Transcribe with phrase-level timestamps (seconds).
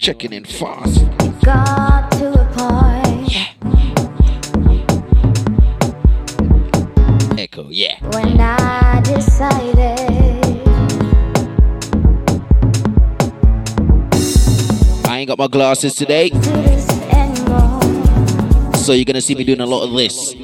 [0.00, 1.04] people that are checking in fast.
[1.44, 3.30] Got to a point.
[7.38, 7.98] Echo, yeah.
[8.12, 9.98] When I decided.
[15.06, 16.30] I ain't got my glasses today.
[18.74, 20.34] So you're gonna see me doing a lot of this.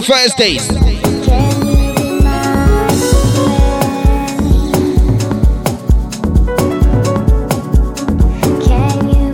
[0.00, 0.70] Thursdays.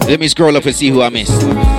[0.09, 1.78] Let me scroll up and see who I missed.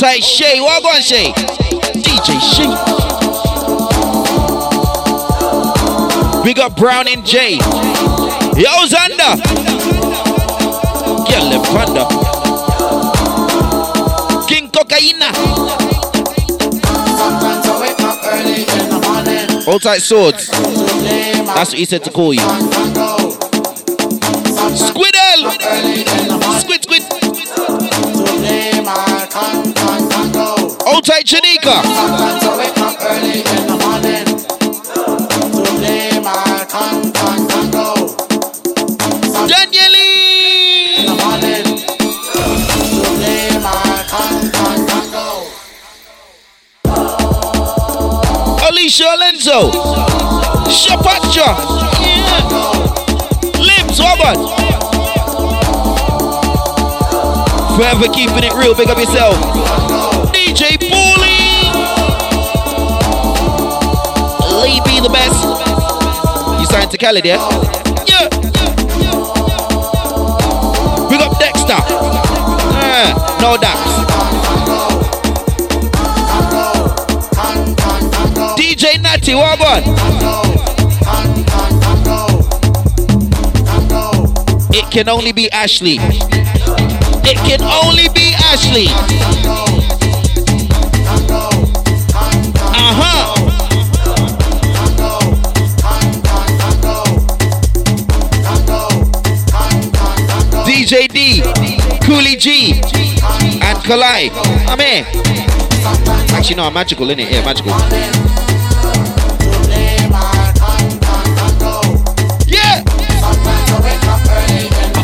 [0.00, 0.62] Tight, Shay.
[0.62, 1.30] What on, Shay?
[1.92, 2.72] DJ Shay.
[6.42, 7.58] Big up Brown and Jay.
[8.56, 8.86] Yo.
[11.28, 12.08] Girl, them panda.
[14.48, 15.30] King Cocaina.
[19.66, 20.48] Hold tight swords.
[20.48, 23.09] That's what he said to call you.
[31.00, 31.80] Hold tight, Chanika.
[48.68, 49.70] Alicia Alonso.
[50.68, 51.56] Shapacha.
[53.58, 54.36] Limbs, Robert.
[57.76, 58.74] Forever keeping it real.
[58.74, 59.79] Big up yourself.
[65.02, 65.42] The best.
[66.60, 67.38] You signed to Khaled, yeah?
[68.06, 68.28] Yeah.
[71.08, 71.80] Big up Dexter.
[72.76, 73.14] Yeah.
[73.40, 73.90] No doubts.
[78.58, 79.82] DJ Natty, what on?
[84.72, 85.96] It can only be Ashley.
[87.22, 89.69] It can only be Ashley.
[100.90, 101.40] DJ D,
[102.02, 102.80] Koolie G,
[103.62, 104.28] and Kal-I.
[104.66, 105.06] I'm here.
[106.34, 107.30] Actually, no, I'm magical, innit?
[107.30, 107.70] Yeah, magical.
[112.48, 112.82] Yeah!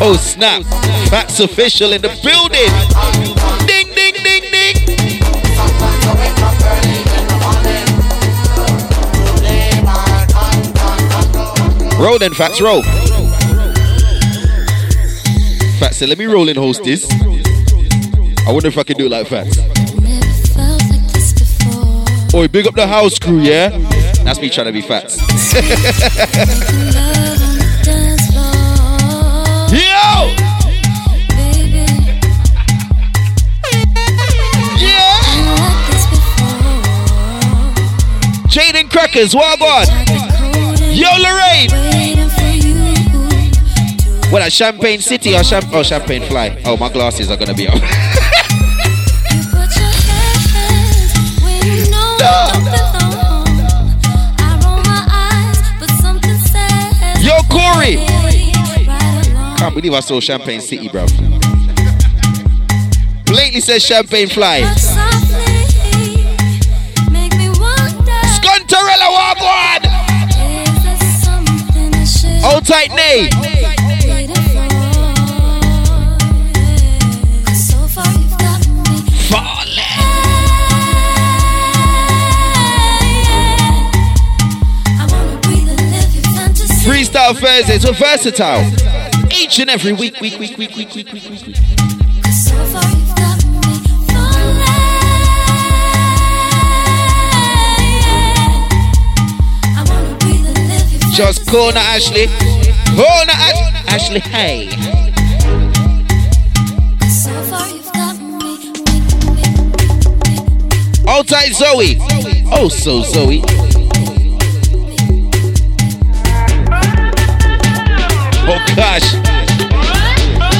[0.02, 0.64] Oh, snap.
[1.08, 2.72] That's official in the building.
[3.68, 4.74] Ding, ding, ding, ding.
[12.00, 12.82] Roll then, Fats, roll.
[15.96, 17.10] Said, let me roll in host this.
[18.46, 19.56] I wonder if I can do it like Fats.
[22.34, 23.70] Oi, big up the house crew, yeah?
[24.22, 25.04] That's me trying to be fat.
[29.72, 30.34] Yo!
[34.76, 35.16] Yeah!
[38.48, 39.86] Jaden Crackers, what on?
[40.92, 41.95] Yo, Lorraine!
[44.36, 46.60] What, at Champagne City or Champ- oh, Champagne Fly?
[46.66, 47.72] Oh, my glasses are gonna be up.
[57.22, 57.96] Yo, Corey!
[59.56, 61.06] Can't believe I saw Champagne City, bro.
[63.24, 64.60] Blatantly says Champagne Fly.
[68.36, 69.80] Scontarella Wagwan!
[72.42, 73.45] Hold tight, Nay.
[87.26, 89.32] Freestyle Thursdays, we're versatile.
[89.32, 92.66] Each and every week, week, week, week, week, week, week, week, week.
[101.12, 102.26] Just corner Ashley.
[102.94, 104.68] Corner Ash- Ashley, hey.
[111.08, 111.96] Outside Zoe.
[112.52, 113.65] Oh, so Zoe.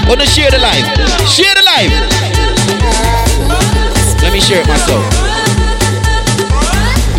[0.08, 0.87] Wanna share the live?
[1.29, 1.91] Share the live.
[4.23, 5.03] Let me share it myself.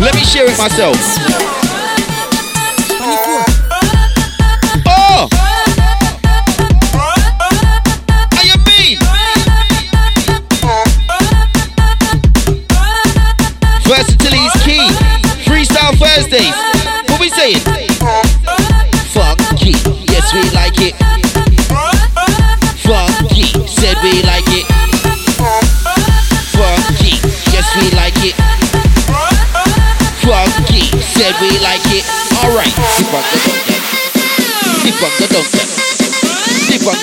[0.00, 1.47] Let me share it myself.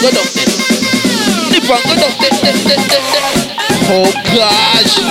[0.06, 0.46] Dip on the donkey.
[1.50, 2.30] Dip on the donkey.
[3.90, 5.02] Oh gosh.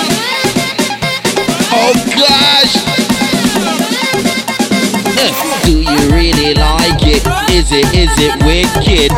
[1.77, 2.75] Oh gosh!
[5.19, 5.31] Uh,
[5.65, 7.27] do you really like it?
[7.51, 9.11] Is it, is it wicked?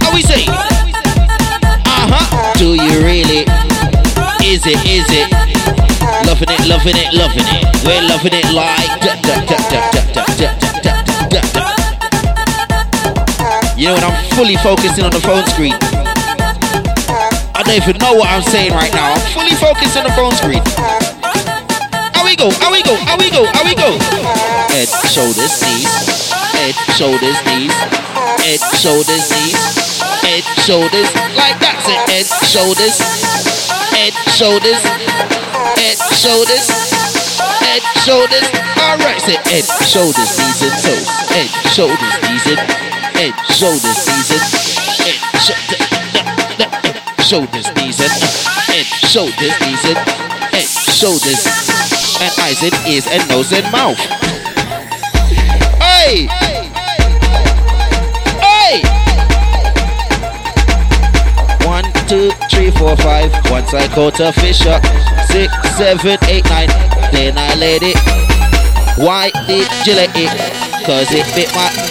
[0.00, 0.46] How we say?
[1.84, 2.54] Uh huh.
[2.54, 3.44] Do you really?
[4.42, 5.30] Is it, is it?
[6.26, 7.84] Loving it, loving it, loving it.
[7.84, 9.97] We're loving it like da da da da da
[14.38, 15.74] fully focusing on the phone screen.
[17.58, 19.18] I don't even know what I'm saying right now.
[19.18, 20.62] I'm fully focused on the phone screen.
[22.14, 22.46] How we go?
[22.62, 22.94] How we go?
[23.02, 23.50] How we go?
[23.50, 23.98] How we go?
[24.70, 25.90] Head, shoulders, knees.
[26.54, 27.74] Head, shoulders, knees.
[28.38, 29.58] Head, shoulders, knees.
[30.22, 31.10] Head, shoulders.
[31.34, 31.98] Like that's it.
[32.06, 32.94] Head, shoulders.
[33.90, 34.78] Head, shoulders.
[35.82, 36.66] Head, shoulders.
[37.58, 38.46] Head, shoulders.
[38.86, 41.10] Alright, say head, shoulders, knees and toes.
[41.26, 42.87] Head, shoulders, knees and
[43.18, 44.42] head, shoulders, knees and
[45.02, 45.18] head,
[47.18, 48.12] shoulders, knees and
[48.70, 49.98] head, shoulders, knees and
[50.54, 51.42] head, shoulders,
[52.22, 53.98] and eyes and ears and nose and mouth.
[55.82, 56.28] Hey!
[58.38, 58.82] Hey!
[61.66, 63.32] One, two, three, four, five.
[63.50, 64.84] Once I caught a fish up.
[65.26, 66.68] Six, seven, eight, nine.
[67.10, 67.98] Then I let it.
[68.96, 70.30] Why did you let it?
[70.86, 71.87] Cause it bit my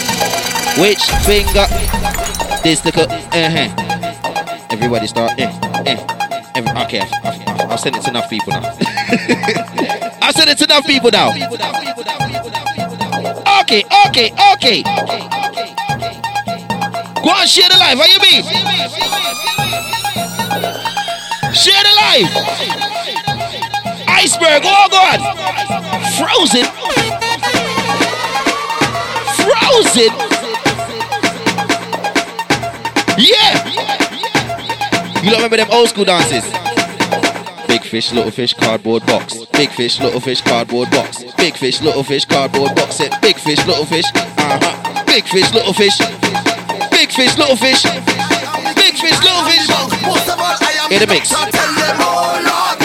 [0.77, 1.65] which finger?
[2.63, 3.10] This cut.
[3.10, 4.67] Uh-huh.
[4.69, 5.39] Everybody start.
[5.39, 5.51] Eh,
[5.86, 5.98] eh.
[6.55, 8.62] Every, okay, I've sent it to enough people now.
[10.22, 11.29] I've sent it to enough people now.
[13.62, 14.84] Okay, okay, okay.
[17.22, 17.98] Go on, share the live.
[17.98, 18.43] How you mean?
[21.53, 22.29] Share the live.
[24.07, 24.62] Iceberg.
[24.65, 25.19] Oh God.
[26.17, 26.65] Frozen.
[29.43, 30.26] Frozen.
[35.50, 36.44] Remember them old school dances?
[37.68, 39.46] Big fish, little fish, cardboard box.
[39.54, 41.24] Big fish, little fish, cardboard box.
[41.38, 43.00] Big fish, little fish, cardboard box.
[43.00, 43.13] It.
[43.22, 44.06] Big fish, little fish.
[44.16, 45.04] Uh huh.
[45.06, 45.98] Big fish, little fish.
[46.92, 47.84] Big fish, little fish.
[48.75, 49.68] Big fish, little fish.
[50.04, 52.76] Most of all, I am In the mix.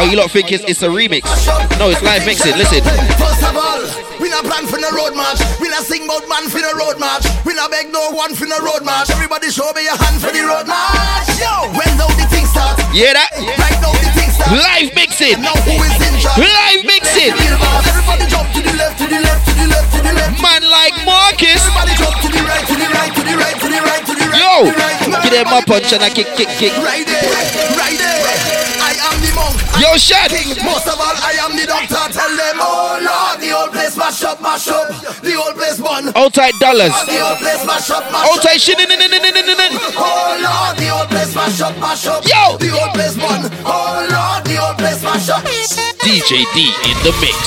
[0.00, 1.28] Oh Oh, you lot think it's, it's a remix?
[1.76, 2.56] No, it's live mixing.
[2.56, 2.80] Listen.
[3.20, 3.84] First of all,
[4.16, 5.36] we not plan for the road march.
[5.60, 7.28] We not sing about man for the road march.
[7.44, 9.12] We not beg no one for the road march.
[9.12, 11.28] Everybody show me your hand for the road march.
[11.36, 12.80] Yo, when now the thing start?
[12.96, 13.28] Yeah, that
[13.60, 14.56] Right now the thing start.
[14.56, 15.36] live mixing.
[15.36, 16.48] Now who is in charge?
[16.48, 17.36] Live mixing.
[17.36, 20.40] Everybody jump to the left, to the left, to the left, to the left.
[20.40, 21.60] Man like Marcus.
[21.60, 24.14] Everybody jump to the right, to the right, to the right, to the right, to
[24.16, 24.40] the right.
[24.40, 25.22] Yo, to the right.
[25.28, 26.72] give them a punch and a kick, kick, kick.
[26.80, 27.28] Right there,
[27.76, 28.09] right there.
[29.80, 30.52] Yo, the king.
[30.62, 32.12] Most of all, I am the doctor.
[32.12, 34.92] Tell them, oh Lord, the old place mash up, mash up.
[35.24, 36.12] The old place bun.
[36.14, 36.92] Old tight dollars.
[37.08, 38.42] The old place mash up, mash up.
[38.42, 38.76] tight shit.
[38.76, 42.24] Oh Lord, the old place mash up, mash up.
[42.28, 42.58] Yo.
[42.60, 43.48] The old place bun.
[43.64, 45.44] Oh Lord, the old place mash up.
[46.04, 47.40] DJ D in the mix.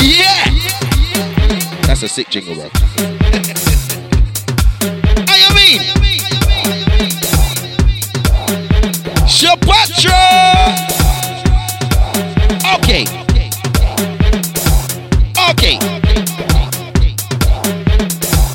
[0.00, 0.48] Yeah.
[1.86, 3.13] That's a sick jingle, bro.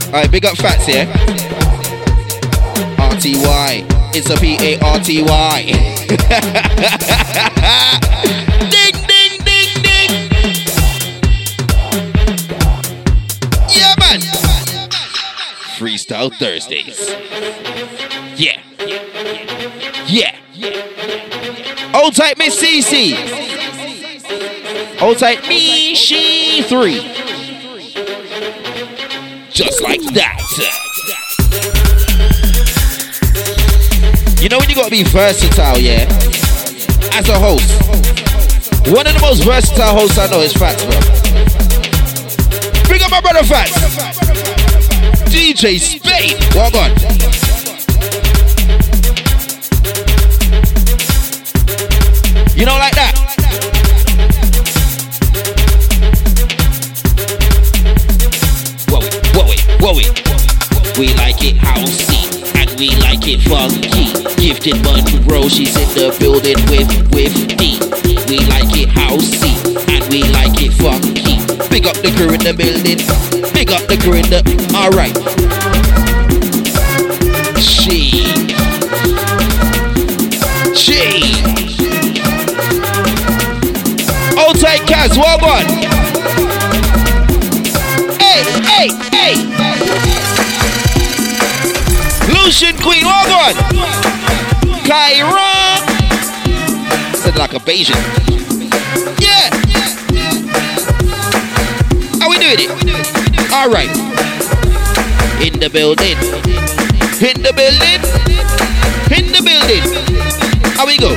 [0.10, 1.06] Alright, big up Fats here.
[2.98, 3.86] RTY.
[4.16, 5.62] It's a P A R T Y.
[8.72, 10.10] ding, ding, ding, ding.
[13.70, 14.20] Yeah, man.
[15.78, 17.08] Freestyle Thursdays.
[18.36, 18.60] Yeah.
[20.08, 20.36] Yeah.
[21.94, 23.14] Hold tight, Miss CC.
[24.98, 27.29] Hold tight, me, she, three.
[29.60, 30.40] Just like that.
[34.40, 36.08] You know when you gotta be versatile, yeah?
[37.12, 37.70] As a host.
[38.88, 40.96] One of the most versatile hosts I know is Fats, bro.
[42.88, 43.74] Bring up my brother Fats.
[45.28, 46.40] DJ Spade.
[46.56, 46.92] Walk on.
[52.58, 53.09] You know, like that.
[59.90, 59.96] We
[61.16, 64.14] like it housey and we like it funky.
[64.40, 67.80] Gifted Monroe, she's in the building with with D.
[68.30, 69.58] We like it housey
[69.90, 71.42] and we like it funky.
[71.70, 73.00] Big up the crew in the building.
[73.52, 74.46] Big up the crew in the.
[74.78, 75.18] All right.
[77.60, 78.30] She.
[80.76, 81.50] She.
[84.60, 85.16] Tight, Kaz.
[85.16, 85.99] Well on.
[92.50, 93.06] Lucian Queen.
[93.06, 93.54] Well on.
[94.82, 95.86] Kyra.
[97.14, 97.94] Said like a Bayesian.
[99.22, 99.52] Yeah.
[102.20, 102.72] How we doing it?
[103.54, 103.92] All right.
[105.46, 106.18] In the building.
[107.22, 108.02] In the building.
[109.16, 109.86] In the building.
[110.74, 111.12] How we go?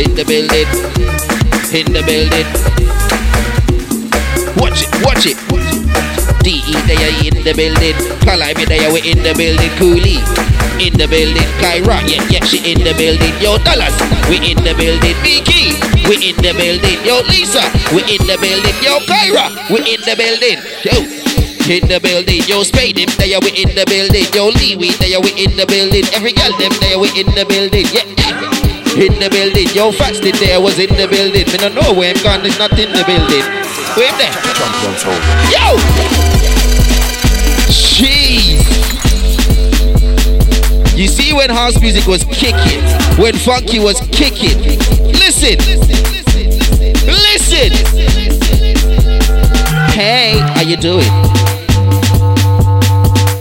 [0.00, 0.68] In the building.
[1.74, 2.46] In the building.
[4.56, 5.73] Watch it, watch it.
[6.44, 7.96] DE they are in the building.
[8.20, 9.72] Kalime they are we in the building.
[9.80, 10.20] Koolie
[10.76, 11.48] in the building.
[11.56, 13.32] Kyra, yeah, yeah, she in the building.
[13.40, 13.96] Yo, Dallas,
[14.28, 15.16] we in the building.
[15.24, 15.72] Miki,
[16.04, 17.00] we in the building.
[17.00, 17.64] Yo, Lisa,
[17.96, 18.76] we in the building.
[18.84, 20.60] Yo, Kyra, we in the building.
[20.84, 20.96] Yo,
[21.64, 22.44] in the building.
[22.44, 24.28] Yo, Spade, them there we in the building.
[24.36, 26.04] Yo, Lee, we there we in the building.
[26.12, 27.88] Every girl them there we in the building.
[27.88, 28.36] Yeah, yeah.
[29.00, 29.72] In the building.
[29.72, 31.48] Yo, Fats did there was in the building.
[31.48, 32.44] Me don't know where I'm gone.
[32.44, 33.46] It's not in the building.
[33.96, 34.34] Where him there?
[35.50, 36.33] Yo!
[37.94, 38.58] Jeez!
[40.96, 42.82] You see when house music was kicking,
[43.22, 44.58] when funky was kicking.
[45.12, 45.56] Listen!
[47.06, 47.70] Listen!
[49.94, 51.06] Hey, how you doing?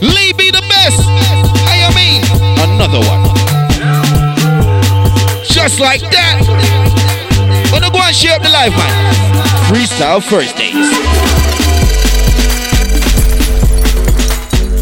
[0.02, 1.02] Lee be the best!
[1.66, 2.22] How you mean?
[2.62, 3.24] Another one.
[5.50, 7.70] Just like that.
[7.72, 9.14] Wanna go and share up the life, man?
[9.66, 10.56] Freestyle first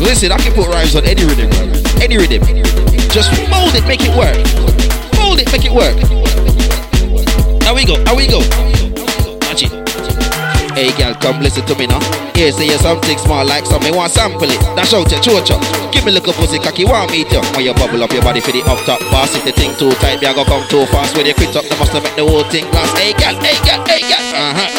[0.01, 1.69] Listen, I can put rhymes on any rhythm, bro.
[2.01, 2.41] Any rhythm.
[3.13, 4.33] Just mold it, make it work.
[5.21, 5.93] Mold it, make it work.
[7.61, 8.01] How we go?
[8.09, 8.41] How we go?
[9.45, 9.71] Watch it.
[10.73, 12.01] Hey, girl, come listen to me now.
[12.33, 14.57] Here, say you something small like something, want sample it.
[14.73, 15.61] Dash out your chocho.
[15.93, 17.37] Give me a little pussy cocky, want me to.
[17.53, 19.35] When you bubble up your body for the up top boss.
[19.37, 21.15] If the thing too tight, me I go come too fast.
[21.15, 22.97] When you quit up, they must have make the whole thing last.
[22.97, 24.23] Hey, girl, hey, girl, hey, girl.
[24.33, 24.69] Uh huh.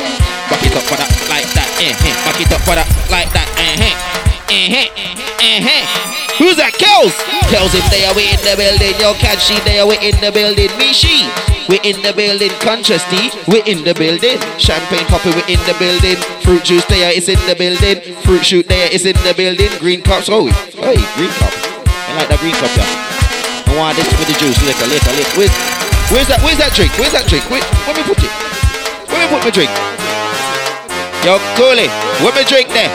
[0.50, 1.69] Back it up for that, like that.
[1.79, 2.14] Eh, eh.
[2.26, 3.47] Back it up for that, like that.
[3.61, 4.22] Eh, eh.
[4.52, 4.92] Eh.
[5.40, 5.85] Eh, eh.
[6.37, 6.76] Who's that?
[6.76, 7.16] Kels.
[7.49, 8.92] Kels, if they are we in the building.
[9.00, 10.68] Yo, catch she, they are we in the building.
[10.76, 11.25] Me, she.
[11.73, 14.37] We in the building, conscious tea, we in the building.
[14.61, 16.21] Champagne poppy, we in the building.
[16.44, 18.02] Fruit juice there is in the building.
[18.28, 19.73] Fruit shoot there is in the building.
[19.80, 20.52] Green cups, oh,
[20.85, 21.54] hey, green cup.
[22.12, 22.85] I like that green cup, yeah.
[22.85, 25.32] I want this with the juice, liquor, liquor, liquor.
[25.38, 25.54] Where's,
[26.12, 26.44] where's that?
[26.44, 26.92] Where's that drink?
[27.00, 27.49] Where's that drink?
[27.49, 28.32] Where, where me put it?
[29.09, 29.73] Where me put my drink?
[31.25, 31.88] Yo, Koolie,
[32.21, 32.90] where me drink there?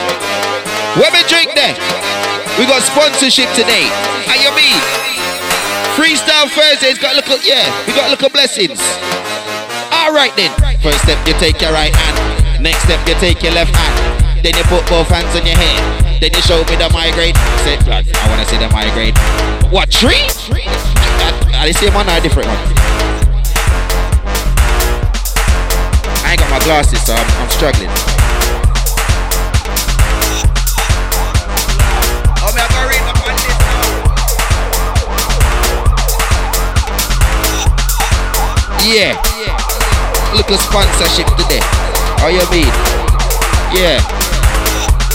[0.96, 1.76] Where me drink there?
[2.56, 3.84] We got sponsorship today.
[4.24, 4.80] How you mean?
[5.92, 8.80] Freestyle Thursdays got a little, yeah, we got a little blessings.
[9.92, 10.48] All right then.
[10.80, 12.62] First step, you take your right hand.
[12.62, 14.42] Next step, you take your left hand.
[14.42, 16.22] Then you put both hands on your head.
[16.22, 17.36] Then you show me the migraine.
[17.68, 19.14] Say, blood, I wanna see the migraine.
[19.70, 20.24] What tree?
[21.52, 22.58] Are the same one or a different one?
[26.24, 28.17] I ain't got my glasses, so I'm, I'm struggling.
[38.86, 39.18] Yeah.
[40.34, 41.60] look Little sponsorship today.
[42.22, 42.70] How you mean?
[43.74, 43.98] Yeah.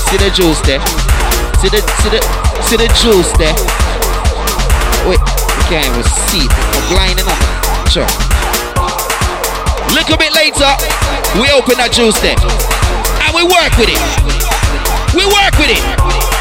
[0.10, 0.84] See the juice there.
[1.63, 2.20] See the see the
[2.67, 3.55] see the juice there.
[5.08, 5.20] Wait,
[5.72, 6.43] can't even see.
[6.43, 7.39] I'm blinding up.
[7.88, 8.08] Sure.
[9.96, 10.70] Little bit later,
[11.39, 12.36] we open that juice there.
[12.36, 14.01] And we work with it.
[15.15, 16.33] We work with it.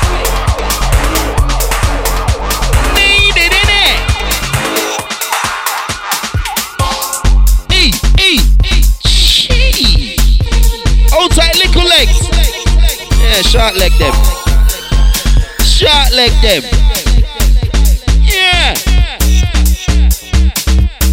[13.32, 14.12] Yeah, short leg them.
[15.64, 16.62] Short leg them.
[18.20, 18.74] Yeah.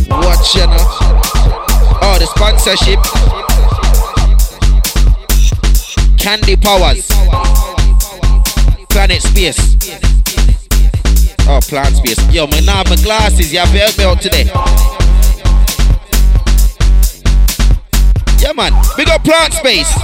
[0.09, 0.85] Watch you know.
[2.01, 2.99] Oh, the sponsorship.
[6.17, 7.07] Candy Powers.
[8.89, 9.77] Planet Space.
[11.47, 12.19] Oh, Plant Space.
[12.33, 13.53] Yo, man, now my glasses.
[13.53, 14.98] You have to help me out today.
[18.49, 18.73] Yeah, man.
[18.97, 19.95] We got Plant Space.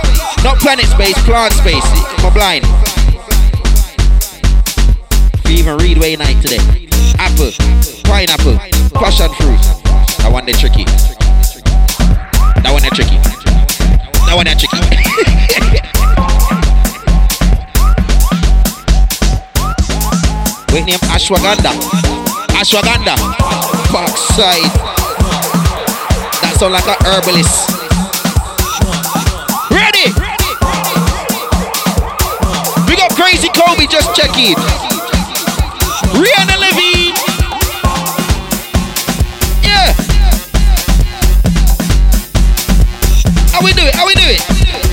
[0.43, 1.81] Not Planet Space, Plant Space.
[2.21, 2.63] I'm blind.
[5.45, 6.59] We even read way night today.
[7.17, 7.49] Apple,
[8.03, 8.59] pineapple,
[8.93, 9.57] passion fruit.
[10.21, 10.83] That one they tricky.
[12.61, 13.17] That one they tricky.
[14.27, 14.77] That one they tricky.
[20.71, 21.73] Wait name Ashwagandha.
[22.53, 23.15] Ashwagandha.
[23.91, 24.71] Backside.
[26.43, 27.74] That sound like a herbalist.
[33.95, 34.57] Just check it.
[36.19, 37.15] Rihanna Levine.
[39.63, 39.93] Yeah.
[43.55, 43.95] How we do it?
[43.95, 44.43] How we do it?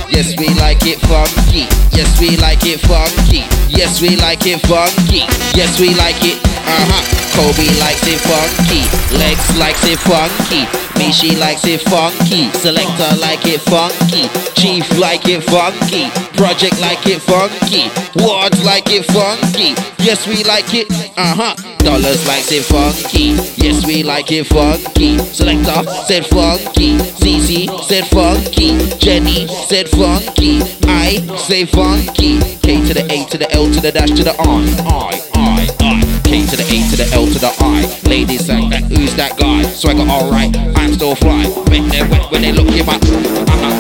[0.09, 1.67] Yes, we like it funky.
[1.91, 3.43] Yes, we like it funky.
[3.69, 5.27] Yes, we like it funky.
[5.59, 6.39] Yes, we like it.
[6.63, 7.03] Uh huh.
[7.35, 8.87] Kobe likes it funky.
[9.19, 10.82] Lex likes it funky.
[10.99, 12.51] Mishi likes it funky.
[12.59, 14.29] Selector like it funky.
[14.61, 16.11] Chief like it funky.
[16.37, 17.91] Project like it funky.
[18.23, 19.75] Wards like it funky.
[20.03, 20.91] Yes, we like it.
[21.17, 21.55] Uh huh.
[21.79, 23.35] Dollars likes it funky.
[23.61, 25.19] Yes, we like it funky.
[25.19, 26.99] Selector said funky.
[27.21, 28.79] CC said funky.
[28.99, 30.61] Jenny said funky.
[30.87, 32.41] I say funky.
[32.63, 34.63] K to the A to the L to the dash to the I.
[34.87, 35.32] I,
[35.63, 36.21] I, I.
[36.25, 37.87] K to the A to the L to the I.
[38.09, 39.63] Ladies like that, who's that guy?
[39.63, 41.45] Swagger alright, I'm still fly.
[41.71, 43.01] When they, when, when they look him up.
[43.03, 43.79] Uh-huh.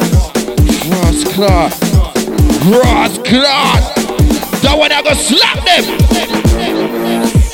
[0.93, 1.73] Ross Clark.
[2.71, 3.83] Ross Clark.
[4.63, 5.83] That one I gonna slap them.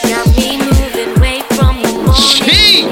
[0.05, 2.85] Got me moving away from the morning Gee.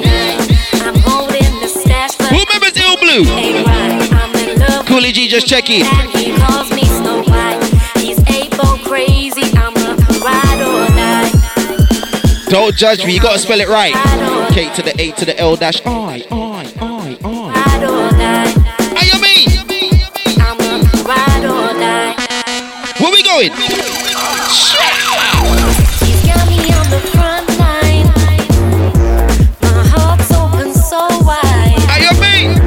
[0.80, 3.28] I'm holding the stash, but Who remembers Ill Blue?
[3.36, 4.08] ain't right.
[4.12, 5.84] I'm in love with Koolie G, just check it.
[12.48, 13.92] Don't judge me, you gotta spell it right.
[14.52, 17.50] K to the A to the L dash I, I, I, I.
[17.50, 18.54] Ride or die.
[18.94, 19.48] How you mean?
[20.38, 22.14] I'm a ride or die.
[23.00, 23.50] Where we going?
[26.06, 28.06] He's got me on the front line.
[29.62, 31.82] My heart's open so wide.
[31.90, 32.60] How you mean?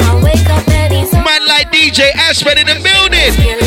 [0.00, 3.61] I wake up and he's Man like DJ Ashford in the building.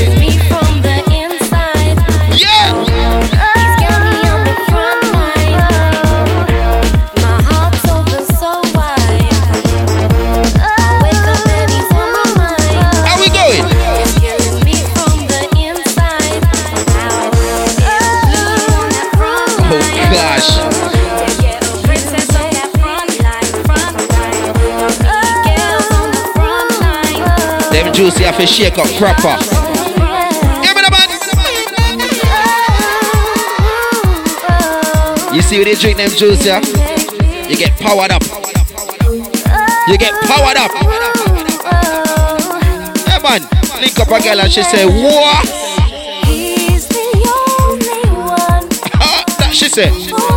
[27.96, 29.38] Juicy have to shake up proper.
[30.62, 31.08] Give me the man.
[35.34, 36.60] You see when they drink them juice, yeah?
[37.48, 38.22] You get powered up.
[39.88, 40.72] You get powered up.
[43.08, 43.42] Yeah, man.
[43.80, 45.48] Link up a girl and she say, what?
[46.26, 46.96] He's the
[47.64, 48.68] only one
[49.40, 50.35] that she said.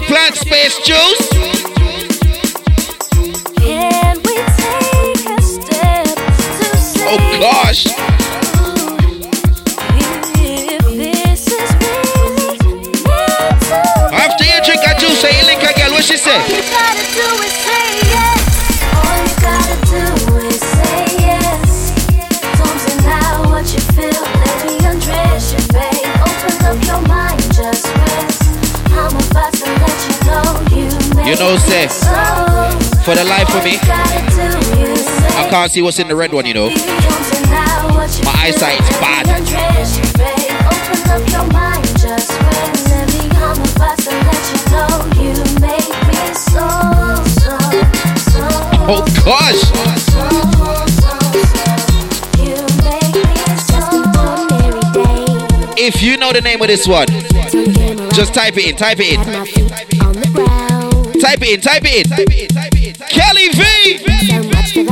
[0.00, 1.73] Plant space juice,
[31.34, 31.88] you know, say,
[33.02, 36.54] for the life of me, is I can't see what's in the red one, you
[36.54, 36.68] know.
[36.68, 38.28] My feel.
[38.28, 39.26] eyesight's bad.
[48.86, 49.62] Oh gosh.
[55.78, 57.06] If you know the name of this one,
[58.12, 59.63] just type it in, type it in.
[61.34, 62.94] Type it in, type it in.
[63.08, 63.98] Kelly V!
[64.70, 64.86] So.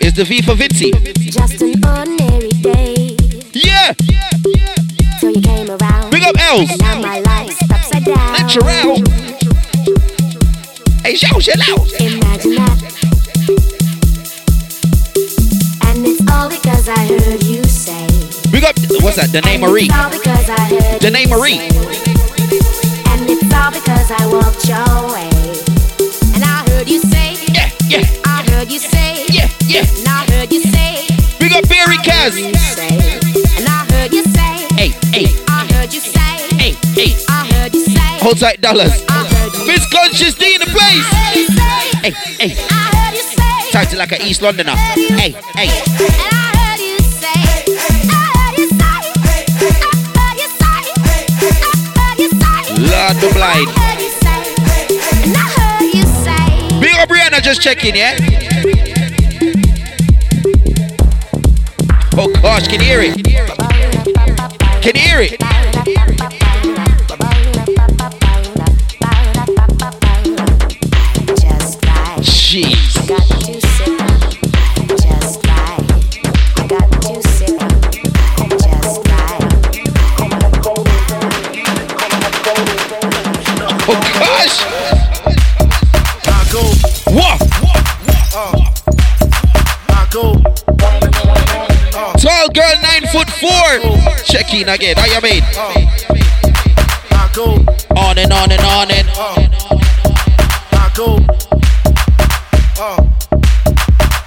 [0.00, 0.90] It's the V for Vinci.
[1.30, 3.14] Just an ordinary day.
[3.52, 3.92] Yeah!
[5.20, 6.10] Till you came around.
[6.10, 6.76] Big up L's.
[6.80, 8.32] Now my life's upside down.
[8.32, 8.98] Natural.
[11.04, 11.86] Hey, shout, shout out.
[12.00, 12.82] Imagine that.
[15.86, 18.08] And it's all because I heard you say.
[18.50, 19.30] Big up, what's that?
[19.30, 19.86] The name Marie.
[19.86, 21.87] The name Marie.
[38.38, 39.04] You say, Hold tight dollars.
[39.08, 41.06] I heard you Fizz Conscious D in the place.
[42.02, 42.54] Hey, hey.
[42.70, 44.74] I heard you Tight like an East Londoner.
[44.74, 45.68] Hey, hey.
[52.80, 53.68] Lord the blind.
[53.68, 54.10] I heard you
[55.34, 56.80] I heard you say.
[56.80, 58.16] Big up Brianna just checking, yeah?
[62.16, 63.14] Oh gosh, can you hear it?
[64.82, 65.57] Can you hear it?
[93.68, 94.24] Foot.
[94.24, 94.96] Check in again.
[94.96, 95.42] How you mean?
[97.10, 97.64] I go,
[97.96, 99.08] On and on and on and.
[100.72, 101.18] I go,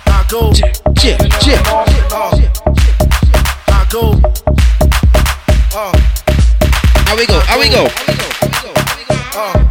[0.07, 1.61] I go, Chip, chip.
[3.67, 4.13] I go,
[7.05, 7.39] How we go?
[7.41, 7.87] How we go?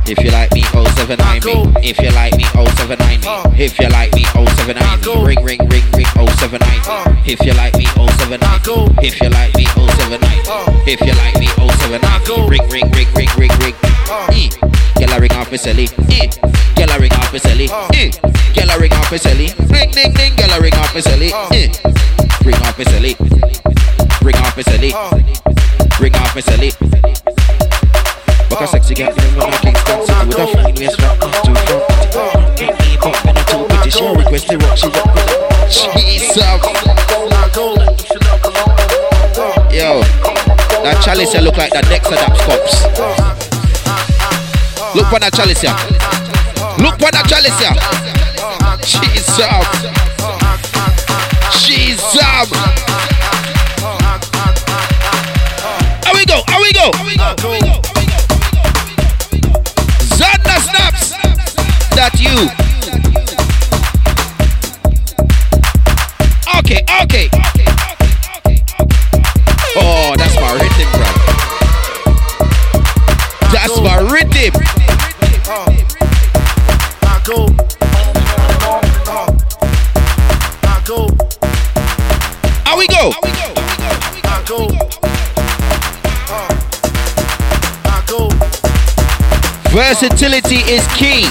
[0.06, 1.72] If you like me, 079 me.
[1.88, 3.64] If you like me, 079 me.
[3.64, 5.24] If you like me, 079 me.
[5.24, 6.00] Ring, ring, ring, ring,
[6.40, 7.33] 079 me.
[7.33, 9.07] If you like me, 079 me.
[9.07, 10.33] If you like me, 079 me.
[10.88, 12.48] If you like me, 079 me.
[12.48, 13.74] Ring, ring, ring, ring, ring, ring.
[14.33, 14.48] Eh.
[14.96, 15.92] Girl, I ring off my celly.
[16.09, 16.33] Eh.
[16.76, 17.68] Girl, I ring off my celly.
[17.92, 18.11] Eh.
[18.57, 19.53] Girl, I ring off my celly.
[19.68, 20.35] Ring, ding, ding.
[20.37, 21.31] Girl, I ring off my celly.
[21.53, 21.68] Eh.
[22.42, 23.12] Ring off my celly.
[24.24, 24.92] Ring off my celly.
[26.00, 26.72] Ring off my celly.
[28.48, 31.44] Fuck a sexy girl, you know like Kingston City with a fine waist from top
[31.44, 31.53] to
[32.11, 32.57] front.
[32.57, 36.11] Get me up in a two pretty, she request rock, she it.
[36.11, 36.37] Jesus.
[39.71, 40.01] Yo,
[40.83, 42.83] that chalice here look like the Dexadaps cups.
[44.95, 45.77] Look on that chalice here.
[46.83, 47.75] Look on that chalice here.
[48.85, 49.38] Jesus.
[51.64, 52.51] Jesus.
[56.05, 56.43] How we go?
[56.49, 56.90] How we go?
[60.19, 61.11] Zanda snaps.
[61.95, 62.69] That you.
[66.70, 67.26] Okay, okay.
[69.74, 71.02] Oh, that's my rhythm, bro.
[73.50, 74.54] That's my rhythm.
[77.02, 77.48] I go,
[80.62, 81.09] I go,
[82.64, 83.11] How we go?
[84.22, 84.68] I go,
[87.85, 88.28] I go,
[89.70, 91.26] Versatility is key.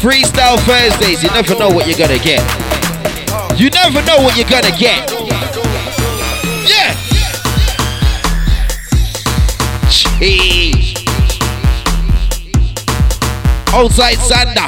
[0.00, 2.77] Freestyle Thursdays, you never know what you're gonna get.
[3.58, 5.10] You never know what you're gonna get.
[6.64, 6.94] Yeah.
[9.90, 10.94] Jeez.
[13.74, 14.60] Outside Sander.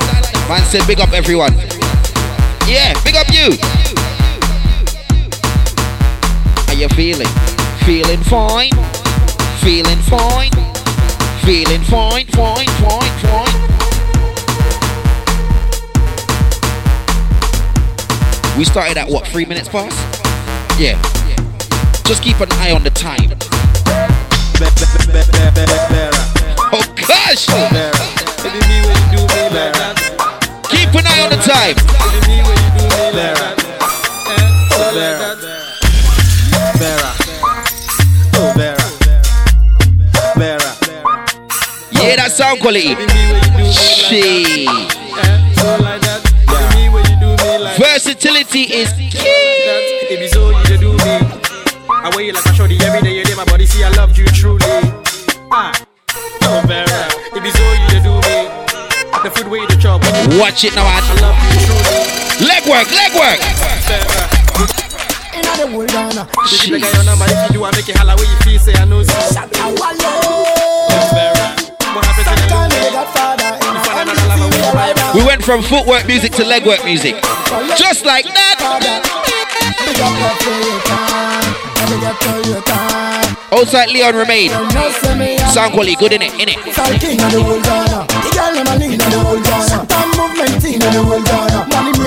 [0.48, 1.52] Man said big up everyone.
[2.66, 3.56] Yeah, big up you.
[6.66, 7.28] How you feeling?
[7.86, 8.72] Feeling fine?
[9.62, 10.50] Feeling fine?
[11.44, 13.49] Feeling fine, fine, fine, fine.
[18.60, 19.96] We started at what, three minutes past?
[20.78, 21.00] Yeah.
[22.04, 23.32] Just keep an eye on the time.
[26.70, 27.46] Oh gosh!
[30.68, 31.74] Keep an eye on the time.
[41.92, 42.94] Yeah, that sound quality.
[43.72, 44.99] She.
[48.50, 49.18] Versatility is key.
[50.10, 51.14] It be so you do me.
[51.88, 53.16] I wear you like a shorty every day.
[53.16, 54.58] You dey my body, see I love you truly.
[55.52, 55.70] Ah,
[56.42, 57.06] no better.
[57.30, 57.62] It be so
[57.94, 58.50] you do me.
[59.22, 60.02] The food way you dey chop,
[60.40, 62.48] Watch it now, I love you truly.
[62.48, 63.38] Leg work, leg work.
[65.30, 66.26] Inna the whole Ghana.
[66.50, 67.26] This is the guy on number.
[67.30, 68.16] If you do, I make it holla.
[68.16, 69.14] Where you feel, say I know so.
[69.78, 69.94] What
[75.40, 77.14] went from footwork music to legwork music.
[77.76, 78.60] Just like that.
[83.52, 84.50] Outside Leon remain.
[85.52, 86.58] Sound quality good in it, in it.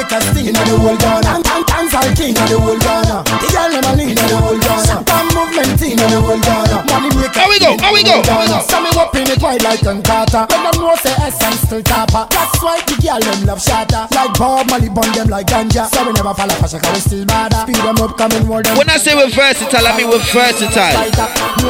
[0.03, 1.39] Because thing in the whole Ghana.
[1.39, 3.23] Dance all king in the whole Ghana.
[3.23, 4.95] The girl them a in the whole Ghana.
[5.07, 6.77] Damn movement in the whole Ghana.
[6.91, 9.81] Money make Here we go, here we go, here me up in it wide like
[9.87, 10.43] an Carter.
[10.51, 14.35] When them know say essence still topper That's why the girl them love shatter Like
[14.35, 15.87] Bob Marley bun them like ganja.
[15.87, 17.63] So we never fall off we still bother.
[17.63, 20.99] Speed them up, come in world When I say we're versatile, I mean we're versatile.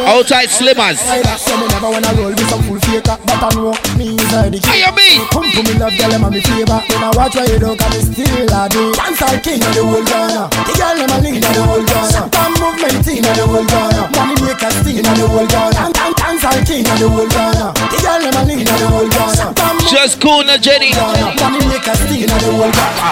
[0.09, 0.97] Outside slimmers.
[1.37, 3.13] So me never wanna roll with some fool faker.
[3.29, 5.21] But I know me is the king How you mean?
[5.29, 6.81] Come to me love girl, them a me favor.
[6.89, 8.91] When I watch what you do, cause it's still a do.
[8.93, 10.47] Dance all king of the whole Ghana.
[10.49, 12.29] The girl them a lead of the whole Ghana.
[12.31, 14.09] Some movement in of the whole Ghana.
[14.15, 15.91] Money make a steal of the whole Ghana.
[15.93, 17.73] Dance, dance all king of the whole Ghana.
[17.75, 19.53] The girl them a lead of the whole Ghana.
[19.89, 20.91] Just cool, now, Jenny.
[20.95, 23.03] Money make a steal of the whole Ghana.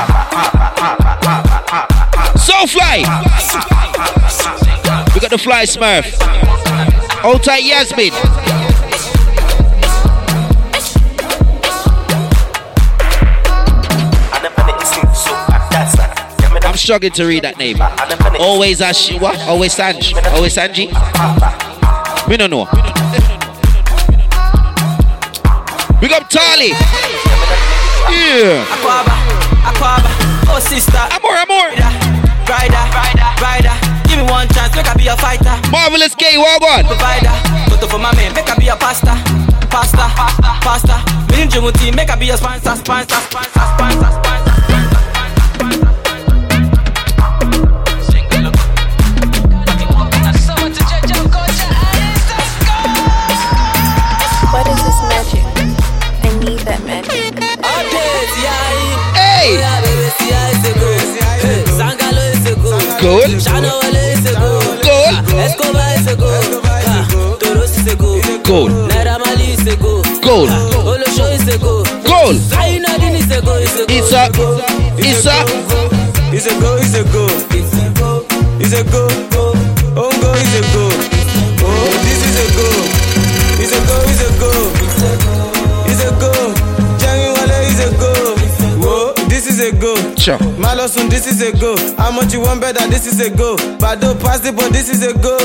[2.37, 3.03] So fly.
[5.13, 6.15] We got the fly smurf.
[7.21, 8.70] Hold tight, Yasmin.
[16.81, 17.77] Struggling to read that name.
[18.39, 19.37] Always Ash, what?
[19.47, 20.13] Always Sanj.
[20.33, 20.87] Always Sanji.
[22.27, 22.65] We don't know.
[26.01, 26.73] Big up Tali.
[28.09, 28.65] Yeah.
[30.53, 31.69] Oh sister, Amor, amor.
[32.49, 33.75] rider, rider, rider.
[34.09, 36.83] Give me one chance, make I be a fighter, Marvelous K, Wagwan.
[36.85, 37.31] provider.
[37.69, 39.15] Photo for my man, make I be a pasta,
[39.69, 40.97] pasta, pasta, pasta.
[41.31, 44.50] Me and Jumuti, make I be a sponsor, sponsor, sponsor, sponsor, sponsor.
[73.21, 73.57] Is a go.
[73.57, 74.57] Is a go.
[74.97, 75.43] It's a, it's a,
[76.33, 77.27] It's a go, it's a go.
[78.59, 79.07] It's a go.
[79.95, 80.85] Oh, go, it's a go.
[81.63, 82.67] Oh, this is a go.
[83.61, 85.60] It's a go, it's a go.
[89.81, 89.95] Go.
[90.15, 90.37] sure.
[90.61, 91.75] Malosun, this is a go.
[91.97, 92.87] How much you want better?
[92.87, 93.55] This is a go.
[93.81, 95.35] Bado pass it, but this is a go.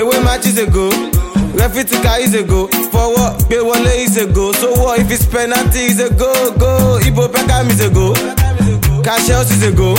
[0.00, 0.88] Away match is a go.
[1.52, 2.66] Refitika is a go.
[2.90, 3.44] For what?
[3.48, 4.52] Bewale is a go.
[4.52, 6.32] So what if it's penalty is a go?
[6.56, 6.98] Go.
[7.04, 8.14] Ibo Pekam is a go.
[9.04, 9.94] Cash is a go.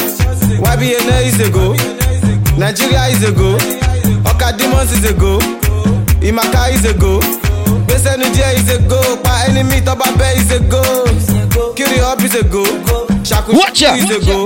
[0.57, 1.73] YBNA is a go.
[2.57, 3.53] Nigeria is a go.
[4.29, 5.37] Oka Demons is a go.
[6.25, 7.19] Imaka is a go.
[7.85, 8.99] Gbèsè nu díẹ̀ is a go.
[9.23, 10.81] Pa enemy tọ́ba bẹ́ is a go.
[11.75, 12.63] Kiri up is a go.
[12.63, 13.97] Ṣàkóso Watch out.
[13.99, 14.43] is a go.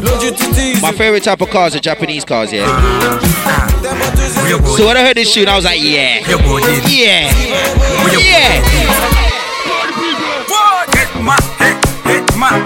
[0.00, 2.64] Lójú títí is My favorite type of cars are Japanese cars, yeah.
[3.82, 4.76] Tẹ́bọ̀tún is a go.
[4.76, 6.24] So when I heard this tune, I was like, yeah.
[6.88, 7.30] Yeah.
[8.16, 8.62] Yeah.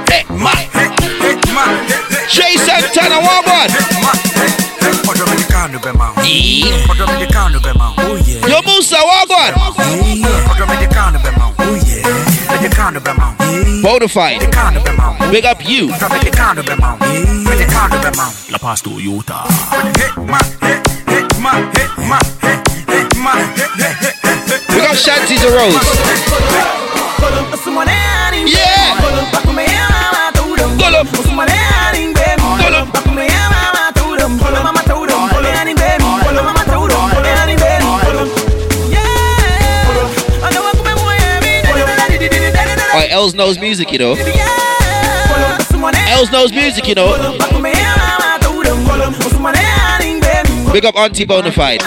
[0.07, 0.55] Hey, my.
[2.31, 3.69] Jay Santana, Wagwan.
[6.23, 6.87] Yeah.
[8.47, 9.53] Yo, Musa, Wagwan.
[13.83, 14.39] Bonafide.
[15.31, 15.89] Big up you.
[18.51, 19.45] La Paz Toyota.
[24.69, 25.77] Big up Shanties and Rose.
[28.47, 29.20] Yeah.
[43.13, 44.15] Oh, Els knows music, you know.
[46.09, 47.17] Els knows music, you know.
[50.73, 51.83] Big up Auntie Bonafide.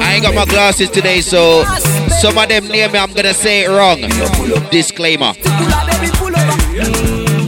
[0.00, 1.64] I ain't got my glasses today, so
[2.20, 4.00] some of them near me, I'm gonna say it wrong.
[4.70, 5.34] Disclaimer.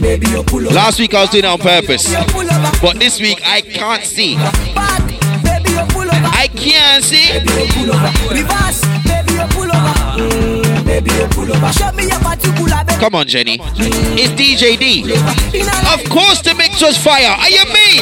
[0.09, 2.11] Last week I was doing it on purpose,
[2.81, 4.35] but this week I can't see.
[4.39, 7.27] I can't see.
[12.99, 13.59] Come on, Jenny.
[13.61, 15.03] It's DJ D.
[15.93, 17.29] Of course, the mix was fire.
[17.29, 17.99] Are you me?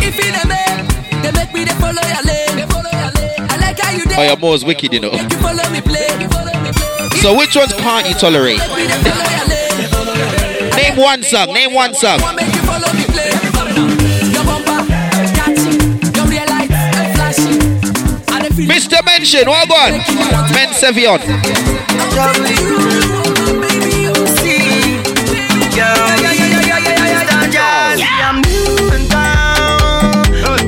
[0.00, 0.86] If in a man,
[1.22, 2.56] they make me they follow your lane.
[2.56, 3.36] They follow your lane.
[3.50, 5.10] I like how you Oh, your more's wicked, you know.
[5.12, 6.08] Make you follow me play.
[6.18, 7.08] You follow me play.
[7.20, 8.60] So, which ones can't you tolerate?
[10.76, 11.52] Name one song.
[11.52, 12.18] Name one song.
[18.66, 19.04] Mr.
[19.04, 19.92] Mention, what on?
[20.52, 21.20] Men Sevion.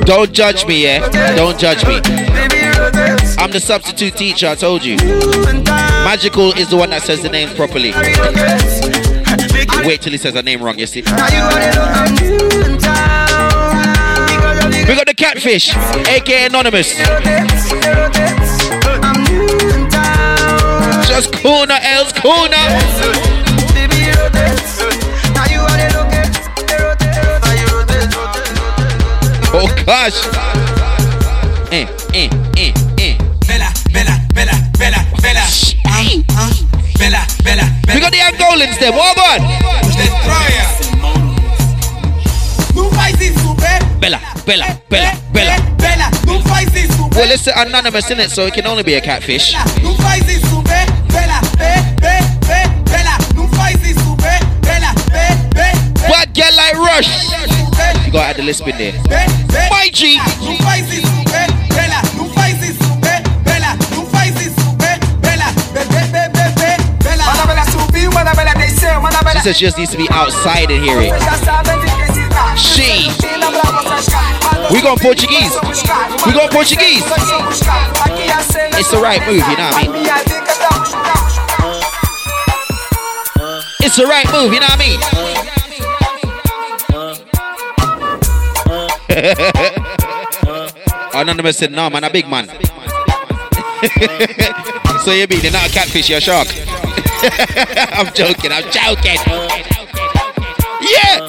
[0.05, 1.35] Don't judge me, yeah?
[1.35, 1.95] Don't judge me.
[3.39, 4.95] I'm the substitute teacher, I told you.
[4.95, 7.91] Magical is the one that says the names properly.
[9.85, 11.01] Wait till he says her name wrong, you see.
[11.01, 11.07] We
[14.95, 15.75] got the catfish,
[16.07, 16.95] aka Anonymous.
[21.07, 22.55] Just corner, else corner.
[29.53, 30.17] Oh gosh!
[31.71, 32.46] Eh, eh.
[43.99, 45.55] Bella, Bella, Bella, Bella.
[45.77, 46.09] Bella.
[47.15, 49.53] Well, it's anonymous in it, so it can only be a catfish.
[56.09, 57.09] What girl like Rush?
[58.05, 58.93] You gotta add the lisp in there.
[59.69, 60.17] My G.
[69.37, 71.13] She says she just needs to be outside and hear it.
[72.57, 73.11] She.
[74.73, 75.53] We going Portuguese.
[76.25, 77.03] We going Portuguese.
[78.73, 79.91] It's the right move, you know what I mean?
[83.79, 84.77] It's the right move, you know what I
[91.13, 91.13] mean?
[91.21, 92.47] Anonymous said, no, man, a big man.
[95.05, 96.47] so you mean you're not a catfish, you're a shark?
[97.19, 99.17] I'm joking, I'm joking.
[100.81, 101.21] Yeah!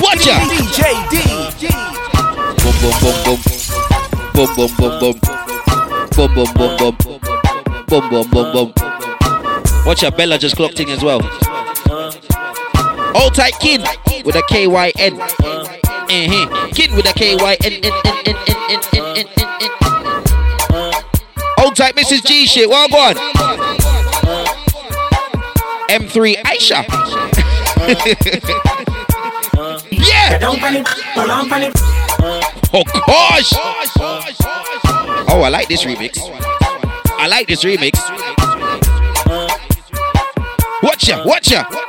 [0.00, 0.48] Watch out!
[0.48, 1.68] DJ D.
[2.62, 3.38] Boom, boom, boom, boom.
[4.32, 5.16] Boom, boom, boom, boom.
[6.16, 6.96] Boom, boom, boom, boom.
[7.86, 8.72] Boom, boom, boom, boom.
[9.84, 11.20] Watch out, Bella just clocked in as well.
[13.14, 13.82] Hold tight, kid
[14.24, 15.20] with a K Y N.
[15.20, 16.68] Uh-huh.
[16.72, 17.72] Kid with a K Y N.
[17.72, 19.51] N, N, N, N, N, N, N, N,
[21.82, 22.22] Tight, Mrs.
[22.24, 22.68] G shit.
[22.68, 23.14] Well, go on.
[25.90, 26.86] M3 Aisha.
[29.90, 30.38] yeah.
[32.72, 33.52] Oh gosh!
[35.28, 36.20] Oh, I like this remix.
[37.18, 37.98] I like this remix.
[40.84, 41.81] Watch ya, watch ya.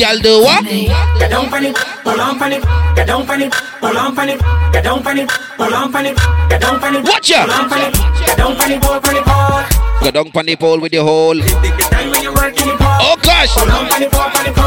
[0.00, 0.64] Y'all do what?
[0.64, 2.56] Get down panic, pull on funny
[2.96, 4.38] get down panic, pull on funny
[4.72, 6.16] get down panic, pull on panic,
[6.48, 7.04] get down panic.
[7.04, 7.46] Watch out.
[8.24, 10.00] Get down panic, pull panic, pull.
[10.00, 11.36] Get down panic, pull with your hole.
[11.36, 13.52] Oh gosh.
[13.52, 14.64] Pull on panic, pull panic, pull.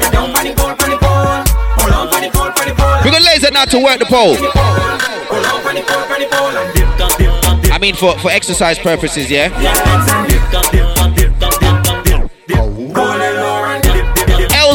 [0.00, 1.44] Get down panic, pull panic, pull.
[1.78, 3.00] Pull on panic, pull panic, pull.
[3.06, 4.36] We're gonna laser now to work the pole.
[4.36, 7.72] Pull on panic, pull panic, pull.
[7.72, 9.48] I mean for for exercise purposes, yeah.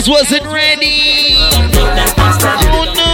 [0.04, 1.36] Els wasn't ready.
[1.40, 3.12] Oh no.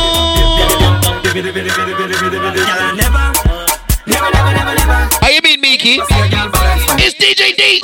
[5.22, 6.00] How you mean, Miki?
[6.98, 7.82] It's DJ D.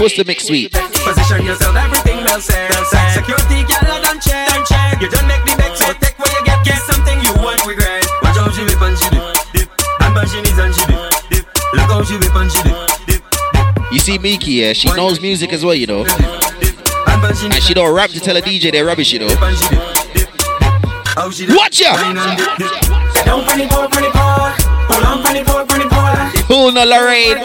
[0.00, 0.72] What's the mix sweet?
[0.72, 2.72] Position yourself, everything said.
[3.14, 4.48] Security, girl, don't check.
[4.48, 5.00] Don't check.
[5.00, 6.64] You don't make the back, so take what you get.
[6.64, 8.04] Get something you won't regret.
[8.22, 9.22] Watch how she whip and she dip,
[9.54, 9.70] dip.
[10.00, 10.98] And bash she knees and she dip,
[11.30, 11.46] dip.
[11.74, 12.74] Look how she whip and she dip,
[13.06, 14.72] dip, You see Miki, yeah?
[14.72, 16.04] She knows music as well, you know?
[17.24, 19.28] And she don't rap to tell a DJ they're rubbish, you know.
[21.54, 21.94] Watch ya!
[26.46, 27.38] Pull no Lorraine.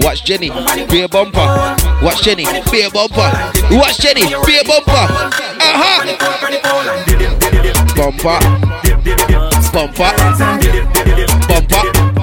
[0.00, 0.50] Watch Jenny,
[0.88, 1.76] be a bumper.
[2.02, 3.30] Watch Jenny, be a bumper.
[3.70, 4.92] Watch Jenny, be a bumper.
[4.92, 6.04] Uh huh.
[7.96, 8.38] Bumper.
[9.72, 10.10] Bumper.
[11.48, 11.82] Bumper.
[11.82, 12.13] bumper.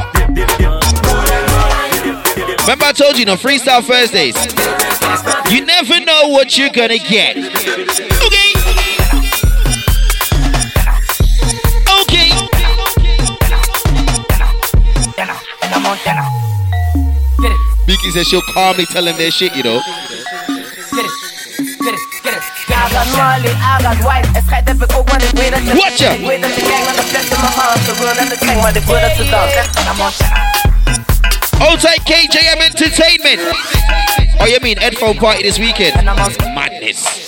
[2.72, 4.38] Remember, I told you, no freestyle Thursdays.
[5.52, 7.36] You never know what you're gonna get.
[7.36, 7.44] Okay.
[12.00, 12.32] Okay.
[18.14, 19.82] Says she'll calmly tell him their shit, you know.
[22.90, 23.52] got Molly,
[31.62, 33.40] Tight, KJM Entertainment.
[34.40, 35.96] Oh, you mean headphone party this weekend?
[36.06, 37.28] Madness.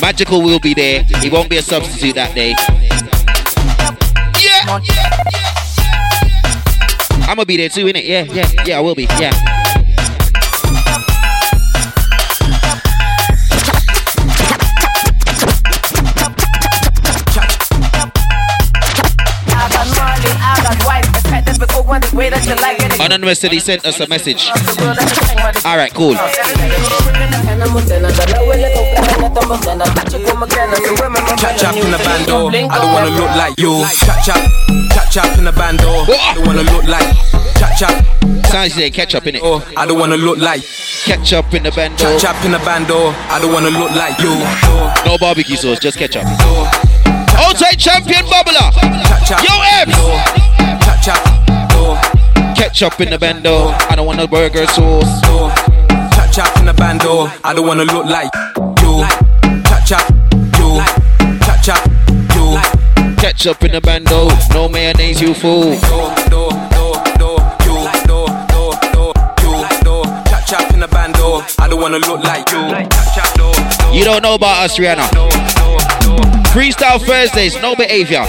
[0.00, 1.04] Magical will be there.
[1.04, 2.54] He won't be a substitute that day.
[4.42, 4.80] Yeah.
[7.26, 8.06] I'm gonna be there too, innit?
[8.06, 9.04] Yeah, yeah, yeah, I will be.
[9.18, 9.63] Yeah.
[22.14, 24.48] Anonymous said he sent us a message.
[25.64, 26.14] All right, cool.
[26.14, 26.32] Chat
[31.58, 32.48] chap in the bando.
[32.48, 33.84] I don't wanna look like you.
[33.98, 34.36] Chat chap,
[34.92, 35.88] chat chap in the bando.
[35.88, 37.16] I don't wanna look like.
[37.58, 38.46] Chat chap.
[38.46, 39.42] Sounds like ketchup in it.
[39.44, 40.62] Oh, I don't wanna look like.
[41.04, 41.96] Ketchup in the bando.
[41.96, 43.12] Chat chap in the bando.
[43.28, 44.38] I don't wanna look like you.
[45.04, 46.24] No barbecue sauce, just ketchup.
[47.36, 48.70] Outside champion bubbler.
[49.42, 49.96] Yo, Ebbs.
[50.84, 51.33] Chat chap.
[52.74, 53.68] Ketchup in the bando.
[53.88, 55.20] I don't want no burger sauce.
[55.22, 57.30] Chat chap in the bando.
[57.44, 58.34] I don't wanna look like
[58.82, 59.06] you.
[59.62, 60.10] Chat chap.
[60.58, 60.82] You.
[61.46, 61.86] Chat chap.
[62.34, 62.58] You.
[63.22, 64.28] Ketchup in the bando.
[64.52, 65.78] No mayonnaise, you fool.
[70.26, 71.44] Chat chap in the bando.
[71.60, 72.58] I don't wanna look like you.
[72.58, 73.38] Chat chap.
[73.38, 73.52] No.
[73.92, 75.06] You don't know about us, Rihanna.
[76.50, 78.26] Freestyle Thursdays, no behavior.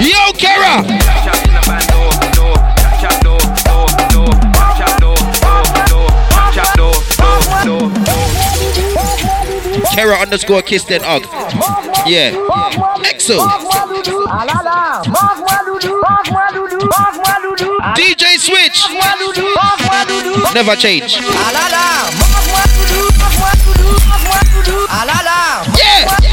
[0.00, 0.82] Yo, Kara!
[9.94, 11.22] Kara underscore kiss then hug.
[12.06, 12.32] Yeah.
[13.04, 13.38] Exo.
[17.96, 18.84] DJ Switch.
[20.54, 21.16] Never change.
[25.78, 26.25] Yeah.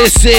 [0.00, 0.32] Listen.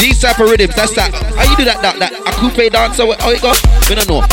[0.00, 1.12] These type of rhythms, that's that.
[1.36, 1.82] How you do that?
[1.82, 3.04] That, that a coupe dancer?
[3.20, 3.52] How it go?
[3.90, 4.24] We don't know.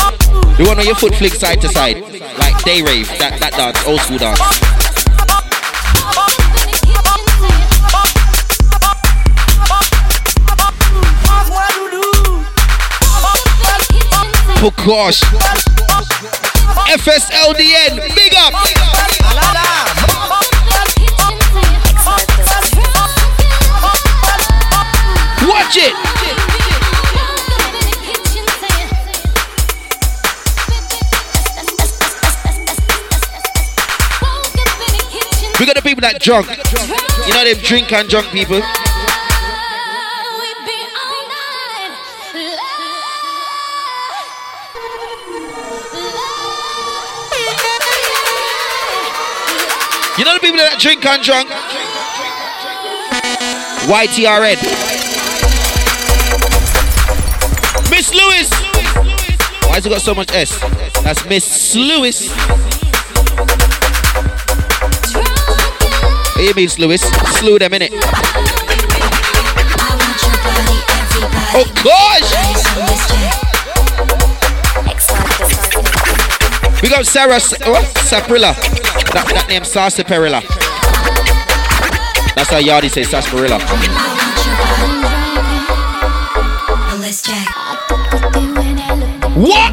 [0.56, 2.00] You want on your foot flick side to side,
[2.38, 3.06] like day rave.
[3.18, 4.40] That that dance, old school dance.
[14.62, 15.75] Oh gosh.
[16.86, 18.52] FSLDN, big up.
[25.42, 25.92] Watch it.
[35.58, 36.48] We got the people that drunk.
[37.26, 38.62] You know them drink and drunk people.
[50.76, 51.48] That drink and drunk?
[53.88, 54.56] YTRN.
[57.90, 58.50] Miss Lewis.
[59.64, 60.58] Why has it got so much S?
[61.02, 62.28] That's Miss Lewis.
[66.34, 67.02] What you mean, Lewis?
[67.38, 67.90] Slew them, innit?
[71.58, 72.32] Oh, gosh!
[76.82, 77.84] We got Sarah what?
[78.04, 78.54] Saprilla.
[79.12, 80.65] That, that name Sarsaparilla.
[82.36, 83.58] That's how Yardi says Sarsaparilla.
[89.34, 89.72] What?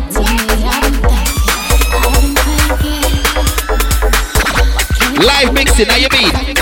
[5.20, 6.53] Live mixing, how you mean?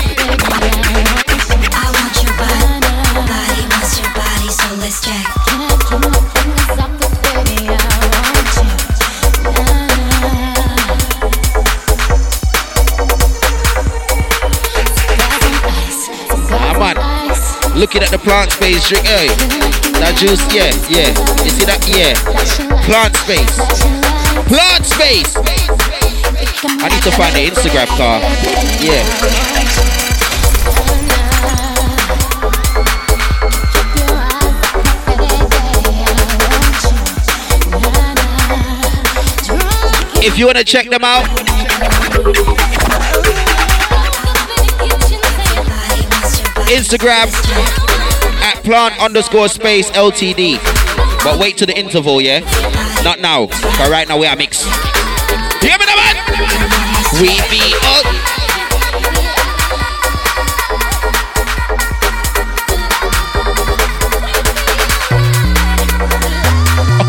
[17.82, 19.26] Looking at the plant space, drink, hey.
[19.98, 21.10] That juice, yeah, yeah.
[21.42, 21.82] You see that?
[21.90, 22.14] Yeah.
[22.86, 23.58] Plant space.
[24.46, 25.34] Plant space.
[26.78, 28.22] I need to find the Instagram car.
[28.78, 29.02] Yeah.
[40.24, 41.26] If you want to check them out,
[46.72, 47.28] Instagram
[48.40, 50.56] at plant underscore space LTD.
[51.22, 52.40] But wait to the interval, yeah?
[53.04, 53.46] Not now.
[53.46, 54.64] But right now we are mixed.
[55.60, 56.16] Hear me man?
[57.20, 58.06] We be up.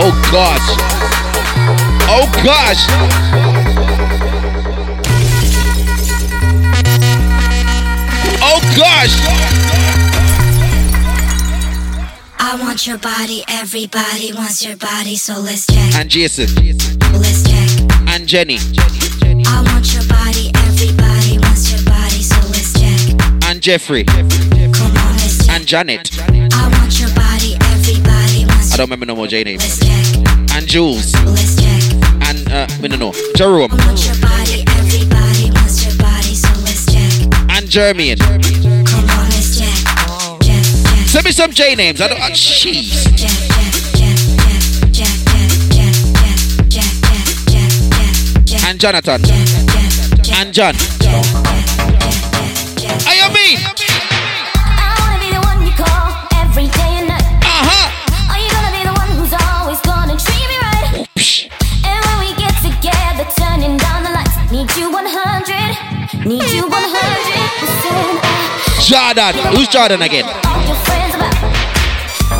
[0.06, 0.68] Oh gosh.
[2.10, 3.53] Oh gosh.
[8.76, 9.14] Gosh.
[12.40, 15.96] I want your body, everybody wants your body, so let's check.
[15.96, 16.48] And Jason.
[17.14, 17.70] Let's check.
[18.08, 18.58] And Jenny.
[19.46, 23.50] I want your body, everybody wants your body, so let's check.
[23.50, 24.04] And Jeffrey.
[24.04, 25.56] Come on, let's check.
[25.56, 26.10] And Janet.
[26.54, 29.80] I want your body, everybody wants I don't remember no more J names.
[30.54, 31.14] And Jules.
[31.26, 31.84] Let's check.
[32.30, 33.14] And uh, I don't know.
[33.36, 33.72] Jerome.
[33.72, 37.24] I want your body, everybody wants your body, so let's check.
[37.50, 38.63] And Jermian.
[41.34, 42.00] Some J names.
[42.00, 42.22] I don't.
[42.22, 43.10] Uh, jeez.
[48.64, 49.22] And Jonathan.
[50.32, 50.76] And John.
[53.02, 53.58] How you mean?
[54.78, 57.26] I wanna be the one you call every day and night.
[57.42, 57.90] Uh-huh.
[58.30, 61.10] Are you gonna be the one who's always gonna treat me right?
[61.82, 67.34] And when we get together, turning down the lights, need you 100, need you 100
[67.58, 68.22] percent.
[68.86, 69.34] Jordan.
[69.56, 70.53] Who's Jordan again?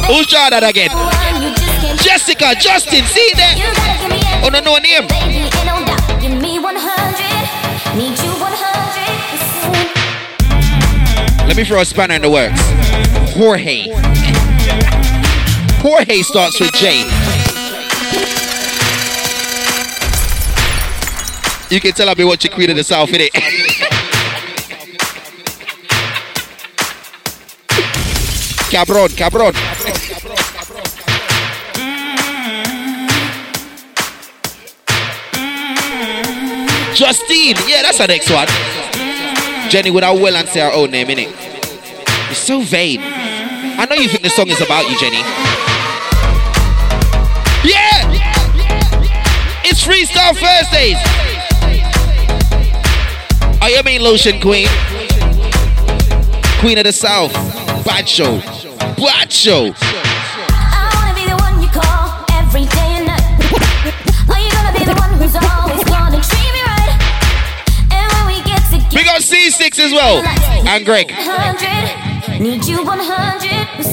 [0.08, 0.90] Who's that again?
[0.92, 2.00] one you just can't.
[2.00, 3.56] Jessica, Justin, see there?
[3.56, 5.08] You gotta give me Oh, no, no name.
[5.08, 6.22] baby, ain't no doubt.
[6.22, 8.52] Give me 100, need you 100
[9.32, 9.90] percent.
[11.40, 11.48] Mm.
[11.48, 12.60] Let me throw a spanner in the works.
[13.36, 13.88] Jorge.
[15.82, 17.04] Jorge starts with J.
[21.70, 23.32] You can tell I've been watching Queen of the South, innit?
[28.74, 29.54] Cabron, cabron.
[36.96, 38.48] Justine, yeah, that's our next one.
[39.70, 41.30] Jenny without well and say her own name, innit?
[42.26, 43.00] You're so vain.
[43.04, 45.22] I know you think the song is about you, Jenny.
[47.64, 48.10] Yeah!
[49.64, 50.98] It's Freestyle Thursdays!
[53.62, 54.68] Oh, you mean Lotion Queen?
[56.60, 57.34] Queen of the South.
[57.86, 58.53] Bad show.
[59.04, 59.74] Bad show.
[59.76, 63.22] I wanna be the one you call every day and night.
[64.32, 66.96] Are you gonna be the one who's always gonna treat me right?
[67.92, 70.24] And when we get together, We got C6 as well.
[70.66, 71.12] And Greg.
[71.12, 73.84] 100, need you 100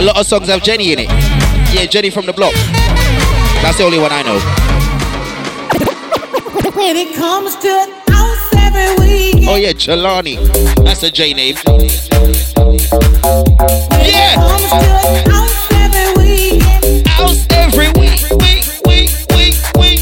[0.00, 1.10] A lot of songs have Jenny in it.
[1.74, 2.54] Yeah, Jenny from the block.
[3.60, 4.40] That's the only one I know.
[6.74, 7.68] When it comes to
[8.08, 10.38] house every week, Oh yeah, Chelani.
[10.82, 11.54] That's a J name.
[14.08, 14.36] Yeah!
[14.36, 14.70] comes
[15.28, 16.62] house every week.
[17.06, 20.00] House every week, week, week, week, week.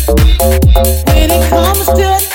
[1.09, 2.28] When it comes to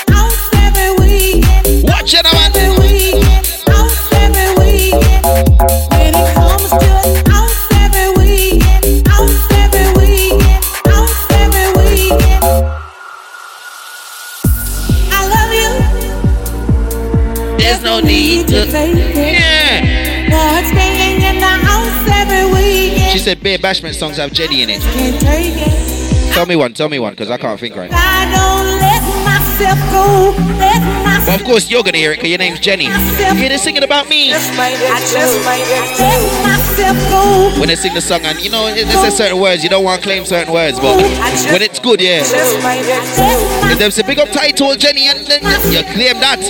[23.14, 24.82] She said Bear Bashment songs have Jenny in it.
[24.82, 26.34] Can't take it.
[26.34, 27.96] Tell me one, tell me one, because I can't think right now.
[27.96, 30.34] I don't let myself go.
[30.58, 32.86] Let myself But of course you're gonna hear it because your name's Jenny.
[32.86, 34.32] Yeah, they're singing about me.
[34.32, 35.94] I just might let
[36.42, 37.60] myself go.
[37.60, 39.84] When they sing the song and you know it, it says certain words, you don't
[39.84, 42.24] want to claim certain words, but when it's good, yeah.
[42.26, 45.40] If they say big up title Jenny and then
[45.70, 46.42] you claim that.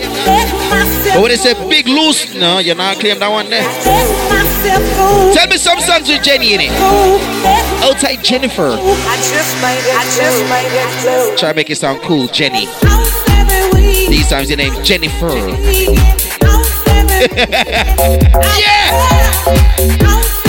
[1.12, 4.53] But when they say big loose, no, you're not claim that one there.
[4.64, 6.70] Tell me some songs with Jenny in it.
[6.72, 7.20] Oh,
[7.82, 8.68] Outside Jennifer.
[8.70, 12.66] I just might, I just might Try to make it sound cool, Jenny.
[14.08, 15.28] These times your name's Jennifer.
[18.58, 20.40] yeah!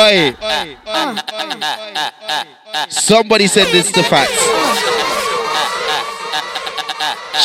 [0.00, 0.34] Oi.
[2.88, 4.32] Somebody said this to Fats.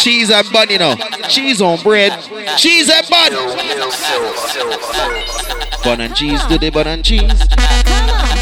[0.02, 0.96] Cheese and bun, you know.
[1.28, 2.14] Cheese on bread.
[2.58, 3.34] Cheese and bun.
[5.84, 7.22] Bun and cheese, do the bun and cheese.
[7.22, 8.38] Come on,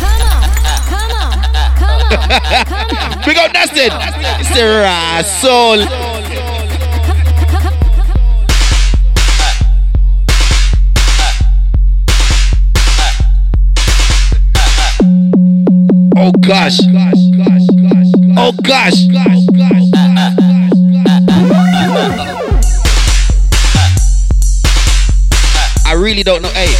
[0.00, 0.44] come on, come on,
[0.92, 1.32] come on,
[1.76, 3.24] come on.
[3.24, 3.92] Big up Dustin.
[4.60, 6.17] Raw soul.
[16.48, 16.78] gosh.
[18.38, 18.94] Oh gosh.
[25.84, 26.48] I really don't know.
[26.48, 26.74] Hey.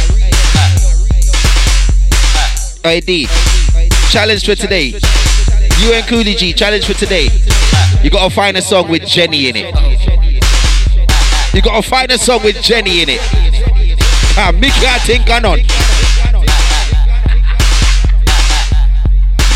[2.83, 3.27] ID.
[4.09, 4.87] Challenge for today.
[4.87, 7.29] You and Koolie G, challenge for today.
[8.01, 9.75] You gotta find a song with Jenny in it.
[11.53, 13.21] You gotta find a song with Jenny in it.
[14.35, 15.59] Ah, Mickey, I think I'm on.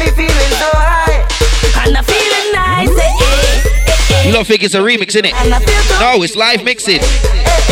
[0.00, 1.20] me feeling so high.
[1.84, 2.88] And I'm feeling nice.
[2.88, 5.32] Eh, eh, eh, You don't think it's a remix, innit?
[6.00, 7.00] No, it's live mixing.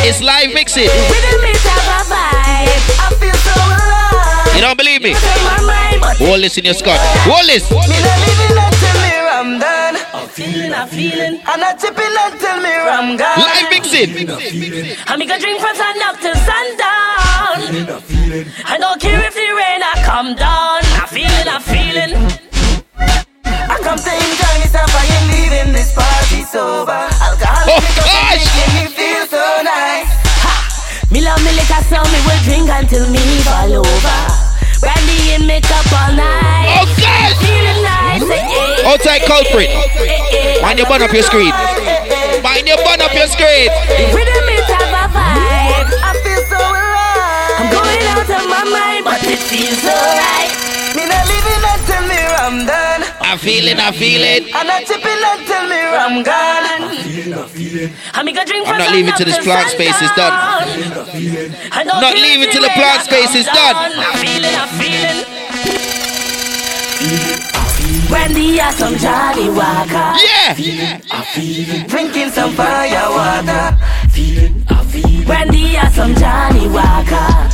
[0.07, 0.89] It's live mixing.
[0.89, 2.83] Rhythm is have a vibe.
[3.01, 4.55] I feel so alive.
[4.55, 5.13] You don't believe me?
[5.13, 6.99] My mind, but Hold this in your Scott.
[7.27, 7.65] Hold this.
[7.71, 9.97] Me not living until me ram done.
[10.15, 11.35] I'm feeling, I'm feeling.
[11.47, 13.39] And I'm tipping until me ram gone.
[13.39, 14.11] Live mixing.
[15.09, 17.57] And me go drink from sun up to sundown.
[18.67, 20.83] I don't care if the rain I come down.
[21.99, 22.31] Feeling.
[22.95, 24.87] I come to enjoy myself.
[24.95, 26.95] I ain't leaving this party sober.
[26.95, 28.39] Alcohol Oh, gosh.
[28.39, 30.07] making me feel so nice.
[30.47, 30.55] Ha!
[31.11, 34.19] Me love me liquor, so me will drink until me fall over.
[34.79, 36.71] Brandy me cup all night.
[36.79, 37.35] Oh, gosh.
[37.43, 38.23] Feeling nice.
[38.23, 39.71] Eh, eh, eh Hold eh, culprit.
[40.63, 41.51] Mind your bun up your screen.
[42.47, 43.75] Mind your bun up your screen.
[43.91, 45.91] The rhythm is have a vibe.
[45.99, 47.59] I feel so alive.
[47.59, 50.58] I'm going out of my mind, but it feels alright.
[50.99, 53.07] Me not living until me ram done.
[53.23, 54.51] I feel it, I feel it.
[54.51, 56.91] I'm not tipping until me ram gone.
[58.19, 60.35] I'm gonna drink I'm not leaving till this plant space is done.
[60.35, 63.77] I don't Not leaving till the plant space is done.
[63.79, 65.23] I'm feeling, I'm feeling.
[68.09, 70.19] Brandy or some Johnnie Walker.
[70.19, 70.99] Yeah.
[71.87, 73.79] Drinking some fire water.
[75.27, 77.48] Brandy or some Johnnie Walker.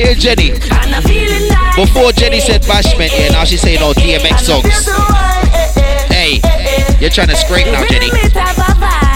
[0.00, 0.52] Here, Jenny.
[1.76, 4.88] Before Jenny said bashment, yeah, now she's saying all DMX songs.
[6.08, 6.40] Hey,
[6.98, 8.06] you're trying to scrape now, Jenny.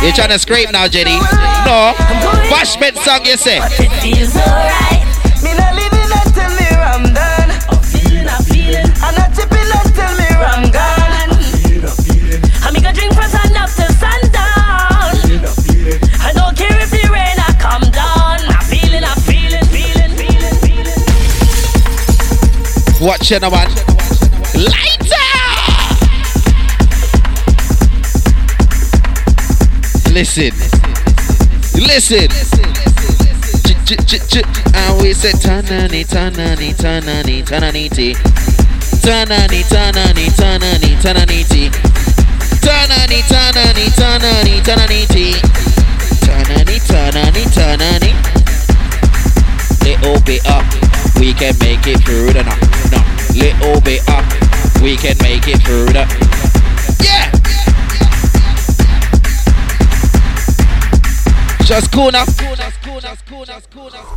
[0.05, 1.17] You're trying to scrape now, Jenny.
[1.17, 1.95] No,
[2.53, 3.61] bashment song, you say.
[23.05, 23.69] Watch it, man.
[24.55, 25.21] Lighter!
[30.11, 30.53] Listen.
[31.77, 32.29] Listen.
[33.65, 38.15] Ch- ch- ch- ch- And we say tanani, tanani, tanani, tanani, ti.
[39.05, 41.69] Tanani, tanani, tanani, tanani, ti.
[42.65, 45.33] Tanani, tanani, tanani, tanani, ti.
[46.25, 48.15] Tanani, tanani, tanani.
[49.85, 50.65] Little bit up,
[51.25, 52.61] we can make it through the night.
[52.93, 53.01] No,
[53.33, 54.25] little bit up,
[54.83, 56.05] we can make it through the.
[57.01, 57.31] Yeah.
[61.65, 62.27] Just now.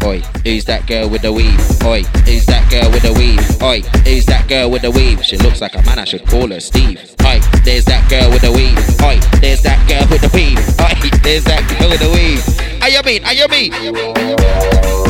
[0.03, 1.84] Oi, who's that girl with the weave?
[1.86, 3.64] Oi, who's that girl with the weave?
[3.64, 5.24] Oi, who's that girl with the weave?
[5.24, 6.99] She looks like a man, I should call her Steve.
[7.24, 8.78] Oi, there's that girl with the weave.
[9.01, 10.60] Oi, there's that girl with the weave.
[10.82, 12.43] Oi, there's that girl with the weave.
[12.82, 13.24] Are you mean?
[13.24, 15.07] Are you mean?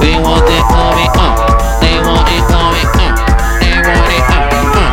[0.00, 1.04] They want it for me.
[1.14, 1.34] Uh,
[1.80, 2.82] they want it for me.
[2.94, 3.14] Uh,
[3.60, 4.24] they want it.
[4.30, 4.90] Uh, uh,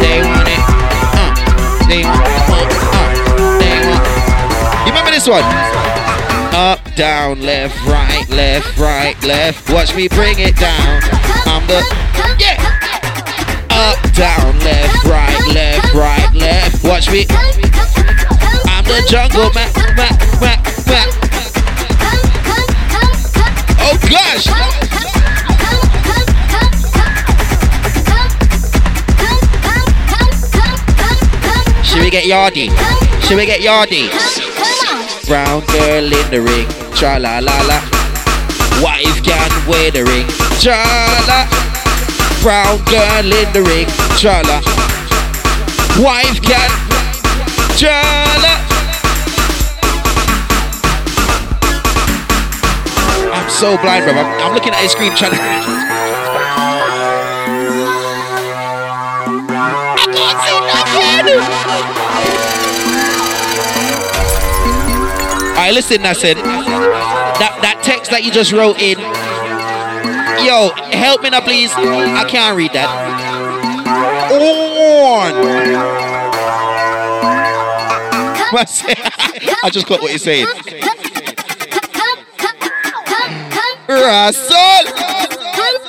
[0.00, 0.60] they want it.
[1.14, 1.30] Uh,
[1.88, 2.38] they want it.
[2.38, 4.04] Uh, uh, they want.
[4.86, 5.44] You remember this one?
[6.54, 9.68] Up, down, left, right, left, right, left.
[9.70, 11.02] Watch me bring it down.
[11.46, 11.82] I'm the
[12.38, 12.62] yeah.
[13.70, 16.84] Up, down, left, right, left, right, left.
[16.84, 17.26] Watch me.
[18.66, 20.73] I'm the jungle man, man, man,
[24.14, 24.46] gosh.
[31.84, 32.70] Should we get yardy?
[33.22, 34.10] Should we get yardy?
[35.26, 37.80] Brown girl in the ring, tra la la la.
[38.82, 40.26] Wife can wear the ring,
[40.60, 40.78] tra
[41.28, 41.46] la.
[42.42, 43.86] Brown girl in the ring,
[44.18, 44.60] tra la.
[46.02, 46.70] Wife can,
[47.78, 48.23] tra
[53.54, 54.14] so blind, bro.
[54.14, 55.38] I'm, I'm looking at his screen trying to.
[59.96, 61.40] I can't see nothing.
[65.50, 66.34] Alright, listen, Nassim.
[66.34, 68.98] That that text that you just wrote in.
[70.44, 71.72] Yo, help me now, please.
[71.72, 72.90] I can't read that.
[74.32, 75.32] On.
[79.64, 80.46] I just got what you're saying.
[83.88, 84.84] Russell.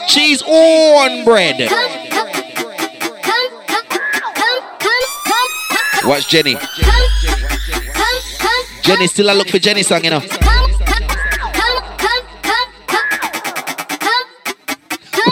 [0.07, 1.69] Cheese on bread.
[6.05, 6.55] Watch Jenny.
[8.81, 10.21] Jenny still I look for Jenny song, you know.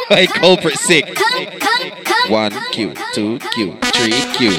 [0.09, 1.17] Hey, culprit sick.
[2.29, 4.51] One Q, two Q, three Q.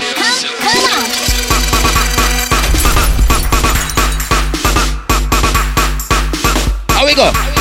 [6.90, 7.53] How we go?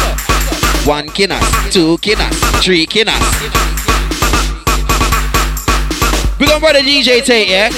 [0.86, 3.18] One kinas, two kinas, three kinas.
[6.38, 7.70] We gonna brother DJ Tate, yeah?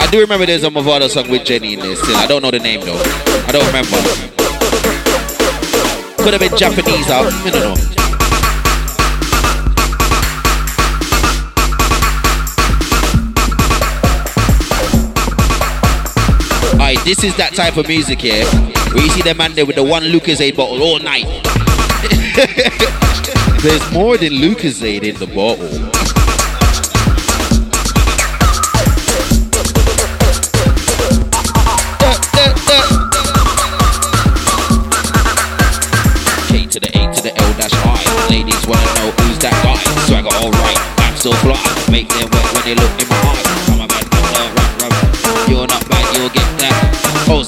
[0.00, 2.00] I do remember there's a Mavado song with Jenny in this.
[2.16, 3.00] I don't know the name though.
[3.46, 3.98] I don't remember.
[6.24, 7.08] Could have been Japanese.
[7.08, 7.97] I don't know.
[16.88, 18.46] Alright, this is that type of music here.
[18.94, 21.26] Where you see the man there with the one Lucozade bottle all night.
[23.60, 25.68] There's more than Lucozade in the bottle.
[36.48, 38.00] K to the A to the L dash I.
[38.30, 39.76] Ladies wanna know who's that guy.
[40.08, 41.60] Swagger alright, I'm so fly.
[41.92, 43.47] Make them wet when they look in my eyes.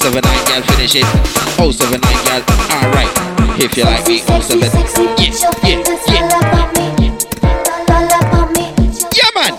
[0.00, 1.04] 079 gal, finish it.
[1.60, 2.40] 079 gal,
[2.72, 3.12] alright.
[3.60, 4.60] If you like me, 07.
[5.20, 5.28] Yeah,
[5.62, 5.76] yeah,
[6.08, 6.24] yeah.
[9.12, 9.52] Yeah, man.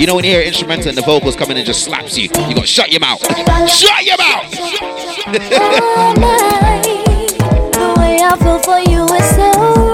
[0.00, 2.30] You know when you hear instrumental and the vocals come in and just slaps you,
[2.48, 3.20] you got shut your mouth.
[3.70, 4.50] shut your mouth.
[7.76, 9.89] The way I feel for you is so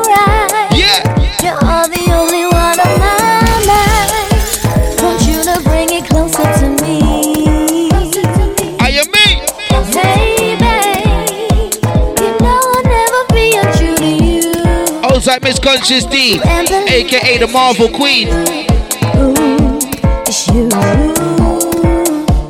[15.37, 18.29] like Miss Conscious D, aka the Marvel Queen.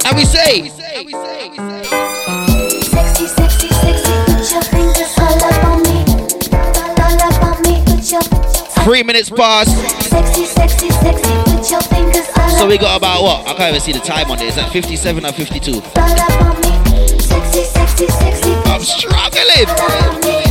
[0.05, 0.71] And we say,
[8.85, 9.71] three minutes past.
[12.59, 13.49] So we got about what?
[13.49, 14.51] I can't even see the time on this.
[14.51, 15.73] Is that 57 or 52?
[15.73, 16.69] all up on me.
[17.19, 18.53] Sexy, sexy, sexy.
[18.53, 20.46] I'm struggling.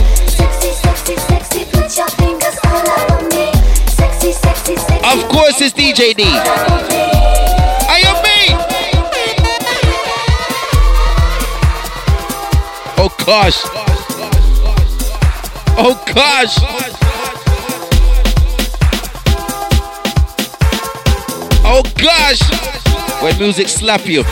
[5.08, 6.24] Of course, it's DJ D.
[6.24, 8.40] You me?
[12.98, 13.60] Oh gosh.
[15.78, 16.56] Oh gosh.
[21.64, 23.22] Oh gosh.
[23.22, 24.24] When music slap you.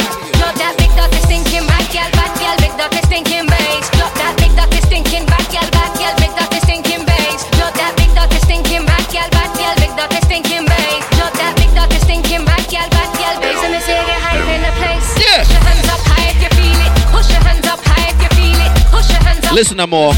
[19.54, 20.14] Listen, Amor.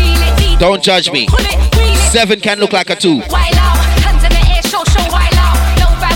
[0.59, 1.27] Don't judge me.
[2.09, 3.17] Seven can look like a two.
[3.17, 5.77] Wild out, hands in the air, show, show, wild out.
[5.77, 6.15] No bad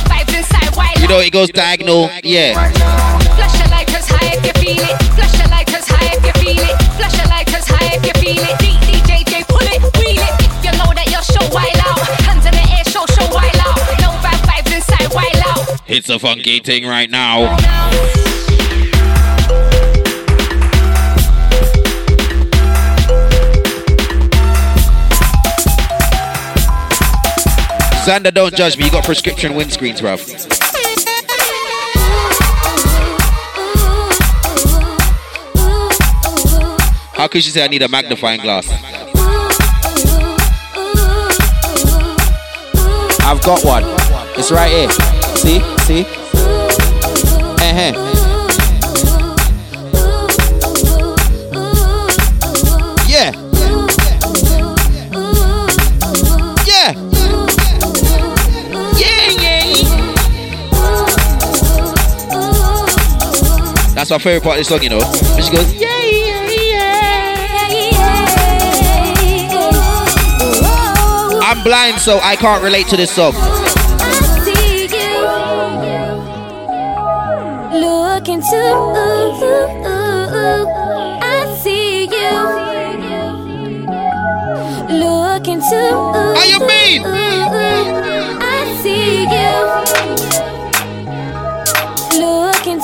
[28.05, 28.85] Xander, don't judge me.
[28.85, 30.19] You got prescription windscreens, bruv.
[37.13, 38.67] How could you say I need a magnifying glass?
[43.21, 43.83] I've got one.
[44.39, 44.89] It's right here.
[45.35, 45.59] See?
[45.85, 46.05] See?
[47.61, 48.08] Uh-huh.
[64.09, 64.99] that's my favorite part of this song, you know.
[65.39, 66.89] She goes, yeah, yeah, yeah.
[71.43, 73.33] I'm blind, so I can't relate to this song.
[77.73, 79.87] Look into ooh, ooh,
[81.21, 81.45] I
[82.11, 82.31] you.
[84.97, 86.33] Look into ooh,
[87.49, 87.98] How?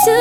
[0.06, 0.12] We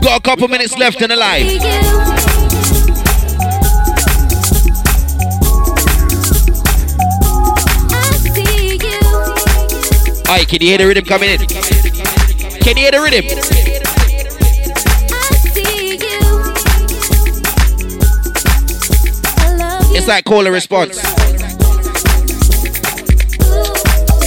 [0.00, 1.46] got a couple minutes left in the live.
[10.28, 11.63] Alright, can you hear the rhythm coming in?
[12.64, 13.24] Can you hear the rhythm?
[19.94, 20.96] It's like call and response.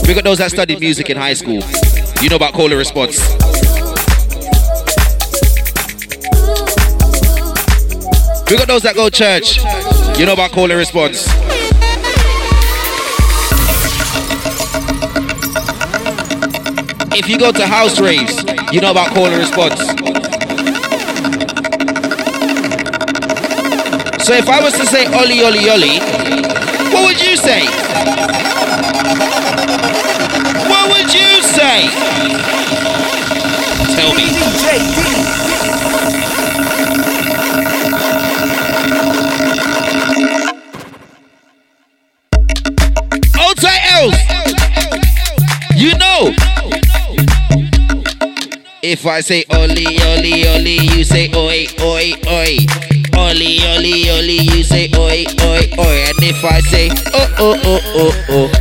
[0.07, 1.63] We got those that studied music in high school.
[2.21, 3.17] You know about call and response.
[8.51, 9.57] We got those that go church.
[10.19, 11.56] You know about call and response.
[17.19, 19.79] If you go to house raves, you know about call and response.
[24.23, 25.97] So if I was to say Oli Oli Oli,
[26.93, 27.65] what would you say?
[30.69, 31.89] What would you say?
[33.95, 35.06] Tell me.
[49.17, 52.57] I say Oli Oli Oli, you say Oi Oi Oi.
[53.17, 56.03] Oli Oli Oli, you say Oi Oi Oi.
[56.05, 58.51] And if I say Oh Oh Oh Oh Oh.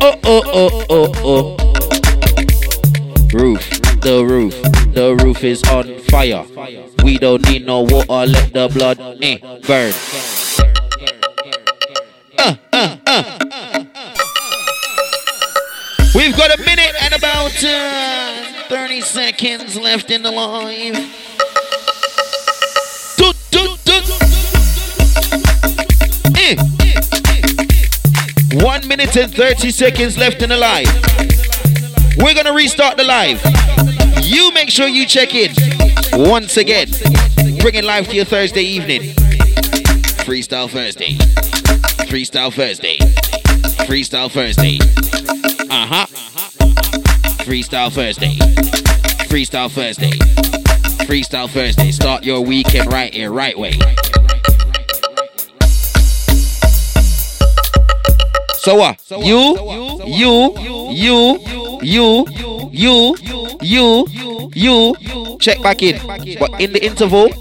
[0.00, 1.56] Oh Oh Oh Oh Oh.
[3.32, 3.68] Roof,
[4.00, 4.54] the roof,
[4.94, 6.44] the roof is on fire.
[7.02, 9.92] We don't need no water, let the blood eh, burn.
[19.32, 20.94] Seconds left in the live.
[23.16, 24.04] Doot, doot, doot.
[26.38, 26.56] Eh.
[28.62, 30.86] One minute and 30 seconds left in the live.
[32.18, 33.40] We're gonna restart the live.
[34.22, 35.54] You make sure you check in
[36.12, 36.88] once again.
[37.60, 39.14] Bringing live to your Thursday evening.
[40.26, 41.14] Freestyle Thursday.
[42.06, 42.98] Freestyle Thursday.
[43.86, 44.78] Freestyle Thursday.
[45.70, 46.06] Uh huh.
[47.44, 48.71] Freestyle Thursday.
[49.32, 50.10] Freestyle Thursday.
[51.06, 51.90] Freestyle Thursday.
[51.90, 53.72] Start your weekend right here, right way.
[58.58, 59.02] So what?
[59.08, 59.56] You,
[60.04, 60.54] you,
[60.92, 61.46] you,
[61.80, 62.26] you,
[62.70, 63.16] you,
[63.62, 64.06] you,
[64.54, 66.06] you, check back in.
[66.38, 67.32] But in the interval,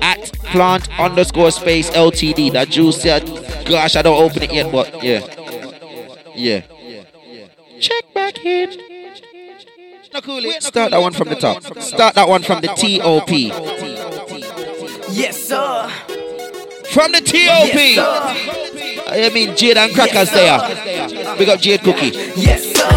[0.00, 2.52] at plant underscore space LTD.
[2.52, 5.26] That juice said, uh, gosh, I don't open it yet, but yeah.
[6.36, 6.60] Yeah.
[7.80, 8.93] Check back in.
[10.14, 11.60] Start that one from the top.
[11.82, 13.30] Start that one from the TOP.
[15.10, 15.90] Yes, sir.
[16.92, 17.74] From the TOP.
[17.74, 19.02] Yes, sir.
[19.08, 21.36] I mean, Jade and Crackers there.
[21.36, 22.12] Big up Jade Cookie.
[22.36, 22.88] Yes, sir.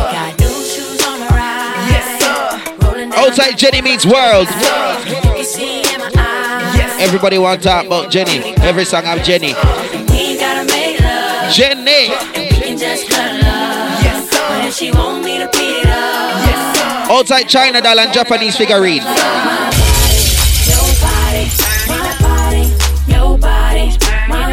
[1.89, 3.09] Yes, sir.
[3.15, 4.47] Outside Jenny meets world.
[6.99, 8.53] Everybody want to talk about Jenny.
[8.57, 9.55] Every song have Jenny.
[11.51, 12.13] Jenny.
[17.18, 19.01] Outside China doll and Japanese figurine.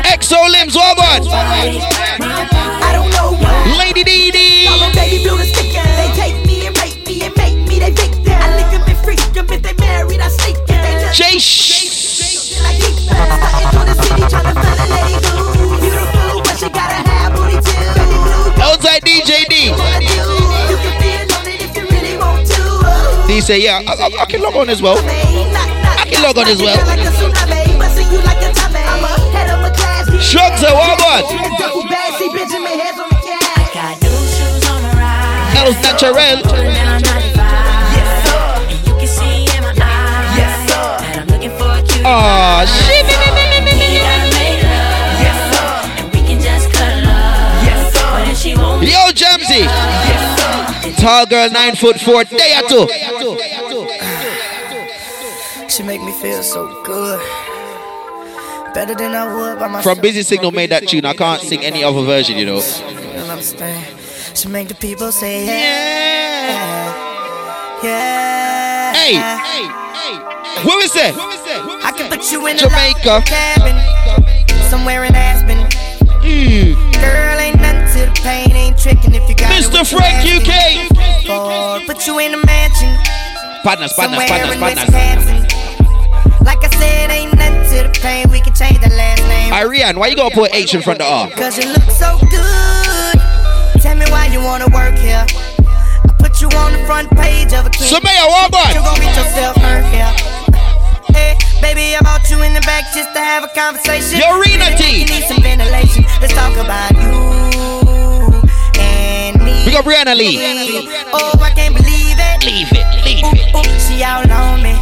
[0.09, 1.29] Exo limbs, what about?
[1.29, 3.77] I don't know why.
[3.79, 5.44] Lady Dee Dee.
[23.45, 24.97] Say, yeah, I, I, I can log on as well.
[24.97, 26.73] I can log on as well.
[26.75, 27.05] A a.
[30.23, 31.29] Shrugs are what about?
[31.59, 34.01] Double bad, see Benjamin heads on the cat.
[35.61, 36.41] Els Naturel.
[42.07, 43.05] Aw, ah, shit.
[48.45, 49.65] Yo, Jamsey.
[51.01, 52.25] Tall girl, nine foot four.
[52.25, 52.87] There too.
[52.89, 53.14] She
[58.85, 59.97] Better than I would by myself.
[59.97, 61.07] From Busy Signal made that tune.
[61.07, 62.61] I can't sing any other version, you know.
[62.61, 66.93] She make the people say yeah.
[67.82, 68.93] Yeah.
[68.93, 70.68] Hey, hey, hey.
[70.68, 71.16] where is that?
[71.82, 73.09] I can put you in Jamaica.
[73.09, 73.72] a cabin
[74.68, 75.57] somewhere in Aspen.
[76.20, 76.76] Hmm.
[77.01, 79.80] Girl, ain't nothing to the pain, ain't tricking if you got it Mr.
[79.80, 81.87] you Frank UK.
[81.87, 82.93] Put you in a mansion
[83.64, 85.44] Partners, partners, partners, partners.
[86.45, 89.53] Like I said, ain't nothing to the pain, we can change the last name.
[89.53, 91.31] Ariane, why you gotta put H in front of R?
[91.31, 93.17] Cause you look so good.
[93.81, 95.25] Tell me why you wanna work here.
[95.29, 97.89] I put you on the front page of a king.
[97.89, 98.75] Samaya, what about?
[98.75, 100.13] You gon' get yourself hurt here.
[101.17, 104.21] Hey, baby, I brought you in the back just to have a conversation.
[104.21, 105.01] Yo, Rena T.
[105.01, 106.05] You need some ventilation.
[106.21, 107.17] Let's talk about you
[108.81, 109.65] and me.
[109.65, 110.37] We got Brianna Lee.
[111.13, 112.45] Oh, I can't believe it.
[112.45, 113.55] Leave it, leave it.
[113.57, 114.77] Ooh, ooh, she out on me,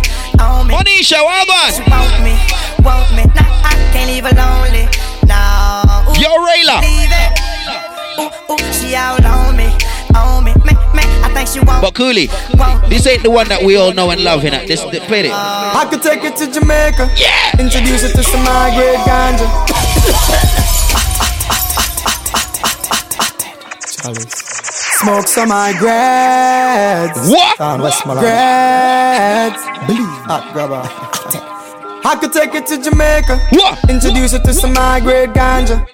[0.73, 0.79] me.
[0.79, 1.73] Monisha, what about?
[1.77, 2.35] She want me,
[2.81, 3.25] want me.
[3.37, 4.89] Nah, I can't leave her lonely.
[5.29, 6.09] Nah.
[6.09, 6.81] Ooh, Yo, Rayla.
[6.81, 7.31] Leave it.
[8.18, 9.68] Ooh, ooh, she out on me,
[10.16, 10.53] on me.
[10.64, 12.29] Man, man, I think she want But Koolie,
[12.89, 14.66] this ain't the one that we all know and love, innit?
[14.66, 15.31] This, this play it.
[15.31, 17.11] Uh, I could take it to Jamaica.
[17.16, 17.61] Yeah.
[17.61, 19.49] Introduce it to some high grade ganja.
[25.03, 25.48] Smoke some
[25.78, 27.18] grades.
[27.28, 27.59] What?
[27.59, 28.24] Sound Westmoreland.
[28.24, 29.62] Grades.
[29.88, 30.07] Believe.
[30.30, 30.82] Hot grabber.
[32.07, 33.40] I could take it to Jamaica.
[33.50, 33.90] What?
[33.90, 35.84] Introduce it to some high grade ganja.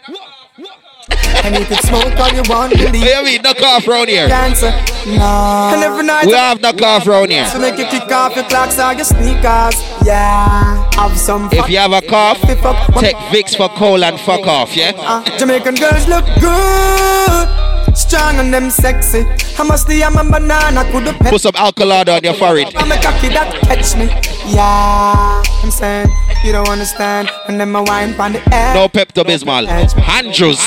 [1.42, 3.02] And you could smoke all you want, believe.
[3.02, 4.28] Hey, mean, knock off round here.
[4.28, 4.72] Cancer.
[5.06, 5.72] No.
[5.72, 7.46] And every night We have knock off round here.
[7.46, 9.80] So make you kick off your clocks or your sneakers.
[10.04, 10.84] Yeah.
[10.96, 11.60] Have some fun.
[11.60, 14.92] If you have a cough, take Vicks for cold and fuck off, yeah?
[14.96, 17.67] Uh, Jamaican girls look good.
[17.98, 19.26] Strong and them sexy.
[19.58, 21.32] I must the I'm a banana could have pet.
[21.32, 22.72] Put some alcohol on your forehead.
[22.76, 24.06] I'm a cocky that catch me.
[24.54, 25.42] Yeah.
[25.62, 26.08] I'm saying
[26.44, 27.28] you don't understand.
[27.48, 28.72] And then my wine on the air.
[28.72, 29.66] No Pepto Bismol.
[29.66, 30.60] Handrews.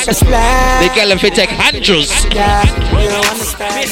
[0.82, 2.12] They tell them to take handrews.
[2.36, 2.68] Yeah.
[3.02, 3.90] You don't understand.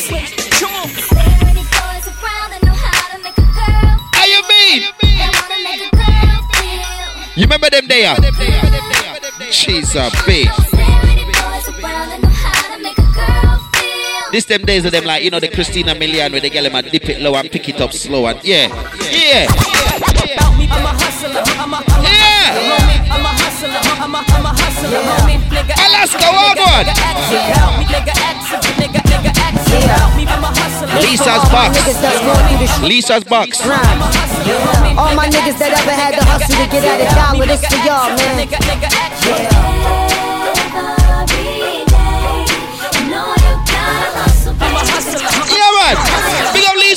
[4.13, 4.83] How you mean?
[7.37, 8.15] You remember them there?
[9.49, 10.98] She's a bitch.
[14.31, 16.75] This them days of them like you know the Christina Milian where they get them
[16.75, 18.67] and dip it low and pick it up slow and yeah,
[19.11, 19.47] yeah,
[20.69, 21.41] I'm a hustler.
[21.57, 22.53] I'm a, I'm a yeah.
[22.55, 22.99] homie.
[23.09, 23.81] I'm a hustler.
[23.99, 25.01] I'm a, I'm a hustler.
[25.01, 25.73] Homie, nigga.
[25.75, 26.85] Alaska, what on?
[26.85, 28.13] Help me, nigga.
[28.21, 29.31] Action, nigga, nigga.
[29.33, 29.81] Action.
[29.89, 30.23] Help me.
[30.29, 31.01] I'm a hustler.
[31.01, 31.73] Lisa's box.
[32.85, 33.61] Lisa's box.
[34.95, 37.81] All my niggas that ever had the hustle to get at a dollar, this for
[37.81, 38.45] y'all, man.
[38.45, 38.87] Nigga, nigga.
[38.93, 39.35] Action.
[39.35, 40.08] Yeah,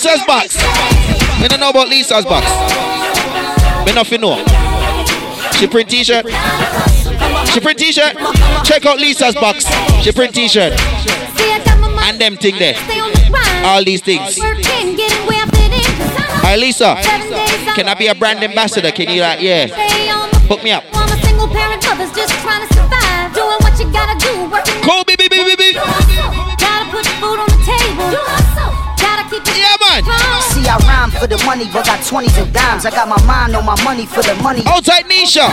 [0.03, 0.57] Lisa's box.
[1.41, 2.45] Me don't know about Lisa's box.
[3.87, 4.35] Me nothing know.
[5.53, 6.27] She print t-shirt.
[7.47, 8.17] She print t-shirt.
[8.65, 9.65] Check out Lisa's box.
[10.03, 10.73] She print t-shirt.
[12.03, 12.75] And them thing there.
[13.65, 14.41] All these things.
[14.41, 14.59] Alright,
[16.59, 16.97] Lisa.
[17.77, 18.91] Can I be a brand ambassador?
[18.91, 19.69] Can you like, yeah.
[20.49, 20.83] Hook me up.
[20.93, 21.13] I'm
[30.63, 32.87] See, I rhyme for the money, but got 20s and dimes.
[32.87, 34.63] I got my mind on my money for the money.
[34.67, 35.51] Oh, Outside Nisha.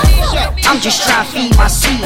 [0.70, 2.00] I'm just trying to feed my seed.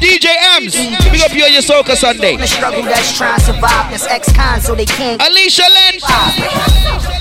[0.00, 0.74] DJ M's.
[1.12, 2.36] Big up you on your Soca Sunday.
[2.36, 5.20] The struggle that's trying to survive this ex-con so they can't.
[5.20, 6.00] Alicia Lynn.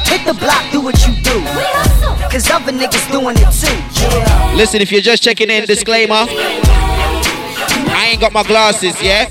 [0.07, 1.43] Hit the block, do what you do.
[2.31, 3.75] Cause other niggas doing it too.
[3.99, 4.53] Yeah.
[4.55, 6.25] Listen, if you're just checking in, disclaimer.
[7.97, 9.27] I ain't got my glasses, yeah?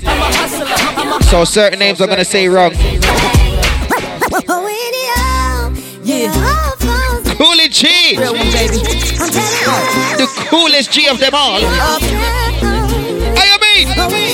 [1.31, 2.73] So certain names I'm gonna say wrong.
[6.05, 7.87] Koolie G!
[8.15, 8.27] The
[10.49, 11.59] coolest G of them all.
[11.59, 11.67] You
[13.61, 13.87] mean?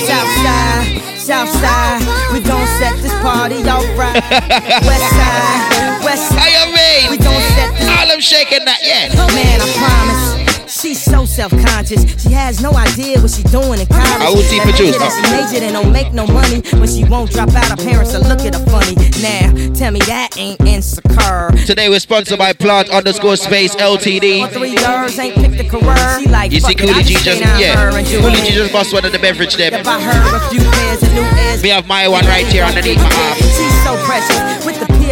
[0.04, 2.02] Southside, Southside,
[2.32, 4.22] we gon' set this party off right.
[4.84, 7.10] Westside, Westside, you mean?
[7.10, 7.88] we gon' set this.
[7.88, 9.08] All them shaking that, yeah.
[9.32, 10.41] Man, I promise.
[10.72, 12.22] She's so self-conscious.
[12.22, 14.24] She has no idea what she's doing in college.
[14.24, 17.04] I will see That produce, nigga that majored and don't make no money, but she
[17.04, 17.68] won't drop out.
[17.68, 18.96] Her parents will look at her funny.
[19.20, 21.52] Now, tell me that ain't insecure.
[21.66, 24.48] Today we're sponsored by Plant underscore Space LTD.
[24.48, 26.18] Three girls ain't picked a career.
[26.18, 27.98] She like, You see fuck it, I Koolie G just just, stay down her yeah.
[27.98, 28.48] and do Koolie it.
[28.48, 29.74] G just bust one of the beverage them.
[29.74, 31.62] If I a few pairs of new.
[31.62, 33.36] We have my one right here underneath my arm.
[33.36, 34.51] She's so precious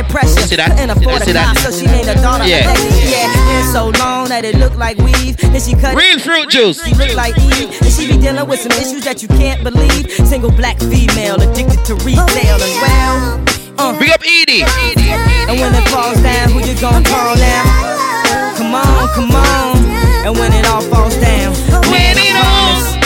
[0.02, 0.40] peer pressure.
[0.48, 0.72] See that?
[0.72, 2.46] Couldn't afford See a car, so she her daughter.
[2.46, 2.70] Yeah.
[2.70, 3.10] Alexis.
[3.10, 5.36] Yeah, hair so long that it looked like weave.
[5.36, 6.82] Then she cut Real fruit juice.
[6.84, 10.10] She looked like Eve, and she be dealing with some issues that you can't believe.
[10.26, 13.44] Single black female addicted to retail as well.
[13.78, 13.98] Uh.
[13.98, 14.62] Big up Edie.
[14.62, 18.56] And when it falls down, who you gonna call now?
[18.56, 19.76] Come on, come on.
[20.24, 21.52] And when it all falls down,
[21.88, 22.99] man, I promise,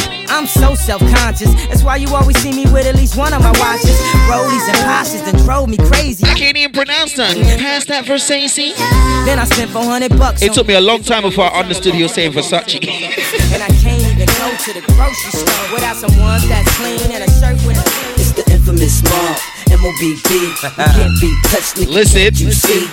[0.45, 1.55] I'm so so self-conscious.
[1.69, 3.97] That's why you always see me with at least one of my watches.
[4.29, 6.25] Rollies and Porsches that drove me crazy.
[6.27, 7.37] I can't even pronounce that.
[7.59, 8.77] Pass that Versace.
[9.25, 10.43] Then I spent 400 bucks.
[10.43, 12.77] It took me a long time before I understood you were saying Versace.
[12.77, 17.25] and I can't even go to the grocery store without some ones that's clean and
[17.25, 17.85] a shirt with a.
[18.21, 19.37] It's the infamous mob,
[19.85, 20.35] M-O-B-B.
[20.35, 21.93] You can't be touched, nigga.
[21.93, 22.47] Listen.
[22.47, 22.89] You see,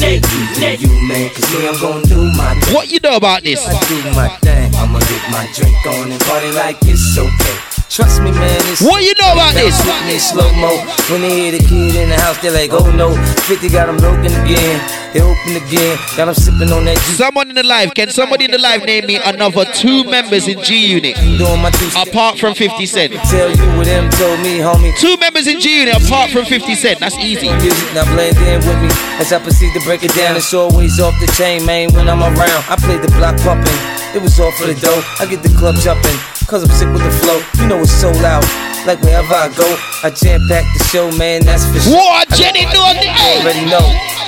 [0.00, 2.74] Nick, you man, cause me, I'm gonna do my thing.
[2.74, 3.60] What you know about this?
[3.66, 4.74] I do my thing.
[4.74, 7.73] I'ma get my drink on and party like it's okay.
[7.90, 8.58] Trust me, man.
[8.72, 9.76] It's What you know about this?
[9.86, 10.72] With me slow mo.
[11.12, 13.14] When they hear the kid in the house, they're like, oh no.
[13.46, 14.80] 50 got them broken again.
[15.12, 15.94] They open again.
[16.16, 17.18] Got them sipping on that juice.
[17.18, 20.60] Someone in the live, can somebody in the live name me another two members in
[20.64, 21.14] G Unit?
[21.38, 23.12] Doing my two Apart from 50 Cent.
[23.30, 24.96] Tell you what them told me, homie.
[24.98, 26.98] Two members in G Unit apart from 50 Cent.
[26.98, 27.48] That's easy.
[27.94, 28.88] Now blend in with me
[29.22, 30.36] as I proceed to break it down.
[30.36, 31.92] It's always off the chain, man.
[31.92, 33.78] When I'm around, I play the block pumping.
[34.14, 35.02] It was all for the dough.
[35.20, 36.14] I get the club jumping,
[36.46, 37.40] cause I'm sick with the flow.
[37.60, 38.44] You know it's so loud.
[38.86, 39.64] Like wherever I go,
[40.02, 41.44] I jam pack the show, man.
[41.44, 41.96] That's for sure.
[41.96, 42.28] What?
[42.36, 43.84] Jenny know I already know,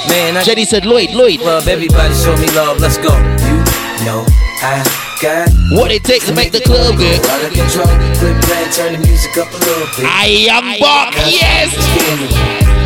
[0.09, 0.37] man.
[0.37, 1.41] I Jenny said, Lloyd, Lloyd.
[1.41, 2.81] Love everybody, show me love.
[2.81, 3.13] Let's go.
[3.13, 4.25] You know
[4.65, 4.81] I
[5.21, 7.21] got What it takes to make the club good.
[7.27, 7.87] out of control.
[8.17, 10.07] Quit playing, turn the music up a little bit.
[10.09, 11.73] I am back, yes.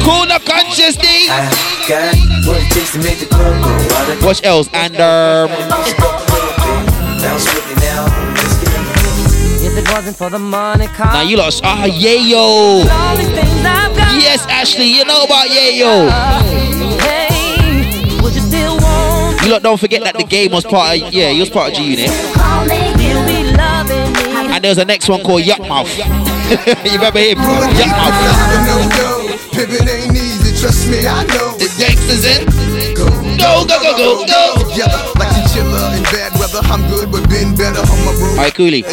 [0.02, 1.28] Kuna conscious day.
[1.30, 1.46] I
[1.86, 2.14] got
[2.48, 3.70] what it takes to make the club go
[4.12, 4.68] of What else?
[4.72, 5.50] And um,
[7.20, 8.29] Bounce with me now.
[9.80, 11.10] If it wasn't for the money, car.
[11.10, 11.62] now you lost.
[11.64, 12.82] Ah, yeah, yo.
[14.20, 16.10] Yes, Ashley, you know about yeah, yo.
[17.00, 21.14] Hey, would you still want You lot don't forget that the game was part of
[21.14, 22.10] yeah, he was part of G Unit.
[22.10, 24.52] you be loving me?
[24.52, 25.88] And there's a next one called Yuck Mouth.
[25.96, 27.38] you remember him?
[27.38, 28.20] Yuck Mouth.
[28.68, 31.56] No, no, ain't easy, trust me, I know.
[31.56, 32.44] The gangsters in.
[32.94, 33.08] Go,
[33.38, 35.39] Go, go, go, go, go.
[36.70, 38.30] I'm good, but been better on my bro.
[38.38, 38.86] Alright, Koolie.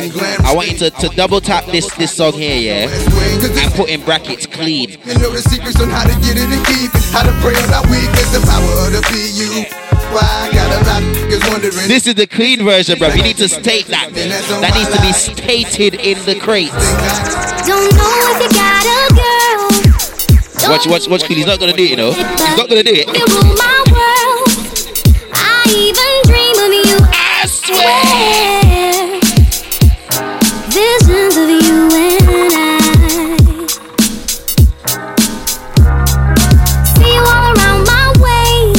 [0.43, 4.03] I want you to, to double tap this this song here, yeah, and put in
[4.03, 4.97] brackets clean.
[5.05, 7.03] You know the secrets on how to get it and keep it.
[7.13, 9.69] How to pray on our weakness, the power of the PU.
[10.09, 11.87] Why I got a lot of niggas wondering.
[11.87, 13.09] This is the clean version, bro.
[13.09, 14.09] You need to state that.
[14.13, 16.73] That needs to be stated in the crate.
[17.67, 20.71] Don't know if you got a girl.
[20.71, 21.37] Watch, watch, watch, Koolie.
[21.37, 22.11] He's not gonna do it, you know.
[22.11, 23.76] He's not gonna do it.
[27.67, 29.19] Swear.
[30.71, 32.65] Visions of you and I.
[36.95, 38.73] See you all around my way.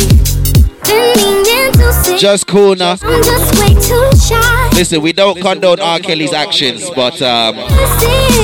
[0.87, 2.17] Been meaning to.
[2.19, 2.97] Just cool now.
[3.03, 4.71] I'm just way too shy.
[4.73, 5.99] Listen, we don't condone R.
[5.99, 7.57] Kelly's actions, but um,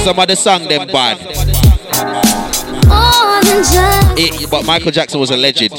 [0.05, 1.19] some of the song them bad.
[2.87, 3.15] More.
[4.17, 5.73] It, but Michael Jackson was a legend.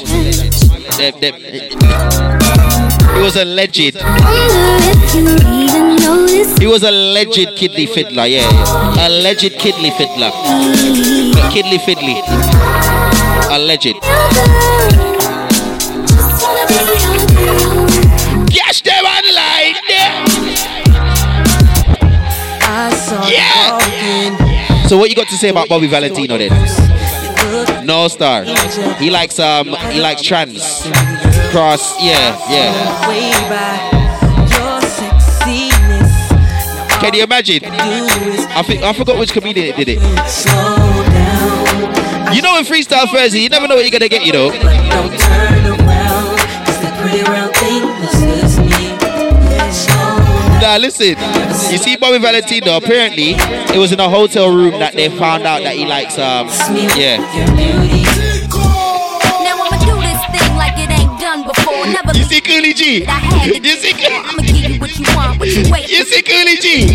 [0.98, 2.45] Them- them-
[3.14, 3.96] he was a legend.
[3.96, 4.16] Wonder
[4.90, 6.58] if you even notice.
[6.58, 9.06] He was a legend kidney fiddler, yeah, yeah.
[9.06, 10.30] A legend kidney fiddler.
[10.32, 12.20] A kidney fiddly.
[13.50, 14.00] A legend.
[18.50, 19.74] Catch them online.
[23.28, 23.78] Yeah.
[24.88, 26.50] So what you got to say about Bobby Valentino then?
[27.86, 28.44] No star.
[28.98, 30.82] He likes um he likes trans.
[31.50, 33.08] Cross, yeah, yeah.
[33.08, 33.92] Way back,
[34.50, 36.12] your sexiness.
[37.00, 37.60] Can you imagine?
[37.64, 40.00] I think I forgot which comedian did it.
[40.28, 42.34] Slow down.
[42.34, 44.50] You know in freestyle Thursday, you never know what you're gonna get, you know.
[44.50, 46.38] Don't turn around.
[46.66, 49.72] Cause the pretty round thing looks good to me.
[49.72, 51.16] Slow Nah, listen.
[51.70, 53.34] You see Bobby Valentino, apparently
[53.74, 56.48] it was in a hotel room that they found out that he likes um
[56.96, 58.15] yeah.
[62.14, 63.04] You see Koolie G?
[63.06, 65.88] I had to You see give you what you want, what you wait.
[65.88, 66.86] You see Koolie G?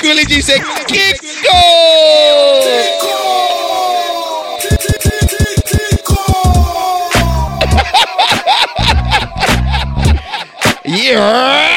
[0.00, 1.20] Koolie G said kick
[10.84, 11.68] Yeah.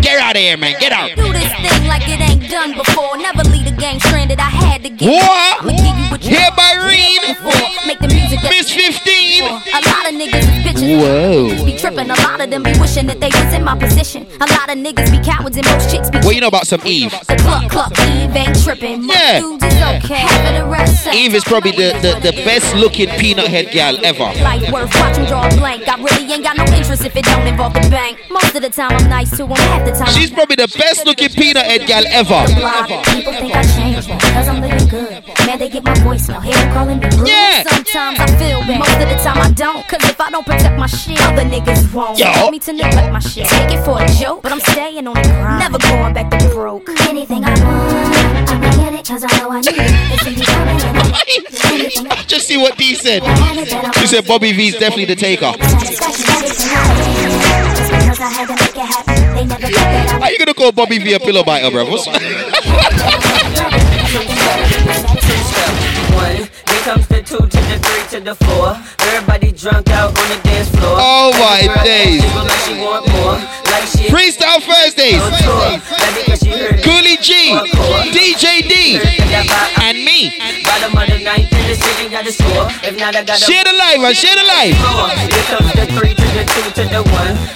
[0.00, 0.74] Get out of here, man.
[0.80, 1.10] Get out.
[1.14, 3.16] Do this thing like it ain't done before.
[3.16, 4.40] Never leave the game stranded.
[4.40, 5.62] I had to get What?
[5.62, 6.90] I'ma give you what you want.
[6.90, 7.20] read.
[7.30, 7.86] Before.
[7.86, 9.44] Make the music that Miss 15.
[9.44, 10.90] A lot of niggas is bitches.
[10.98, 11.64] Whoa.
[11.64, 12.10] Be tripping.
[12.10, 14.26] A lot of them be wishing that they was in my position.
[14.42, 16.80] A lot of niggas be cowards and most chicks be What you know about some
[16.84, 17.12] Eve?
[17.30, 19.04] The cluck cluck Eve ain't tripping.
[19.04, 19.38] Yeah.
[19.38, 20.26] is okay.
[20.26, 24.30] Half of rest Eve is probably the, the, the best looking peanut head gal ever.
[24.42, 25.86] Life worth watching draw a blank.
[25.88, 28.18] I really ain't got no interest if it don't involve the bank.
[28.30, 29.56] Most of the time I'm nice to them.
[29.56, 32.39] Half the time She's probably the best looking peanut head gal ever.
[32.46, 35.22] People think I changed because I'm living good.
[35.46, 36.42] Man, they get my voicemail.
[36.42, 37.28] Hey, I'm calling me rude.
[37.28, 37.40] Yeah.
[37.50, 37.62] Yeah.
[37.64, 38.78] Sometimes I feel bad.
[38.78, 39.86] Most of the time I don't.
[39.88, 42.18] Cause if I don't protect my shit, other niggas won't.
[42.18, 42.26] Yo.
[42.40, 43.46] Want me to neglect my shit.
[43.46, 45.58] Take it for a joke, but I'm staying on the grind.
[45.60, 46.88] Never going back to broke.
[47.08, 50.12] Anything I want, I'ma get it, cause I know I need it.
[50.14, 53.22] It's in you coming and I- Just see what D said.
[53.96, 55.52] She said Bobby V's definitely the taker.
[58.20, 60.72] Just because I had to make it happen, they never thought How you gonna call
[60.72, 61.88] Bobby V a pillow biter, bro?
[61.88, 62.12] What's One,
[66.66, 68.76] then comes the two to the three to the four.
[69.08, 71.00] Everybody drunk out on the dance floor.
[71.00, 72.20] Oh my days.
[72.20, 73.40] jiggle Like she want more.
[73.72, 75.22] Like she Freestyle Thursdays.
[75.22, 75.80] on tour.
[75.80, 76.12] That
[77.20, 77.52] G,
[78.12, 78.98] DJ D,
[79.82, 80.30] and me.
[83.36, 84.14] Share the live, man.
[84.14, 84.72] Share the one.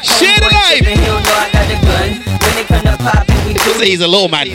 [0.03, 0.51] Share the
[3.79, 4.47] Say he's a little man.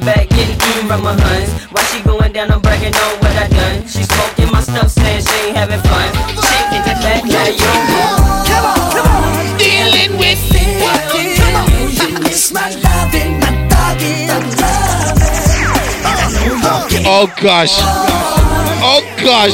[0.00, 0.56] Back getting
[0.88, 1.52] from my huns.
[1.70, 3.86] While she going down, I'm bragging on what I done.
[3.86, 6.08] She smoking my stuff, saying she ain't having fun.
[6.40, 7.89] Shaking the back, now you
[17.12, 17.74] Oh gosh.
[18.86, 19.50] Oh gosh.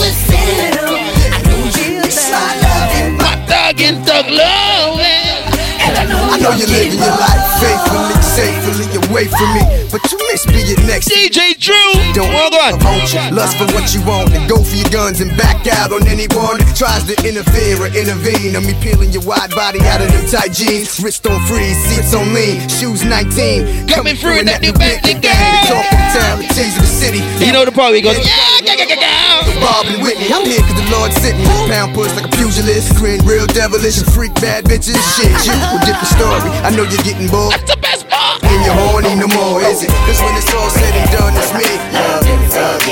[3.17, 5.01] My dog and dog love.
[5.01, 10.77] I know you're living your life faithfully, safely away from me, but you miss being
[10.85, 11.89] next DJ Drew.
[12.13, 12.77] Don't Well done.
[12.85, 13.21] want you.
[13.33, 16.61] Lust for what you want and go for your guns and back out on anyone
[16.61, 18.53] that tries to interfere or intervene.
[18.57, 21.01] On me peeling your wide body out of them tight jeans.
[21.01, 23.89] Wrist on freeze, seats on lean, shoes 19.
[23.89, 25.33] Coming through in that new Bentley The
[25.73, 26.47] talk from town, the
[26.77, 27.23] of the city.
[27.41, 29.61] You know the part where he goes, yeah, yeah, yeah, yeah, yeah.
[29.65, 31.49] Bob and Whitney, I'm here cause the Lord sent me.
[31.73, 35.01] Pound push like a pugilist, grin real devilish and freak bad bitches.
[35.17, 36.51] Shit, you a different story.
[36.61, 37.53] I know you're getting bored.
[37.57, 38.26] That's the best part.
[38.43, 39.91] And you're horny no more, is it?
[40.07, 41.65] Cause when it's all said and done, it's me.
[41.93, 42.83] Love, love,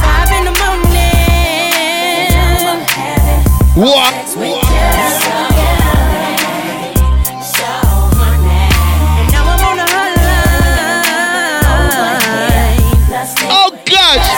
[0.00, 0.78] Five in the morning.
[3.76, 4.14] What?
[9.20, 10.38] And I'm on the hotline.
[13.50, 14.28] Oh gosh.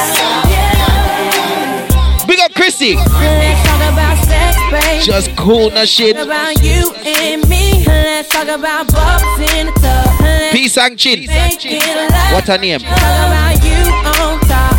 [2.26, 2.94] Big up Chrissy.
[2.96, 5.02] Let's talk about sex, baby.
[5.04, 6.16] Just cool na shit.
[6.16, 7.69] About you and me.
[7.90, 10.20] Let's talk about bubbles in the tub.
[10.20, 11.26] Let's Peace and chin.
[11.26, 12.32] make it last.
[12.34, 12.80] What her name?
[12.80, 13.80] Talk about you
[14.22, 14.76] on top.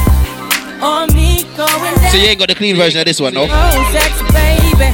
[0.82, 2.12] Or me going down.
[2.12, 3.48] So you ain't got the clean version of this one, no?
[3.50, 4.90] Oh, sex, baby.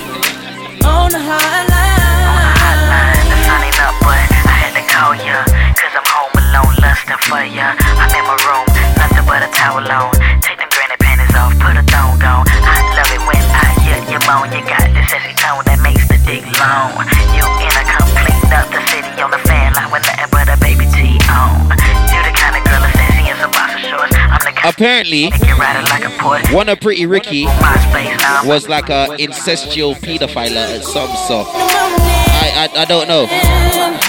[0.86, 1.76] On the hotline.
[3.48, 5.44] Signing up, but I had to call ya.
[5.80, 7.72] Cause I'm home alone, lusting for ya.
[8.00, 8.68] I'm in my room,
[9.00, 10.12] nothing but a towel on.
[10.44, 12.44] Take them granny panties off, put a thong on.
[12.52, 14.52] I love it when I hear you moan.
[14.52, 16.92] You got this sexy tone that makes the dick long.
[17.32, 17.44] You
[24.78, 25.32] Apparently,
[26.54, 27.46] one of Pretty Ricky
[28.46, 31.46] was like a incestual pedophile at some so.
[31.50, 33.24] I, I I don't know.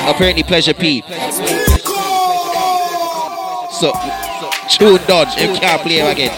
[0.07, 1.01] Apparently Pleasure P.
[3.81, 3.95] So
[4.69, 5.41] tune dodge.
[5.41, 6.37] You can't play him again.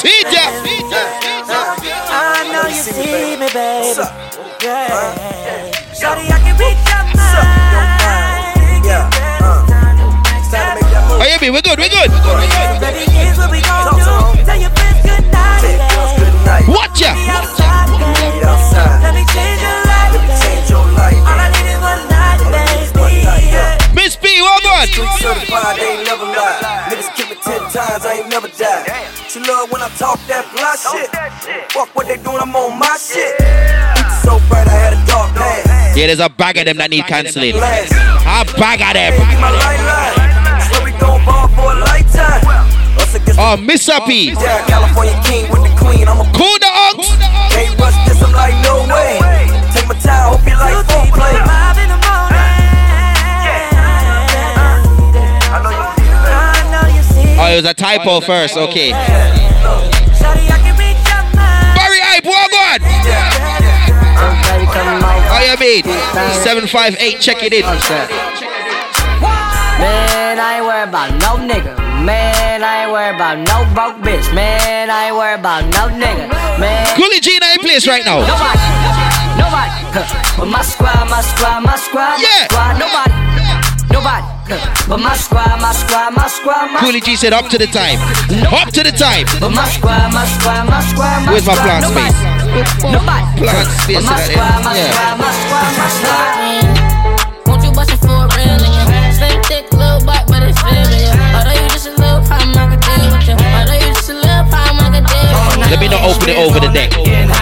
[0.00, 0.48] See ya.
[2.08, 4.00] I know you see me, baby.
[4.64, 5.25] Yeah.
[11.26, 12.06] Oh, you mean we're good, we're good.
[12.06, 12.46] What.
[16.70, 17.18] Watch ya.
[17.18, 17.42] One
[23.92, 24.86] Miss B, what on?
[24.86, 26.94] Certified, they ain't never lie.
[26.94, 28.86] Niggas kill me ten times, I ain't never die.
[29.28, 31.10] She love when I talk that fly shit.
[31.72, 33.34] Fuck what they doing, I'm on my shit.
[34.22, 35.96] So bright, I had a dark past.
[35.96, 37.56] Yeah, there's a bag of them that need cancelling.
[37.56, 40.25] A bag of them.
[41.26, 42.46] Ball for a lifetime.
[43.38, 44.30] Oh, Miss P.
[44.30, 46.06] Yeah, California king with the queen.
[46.08, 47.10] I'm a Cool the ox.
[47.52, 49.18] Can't rush this, I'm like, no way.
[49.74, 51.34] Take my time, hope you like foreplay.
[51.44, 52.46] Five in the morning.
[55.52, 55.58] I
[56.70, 58.56] know you see Oh, it was a typo oh, first.
[58.56, 58.92] Okay.
[58.92, 61.74] Shawty, I can reach your mind.
[61.76, 62.80] Barry Hype, what on?
[65.28, 65.82] Oh, you mean?
[66.42, 68.45] 758, check it in.
[70.26, 71.70] Man, I ain't worried about no nigga.
[72.02, 74.26] Man, I ain't worried about no broke bitch.
[74.34, 76.26] Man, I ain't worried about no nigga.
[76.58, 76.82] Man.
[76.98, 78.26] Koolie G in a place right now.
[78.26, 78.58] Nobody,
[79.38, 79.70] nobody.
[79.94, 80.02] huh.
[80.34, 82.50] But my squad, my squad, my squad, Yeah.
[82.50, 82.74] squad.
[82.74, 83.14] Nobody,
[83.94, 84.26] nobody.
[84.50, 84.58] huh.
[84.90, 88.02] But my squad, my squad, my squad, my Koolie G said up to the time.
[88.50, 89.30] Up to the time.
[89.38, 91.70] But my squad, my squad, my squad, my Where's my squad.
[91.70, 92.82] plant Nobody, space?
[92.82, 93.24] Nobody.
[93.46, 94.90] Plant space But my squad, my Yeah.
[94.90, 97.46] squad, my squad, my squad.
[97.46, 98.00] Won't you bust it
[105.70, 106.92] Let me not open it over the deck.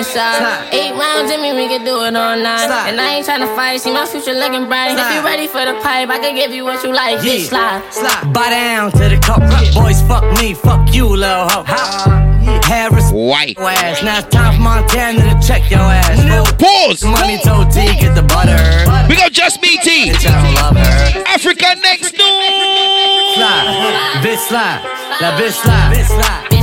[0.01, 0.73] inside.
[0.73, 2.69] Eight rounds in me, we can do it all night.
[2.89, 4.97] And I ain't tryna fight, see my future looking bright.
[4.97, 7.19] If you ready for the pipe, I can give you what you like.
[7.19, 7.81] Bitch, slide.
[7.93, 8.33] slide.
[8.33, 9.41] Buy down to the cup.
[9.73, 11.65] Boys, fuck me, fuck you, little hoe.
[12.65, 13.57] Harris, white.
[13.59, 14.03] Ass.
[14.03, 16.17] Now it's time for Montana to check your ass.
[16.57, 17.03] Pause.
[17.05, 18.57] Money told T, get the butter.
[19.07, 20.11] We got just BT.
[20.11, 21.27] Bitch, I don't.
[21.27, 22.41] Africa next door.
[23.35, 24.81] Slide, bitch slide,
[25.21, 26.60] la bitch slide, bitch slide, Bitch, slide.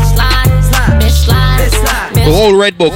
[1.58, 2.94] The whole red book.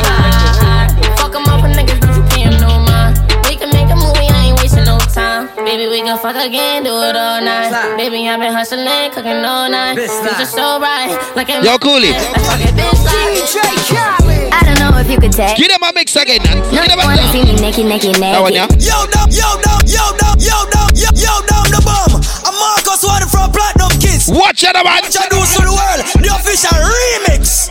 [1.19, 3.19] Fuck 'em up with niggas, don't you pay 'em no mind.
[3.49, 5.49] We can make a movie, I ain't wasting no time.
[5.65, 7.73] Baby, we can fuck again, do it all night.
[7.97, 9.97] Baby, I've been hustling, cooking all night.
[9.97, 12.13] Future so bright, like a Yo, Koolie.
[12.13, 13.15] Let's
[13.51, 14.53] it.
[14.53, 15.57] I don't know if you could take.
[15.57, 16.43] Give them a mix again.
[16.71, 18.35] No, you wanna see me naked, naked, naked.
[18.35, 18.69] That one, yeah.
[18.79, 22.15] Yo, dum, yo, dum, yo, dum, yo, dum, yo, yo, dum, the bomb.
[22.47, 24.29] I'm Marcus One from Platinum Kids.
[24.29, 25.03] Watch out, man.
[25.05, 27.71] Introduce to the world the official remix.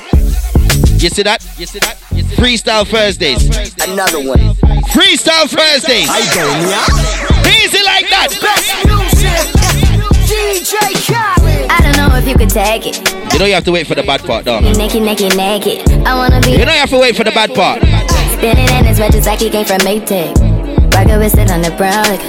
[1.02, 1.42] You see that?
[1.58, 1.98] You see that?
[2.12, 3.42] You see Freestyle Thursdays.
[3.90, 4.38] Another one.
[4.94, 6.06] Freestyle Thursdays.
[6.08, 7.58] I don't yeah.
[7.58, 8.30] Easy like that.
[10.30, 10.78] DJ
[11.10, 11.72] Khaled.
[11.72, 13.34] I don't know if you could take it.
[13.34, 14.62] You know you have to wait for the bad part, dog.
[14.62, 15.90] Naked, naked, naked.
[16.06, 17.82] I wanna be You know you have to wait for the bad part.
[18.38, 20.38] spinning in his red just like he came from Maytag.
[20.94, 22.06] Rocket with it on the brown.
[22.06, 22.22] Like,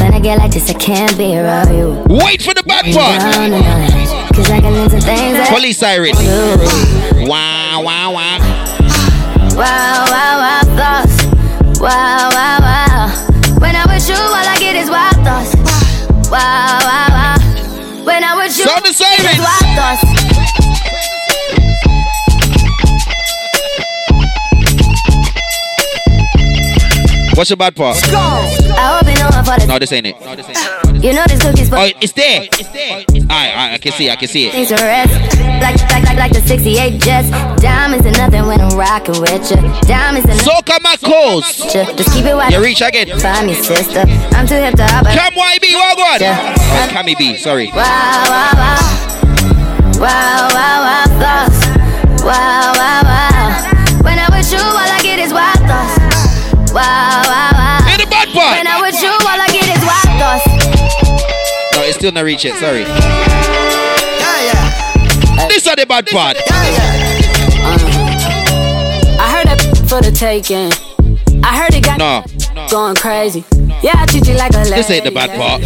[0.00, 2.04] when I get like this, I can't be around you.
[2.08, 3.20] Wait for the bad part.
[3.20, 4.10] Down and out.
[4.34, 6.14] Cause I can into things that Police siren.
[7.28, 8.38] Wow, wow, wow.
[9.54, 11.24] Wow, wow, wow, thoughts.
[11.80, 13.58] Wow, wow, wow.
[13.60, 15.54] When I'm with you, all I get is wild thoughts.
[16.30, 18.04] Wow, wow, wow.
[18.04, 19.20] When I'm with you, Sound the siren.
[19.20, 21.10] it's wild thoughts.
[27.36, 27.96] What's the bad part?
[28.12, 30.20] I hope you know I'm for the No, this ain't it.
[30.20, 30.89] No, this ain't it.
[31.00, 32.44] You know this cookie's for Oh, it's there.
[32.44, 34.52] Alright, alright, I can see, it, I can see it.
[34.52, 35.12] things to rest.
[35.60, 37.30] Like, like, like, like the 68 Jets.
[37.62, 39.56] Diamonds are nothing when I'm rocking with you.
[39.88, 41.56] Diamonds are So come my calls.
[41.72, 42.52] Just keep it wide.
[42.52, 43.08] You reach again.
[43.18, 44.04] Find me, sister.
[44.36, 45.06] I'm too hip to hop.
[45.06, 45.72] Come YB?
[46.20, 46.54] Yeah.
[46.56, 47.68] Oh, Cammy B, sorry.
[47.68, 47.80] Wow,
[48.28, 49.00] wow, wow.
[49.96, 51.64] Wow, wow, wow, thoughts.
[52.24, 54.04] Wow, wow, wow.
[54.04, 55.96] When I'm with you, all I get is wild thoughts.
[56.72, 57.09] Wow,
[62.00, 62.80] still not reach it, sorry.
[62.80, 62.88] Yeah,
[64.48, 65.36] yeah.
[65.36, 66.34] Uh, this is the bad part.
[66.34, 66.48] Uh-huh.
[69.20, 70.72] I heard that for the taking.
[71.44, 72.24] I heard it got No,
[72.70, 73.44] going crazy.
[73.84, 74.70] Yeah, I treat you like a lady.
[74.80, 75.60] this ain't the bad part.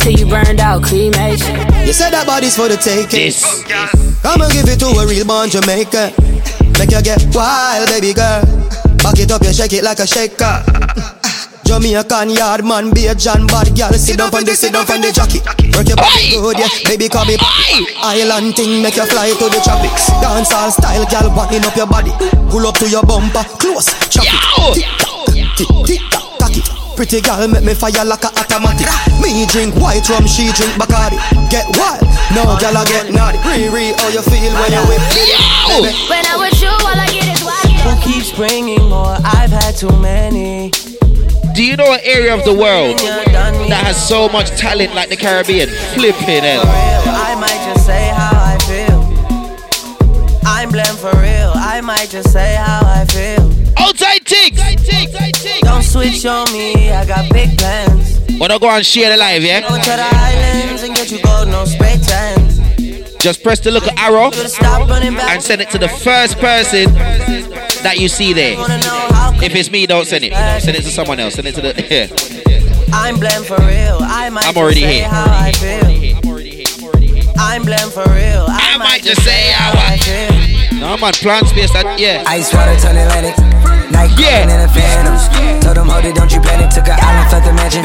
[0.00, 1.60] Till you burned out cremation.
[1.84, 3.28] You said that body's for the taking.
[3.28, 3.44] This.
[4.24, 6.16] I'ma give it to a real born Jamaican.
[6.80, 8.40] Make you get wild, baby girl.
[9.04, 10.64] Back it up, you shake it like a shaker.
[11.68, 13.92] Jamaican yard man, be a John bad girl.
[13.92, 15.44] Sit down on the, sit down on the jockey.
[15.76, 16.72] Work your body good, yeah.
[16.88, 17.36] Baby, call me
[18.00, 20.08] Island thing, make you fly to the tropics.
[20.24, 22.08] Dance all style, girl, winding up your body.
[22.48, 24.80] Pull up to your bumper, close, chop it.
[24.80, 26.64] Tick tock, tick tick tock, tock it.
[26.96, 28.88] Pretty girl make me fire like a automatic.
[29.20, 31.20] Me drink white rum, she drink Bacardi.
[31.52, 32.00] Get wild,
[32.32, 33.36] no girl I get naughty.
[33.44, 35.92] Riri, how you feel when you whip it?
[36.08, 39.20] When I'm with you, all I get is wild Who keeps bringing more?
[39.20, 40.72] I've had too many.
[41.58, 45.16] Do you know an area of the world that has so much talent like the
[45.16, 45.68] Caribbean?
[45.98, 46.62] Flipping hell.
[46.64, 49.02] I might just say how I feel.
[50.46, 51.50] I'm blame for real.
[51.56, 53.50] I might just say how I feel.
[53.76, 54.84] Outside oh,
[55.34, 55.60] ticks.
[55.62, 56.92] Don't switch on me.
[56.92, 58.20] I got big plans.
[58.38, 59.62] Wanna go and share the live, yeah?
[59.62, 62.60] Go to the islands and get you gold, no spray tans.
[63.20, 65.30] Just press the little arrow Stop running back.
[65.30, 66.94] and send it to the first person
[67.82, 68.54] that you see there.
[69.42, 70.32] If it's me, don't send it.
[70.62, 71.34] Send it to someone else.
[71.34, 71.74] Send it to the.
[71.90, 72.94] Yeah.
[72.94, 73.98] I'm blame for real.
[74.00, 75.08] I might I'm already say here.
[75.08, 75.84] how I feel.
[77.38, 78.46] I'm blame for real.
[78.48, 80.80] I, might just say how I feel.
[80.80, 81.70] No man, plant space.
[81.72, 82.24] That yeah.
[82.26, 83.36] Ice water turn Atlantic.
[83.92, 84.46] Night Yeah.
[84.48, 84.54] yeah.
[84.54, 85.60] in a phantom.
[85.60, 86.70] Told them, hold it, don't you panic.
[86.70, 87.84] Took an island, left the mansion.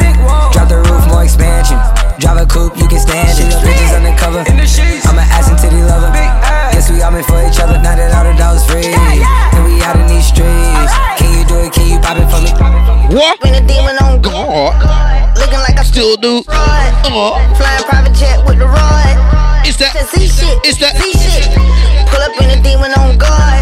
[0.55, 1.77] Drop the roof, more expansion.
[2.19, 3.49] Drive a coupe, you can stand it.
[3.65, 4.45] Bitches undercover.
[4.45, 6.11] I'm an ass and titty lover.
[6.71, 7.77] Guess we all meant for each other.
[7.81, 8.85] Now that all the dogs free.
[8.93, 10.93] And we out in these streets.
[11.17, 11.73] Can you do it?
[11.73, 12.51] Can you pop it for me?
[13.13, 13.41] What?
[13.41, 14.73] Been a demon on God.
[15.37, 16.41] Looking like I Still do.
[16.43, 16.89] fraud.
[17.05, 17.37] Uh-huh.
[17.53, 19.13] Flying private jet with the rod.
[19.65, 19.93] It's that.
[19.93, 20.57] Z shit.
[20.65, 20.97] It's that.
[20.97, 21.49] Z shit.
[22.09, 23.61] Pull up in a demon on guard.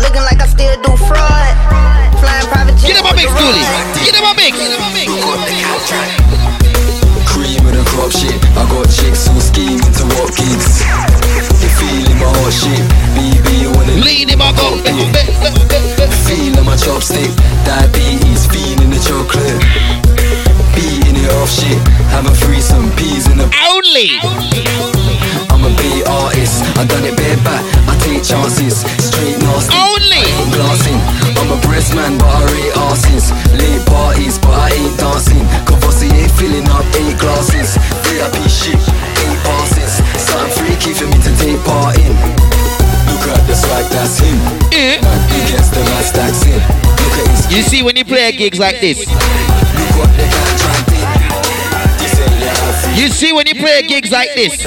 [0.00, 1.52] Looking like I still do fraud.
[2.20, 2.92] Flying private jet.
[2.92, 3.64] Get him a mix, Dooley.
[4.04, 4.52] Get him a mix.
[4.56, 5.56] Cream of the
[5.88, 6.19] crop.
[8.08, 8.32] Shit.
[8.56, 10.80] I got chicks who scheme to rock gigs.
[11.60, 12.80] They feeling my hot shit.
[13.12, 14.80] BB wanna lean in my go.
[16.24, 17.28] Feeling my chopstick.
[17.68, 19.60] Diabetes, feeling the chocolate.
[20.72, 21.76] Beating it off shit.
[22.14, 24.16] Have a threesome, peas in the Only.
[25.50, 26.64] I'm a beat artist.
[26.80, 27.60] I done it bareback.
[27.84, 28.80] I take chances.
[28.96, 29.76] Straight nasty.
[29.76, 30.24] Only.
[30.24, 31.00] I ain't glassing.
[31.36, 33.28] I'm a breast man, but I rate arses.
[33.58, 35.69] Late parties, but I ain't dancing.
[36.40, 37.76] Cavossi ain't filling up eight glasses.
[38.08, 40.00] VIP shit, eight passes.
[40.16, 42.12] Something freaky for me to take part in.
[43.08, 44.36] Look at the swag, that's him.
[44.72, 44.96] Eh?
[44.96, 46.56] He gets the man stacks in.
[46.56, 48.98] Look at his You see when you play gigs like this.
[48.98, 49.08] Look
[49.96, 51.06] what they got trapped in.
[51.98, 52.98] This ain't your outfit.
[52.98, 54.64] You see when you play gigs like this.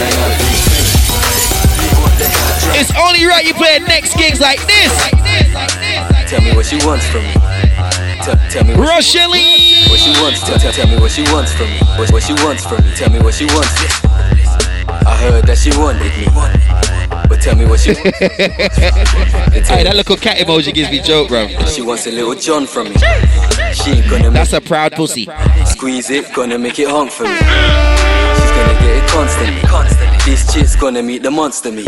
[2.75, 4.91] It's only right you play next gigs like this.
[6.29, 7.33] Tell me what she wants from me.
[8.23, 9.72] Tell, tell me Rochelle.
[9.93, 10.41] What she wants.
[10.41, 11.77] Tell, tell, tell me what she wants from me.
[11.97, 12.91] What, what she wants from me.
[12.95, 13.69] Tell me what she wants.
[15.05, 16.25] I heard that she wanted me.
[17.29, 18.03] But tell me what she wants.
[19.73, 21.47] Hey, that little cat emoji gives me joke, bro.
[21.67, 22.95] She wants a little John from me.
[23.73, 25.29] She ain't gonna make That's a proud pussy.
[25.65, 27.35] Squeeze it, gonna make it honk for me.
[27.35, 29.61] She's gonna get it constantly.
[29.61, 30.17] constantly.
[30.25, 31.83] This chick's gonna meet the monster me.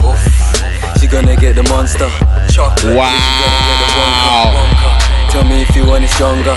[1.00, 2.10] She gonna get the monster.
[2.54, 2.96] Chocolate.
[2.96, 4.75] Wow.
[5.36, 6.56] Tell me if you want it stronger.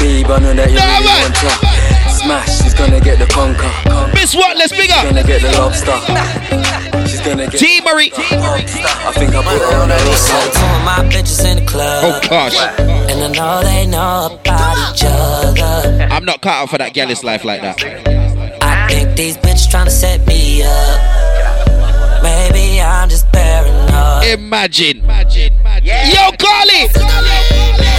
[0.00, 1.28] Babe, I know that you Nah, really man.
[1.28, 2.08] want her.
[2.08, 3.68] Smash, she's gonna get the conquer.
[4.14, 4.56] Miss what?
[4.56, 5.92] Let's big She's gonna get the lobster.
[7.06, 8.10] She's gonna get T Marie.
[8.16, 10.32] I think I put her on a list.
[10.32, 12.00] Two of my bitches in the club.
[12.08, 12.56] Oh gosh.
[12.80, 16.08] And I know they know about each other.
[16.10, 17.76] I'm not cut out for that gallus life like that.
[18.62, 22.22] I think these bitches tryna set me up.
[22.22, 24.28] Maybe I'm just paranoid.
[24.32, 25.00] Imagine.
[25.04, 25.52] Imagine.
[25.84, 27.57] Yo, Carly.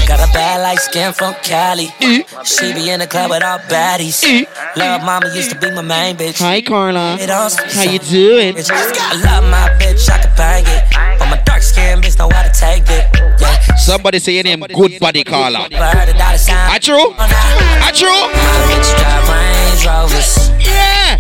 [0.10, 1.86] Got a bad light skin from Cali.
[2.02, 2.26] Mm.
[2.44, 4.26] She be in the club with all baddies.
[4.26, 4.48] Mm.
[4.76, 6.40] Love mama used to be my main bitch.
[6.40, 7.16] Hi, Carla.
[7.22, 8.58] How you doing?
[8.58, 11.20] I love my bitch, I can bang it.
[11.20, 13.06] But my dark skin bitch know how to take it.
[13.40, 13.76] Yeah.
[13.76, 15.70] Somebody say your name, good body Carla.
[15.72, 16.72] Heard a dollar sign.
[16.72, 17.14] I true?
[17.20, 18.10] I true?
[18.10, 20.50] My bitch drive Range Rovers.
[20.58, 21.18] Yeah.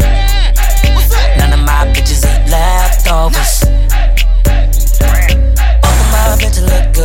[1.38, 3.70] None of my bitches eat leftovers.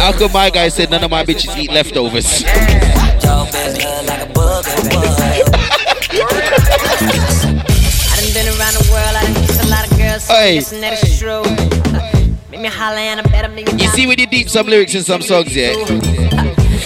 [0.01, 2.43] How come my guy said none of my bitches eat leftovers?
[2.43, 5.55] Your bitch look like a booger wood.
[8.11, 10.49] I done been around the world, I done kissed a lot of girls, so Hey.
[10.51, 11.43] I'm guessing that it's true.
[12.51, 14.95] Make me holler and I bet a million You see when you deep some lyrics
[14.95, 15.73] in some songs, yeah?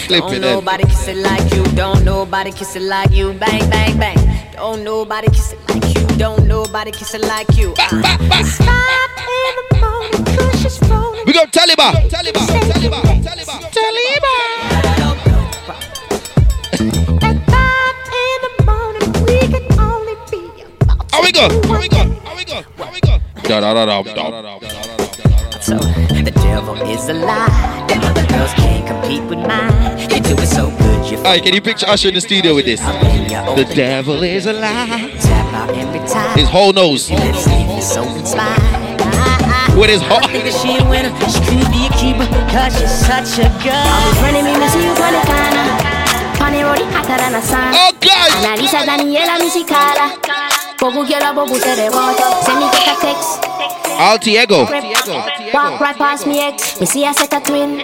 [0.06, 1.62] Flip Don't nobody kiss it like you.
[1.74, 3.32] Don't nobody kiss it like you.
[3.34, 4.16] Bang, bang, bang.
[4.54, 6.06] Don't nobody kiss it like you.
[6.16, 7.74] Don't nobody kiss it like you.
[7.78, 8.02] Uh.
[10.58, 11.92] We go Taliban.
[12.10, 12.46] Taliban.
[12.48, 13.22] Taliban.
[13.22, 13.60] Taliban.
[13.70, 14.88] Taliban.
[21.12, 21.48] How we go?
[21.68, 21.96] How we go?
[22.24, 22.62] How we go?
[22.76, 23.18] How we go?
[23.44, 24.58] Da da da da da.
[25.60, 27.86] So the devil is a lie.
[27.86, 30.00] The other girls can't compete with mine.
[30.00, 32.64] You do it so good, you Alright, can you picture Usher in the studio with
[32.64, 32.80] this?
[32.80, 35.14] The devil is a lie.
[35.20, 36.36] tap out every time.
[36.36, 37.08] His whole nose.
[39.78, 40.18] With his whole.
[40.18, 41.14] I think that she a winner.
[41.30, 42.26] She could be a keeper.
[42.50, 43.78] Cause she's such a girl.
[43.78, 45.66] I'm running me, me see you on the corner.
[46.34, 47.70] Pani rodi hotter than a sun.
[47.70, 48.28] Oh God!
[48.42, 50.18] Analisa Daniela Musicala.
[50.82, 52.26] Bobu quiero bobu te reboto.
[52.42, 53.38] Send me take a text.
[54.02, 54.66] Altiego.
[55.54, 56.80] Walk right past me ex.
[56.80, 57.78] Me see I set a twin.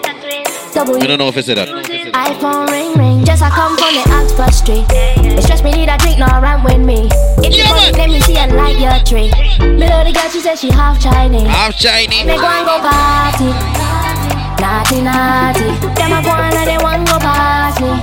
[0.75, 1.71] Double I don't know if it's that.
[2.11, 3.23] iPhone ring ring.
[3.23, 4.83] Just I come from the Oxford Street.
[5.23, 7.07] It's stress me need a drink, no run with me.
[7.39, 9.31] If you want let me see a light your tree.
[9.63, 11.47] Middle of the girl, she said she half Chinese.
[11.47, 12.27] Half Chinese.
[12.27, 13.55] They go and go party.
[14.59, 15.71] Naughty, naughty.
[15.95, 17.95] Them a go and they want go party.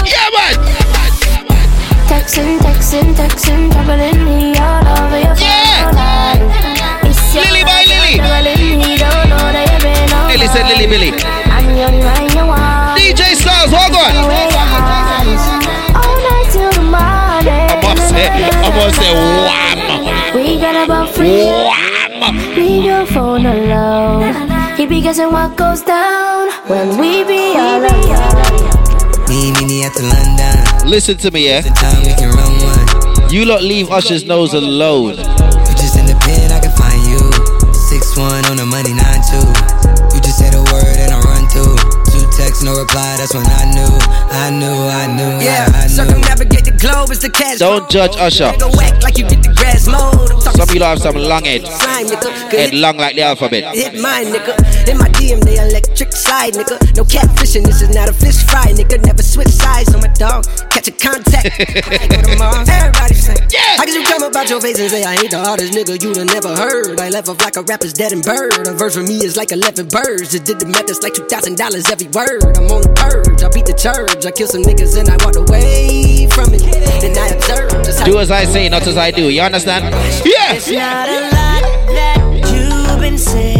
[0.06, 0.54] Yeah, man.
[2.08, 5.34] Texting, texting, texting, troubling me all over your.
[7.04, 8.16] It's your Lily by Lily.
[8.16, 11.10] Troubling me, don't know that you've been on Lily said Lily Billy.
[11.52, 13.14] I'm the only one you.
[13.14, 14.12] DJ Styles, hold on.
[14.24, 15.44] Away your hands.
[15.94, 17.68] All night till the morning.
[17.68, 19.65] I'm gonna say, I'm
[20.84, 21.86] gonna say wham.
[22.06, 22.62] We got about free.
[22.62, 24.76] Leave your phone alone.
[24.76, 29.28] He be guessing what goes down when we be all alone.
[29.28, 30.88] Me, me, me at the London.
[30.88, 31.62] Listen to me, yeah.
[31.62, 33.30] Time we can run.
[33.30, 35.16] You lot leave Usher's nose alone.
[35.76, 37.18] Just in the pen, I can find you.
[37.88, 39.05] Six one on the money, nine
[42.56, 43.16] texts, no reply.
[43.16, 43.92] That's when I knew,
[44.32, 45.44] I knew, I knew.
[45.44, 47.58] Yeah, I, I circumnavigate the globe is the cash.
[47.58, 48.44] Don't judge Usher.
[48.52, 50.30] Nigga whack like you did the grass mode.
[50.30, 51.66] I'm talking Some people have some long head.
[51.66, 52.30] slime, nigga.
[52.50, 53.74] Head long like the alphabet.
[53.74, 54.56] Hit mine, nigga.
[54.88, 56.80] In my DM, they electric slide, nigga.
[56.96, 59.04] No catfishing, this is not a fish fry, nigga.
[59.04, 60.44] Never switch sides on my dog.
[60.70, 61.46] Catch a contact.
[62.00, 62.68] I go to Mars.
[62.68, 63.36] Everybody sing.
[63.50, 63.76] Yeah.
[63.76, 66.16] How could you come about your face and say I ain't the hardest nigga you'd
[66.16, 67.00] have never heard?
[67.00, 68.66] I left off like a rapper's dead and bird.
[68.66, 70.32] A verse for me is like 11 birds.
[70.32, 72.45] Just did the math, it's like $2,000 every word.
[72.54, 73.42] I'm on the purge.
[73.42, 74.26] I beat the church.
[74.26, 76.62] I kill some niggas and I walked away from it.
[77.02, 77.84] Then I observed.
[77.84, 79.28] just Do as I say, not as I do.
[79.28, 79.84] You understand?
[80.24, 80.54] Yeah.
[80.54, 81.62] It's not a lot
[81.96, 82.20] that
[82.52, 83.55] you've been saying,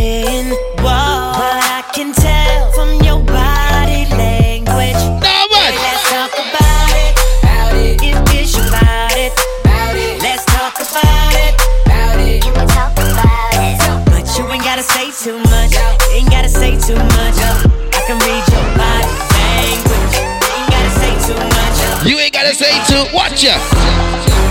[22.37, 23.57] gotta say to watch ya.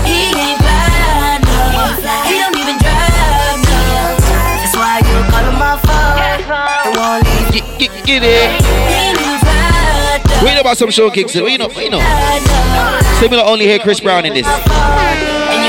[0.02, 1.54] He ain't fly, no.
[2.26, 3.78] He don't even drive, no.
[4.58, 5.96] That's why you call him my phone.
[7.78, 8.50] Get, it.
[10.42, 11.34] We know about some show kicks.
[11.36, 11.68] We know.
[11.76, 12.00] We know.
[13.20, 14.46] Similar only hear Chris Brown in this.
[14.46, 15.66] And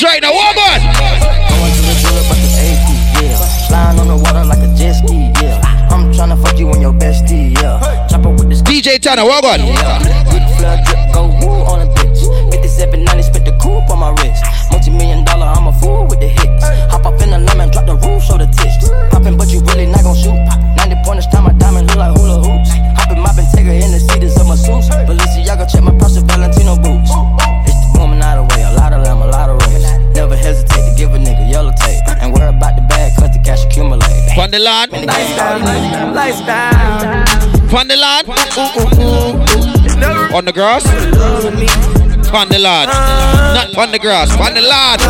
[0.00, 0.32] G in the mix right now.
[0.32, 0.80] What on?
[0.80, 2.88] Going to the jeweler, but the AP,
[3.20, 3.68] yeah.
[3.68, 5.60] Flying on the water like a jet ski, yeah.
[5.90, 8.06] I'm tryna fuck you and your bestie, yeah.
[8.08, 9.60] Chopper with this DJ Tanner, what on?
[9.60, 12.24] Good flood drip, go woo on a bitch.
[12.48, 14.44] 5790, spit the coupe on my wrist.
[14.70, 16.64] Multi million dollar, I'm a fool with the hits.
[16.88, 18.88] Hop up in the lemon, drop the roof, show the tits.
[19.12, 20.39] Poppin', but you really not gon' shoot.
[34.50, 34.90] From the land.
[34.90, 35.60] Lifestyle.
[37.68, 38.28] From the land.
[40.34, 40.84] On the grass.
[42.34, 42.90] On the land.
[42.90, 44.32] Not on the grass.
[44.40, 45.00] On the land.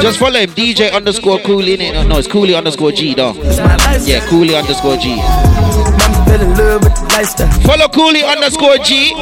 [0.00, 0.50] Just follow him.
[0.50, 1.76] DJ underscore Koolie.
[1.92, 3.32] No, no, it's Koolie underscore G though.
[3.32, 5.16] Yeah, Koolie underscore G.
[5.16, 7.50] Fell in love with the lifestyle.
[7.62, 9.12] Follow Koolie underscore G.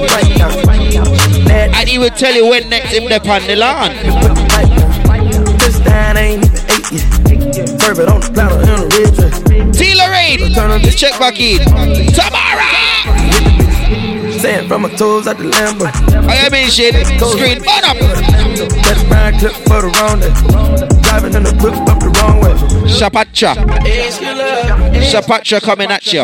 [1.50, 4.75] And he will tell you when next him on the land.
[6.90, 7.78] This time ain't even.
[7.80, 9.42] Serve it on the platter in a red dress.
[9.76, 10.52] T Lorraine.
[10.82, 11.58] Let's check back in.
[12.14, 12.86] Tomorrow.
[14.38, 15.86] Sand from my toes out the Lambo.
[16.28, 16.94] I am in shit.
[16.94, 17.96] Screen burn up.
[18.86, 20.30] That brown clip for the wrong day.
[21.02, 22.54] Driving in the whip up the wrong way.
[22.86, 23.54] Shapacha.
[25.10, 26.20] Shapacha coming at you.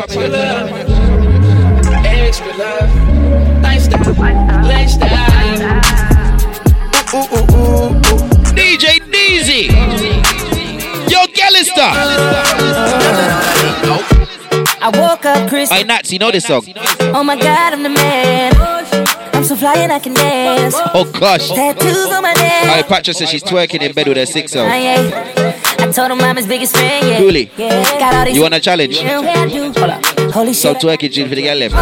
[2.04, 2.90] Extra love.
[3.62, 4.14] Lifestyle.
[4.14, 4.41] Lifestyle.
[11.68, 11.74] Yo,
[14.80, 15.70] I woke up Chris.
[15.70, 16.64] I Nats, you know this song.
[17.14, 18.52] Oh my god, I'm the man.
[19.32, 20.74] I'm so fly and I can dance.
[20.92, 21.48] Oh gosh.
[21.50, 22.62] Tattoos on my neck.
[22.62, 24.68] Alright, Patrick says she's twerking in bed with her six out.
[24.68, 27.06] I told him I'm his biggest fan.
[27.06, 27.20] Yeah.
[27.20, 27.50] Koolie.
[27.56, 27.98] Yeah.
[27.98, 28.34] Got all these.
[28.34, 29.00] You want a challenge?
[29.00, 29.62] Yeah, I do.
[29.72, 30.04] Hold up.
[30.32, 30.82] Holy So shit.
[30.82, 31.74] twerking Jill for the girl left.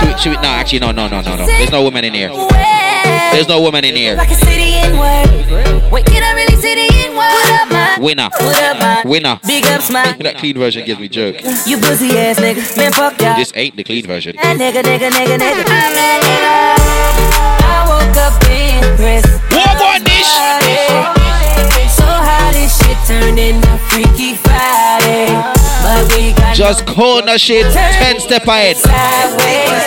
[0.00, 1.46] Should we, should no, actually, no, no, no, no, no.
[1.46, 2.30] There's no woman in here.
[3.30, 4.16] There's no woman in here.
[4.16, 5.92] Like a city in word.
[5.92, 7.30] Wait, can I really see the in word?
[7.30, 7.96] What up, my?
[8.00, 8.28] Winner.
[8.30, 9.02] What up, my?
[9.08, 9.40] Winner.
[9.46, 10.12] Big ups, my.
[10.18, 11.36] That clean version gives me joke.
[11.66, 12.76] You pussy ass nigga.
[12.76, 13.36] Man, fuck y'all.
[13.36, 14.36] This ain't the clean version.
[14.36, 15.62] That nigga, nigga, nigga, nigga.
[15.64, 16.74] I'm that nigga.
[17.62, 19.30] I woke up impressed.
[19.54, 20.26] What on this?
[21.94, 25.30] So how this shit turned into Freaky Friday.
[25.82, 28.76] But we got Just corner shit, 10 step ahead.
[28.76, 29.84] sideways.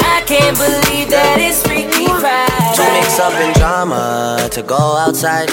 [0.00, 2.76] I can't believe that it's Freaky Friday.
[2.76, 5.48] To mix up in drama, to go outside.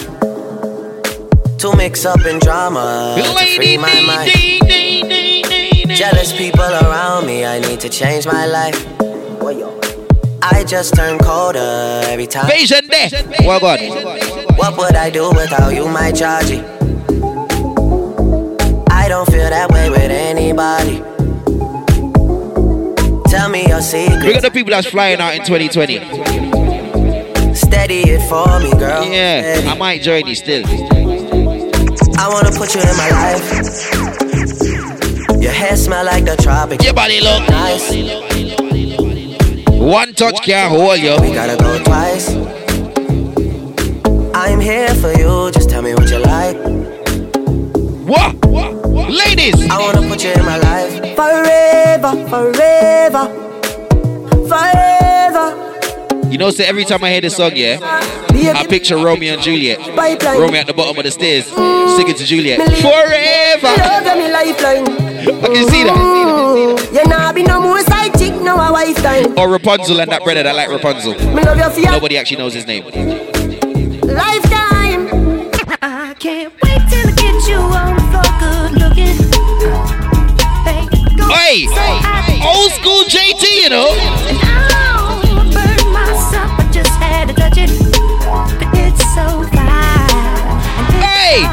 [1.65, 3.23] To mix up in drama, to
[3.55, 4.29] free my mind.
[5.97, 8.75] Jealous people around me, I need to change my life.
[10.43, 12.45] I just turn colder every time.
[12.51, 13.09] Patient there.
[13.39, 13.79] Well, God.
[14.59, 16.61] What would I do without you, my Georgie?
[18.91, 21.01] I don't feel that way with anybody.
[23.31, 24.33] Tell me your We secret.
[24.33, 25.95] got the people that's flying out in 2020.
[27.55, 29.03] Steady it for me, girl.
[29.03, 30.63] Yeah, I might join you still.
[32.17, 33.45] I wanna put you in my life.
[35.41, 36.83] Your hair smell like the tropics.
[36.83, 37.91] Your body look nice.
[39.69, 41.17] One touch can't hold you.
[41.21, 42.33] We gotta go twice.
[44.33, 45.51] I'm here for you.
[45.51, 46.57] Just tell me what you like.
[48.07, 48.35] What?
[49.09, 49.69] Ladies.
[49.69, 51.15] I wanna put you in my life.
[51.15, 53.27] Forever, forever,
[54.47, 55.14] forever.
[56.31, 59.79] You know, say every time I hear this song, yeah, I picture Romeo and Juliet.
[59.79, 61.45] Romeo at the bottom of the stairs,
[61.95, 62.59] singing to Juliet.
[62.81, 63.67] Forever.
[63.67, 65.95] I can see that.
[69.37, 71.15] Or Rapunzel and that brother that like Rapunzel.
[71.91, 72.83] Nobody actually knows his name.
[74.03, 75.09] lifetime.
[75.81, 79.17] I can't wait till I get you on the good looking.
[81.31, 81.85] Hey, so
[82.47, 84.74] old school JT, you know.
[87.49, 87.69] Touch it.
[88.57, 90.57] But it's so fine.
[90.97, 91.45] Hey!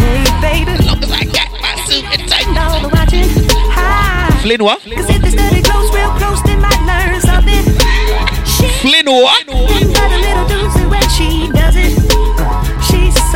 [0.00, 0.72] Hey, baby.
[0.72, 3.28] As long as I got my suit and watching.
[4.40, 4.80] Flynn what?
[4.80, 7.64] Cause if they study close, real close, they might learn something.
[8.80, 9.46] Flynn what?
[9.46, 12.00] got a little doozy when she does it.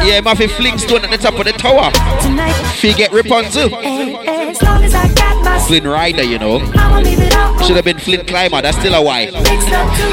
[0.05, 1.91] Yeah, Muffy Flintstone at the top of the tower.
[2.21, 2.53] tonight.
[2.81, 3.75] Forget Rapunzel.
[3.77, 5.24] And as long as I got
[5.67, 6.61] Flynn Rider, you know.
[6.75, 8.61] I'ma leave it all Should have been Flint Climber.
[8.61, 9.27] That's still a Y.
[9.33, 10.13] mixed up too.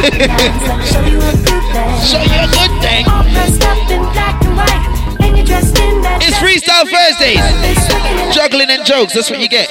[0.87, 1.91] Show you a good thing.
[2.07, 3.05] Show you a good thing.
[3.07, 6.23] All dressed up in black and white, and you're dressed in that.
[6.23, 6.37] It's.
[6.41, 7.39] Freestyle Thursdays.
[7.67, 9.13] It's Juggling and jokes.
[9.13, 9.69] That's what you get.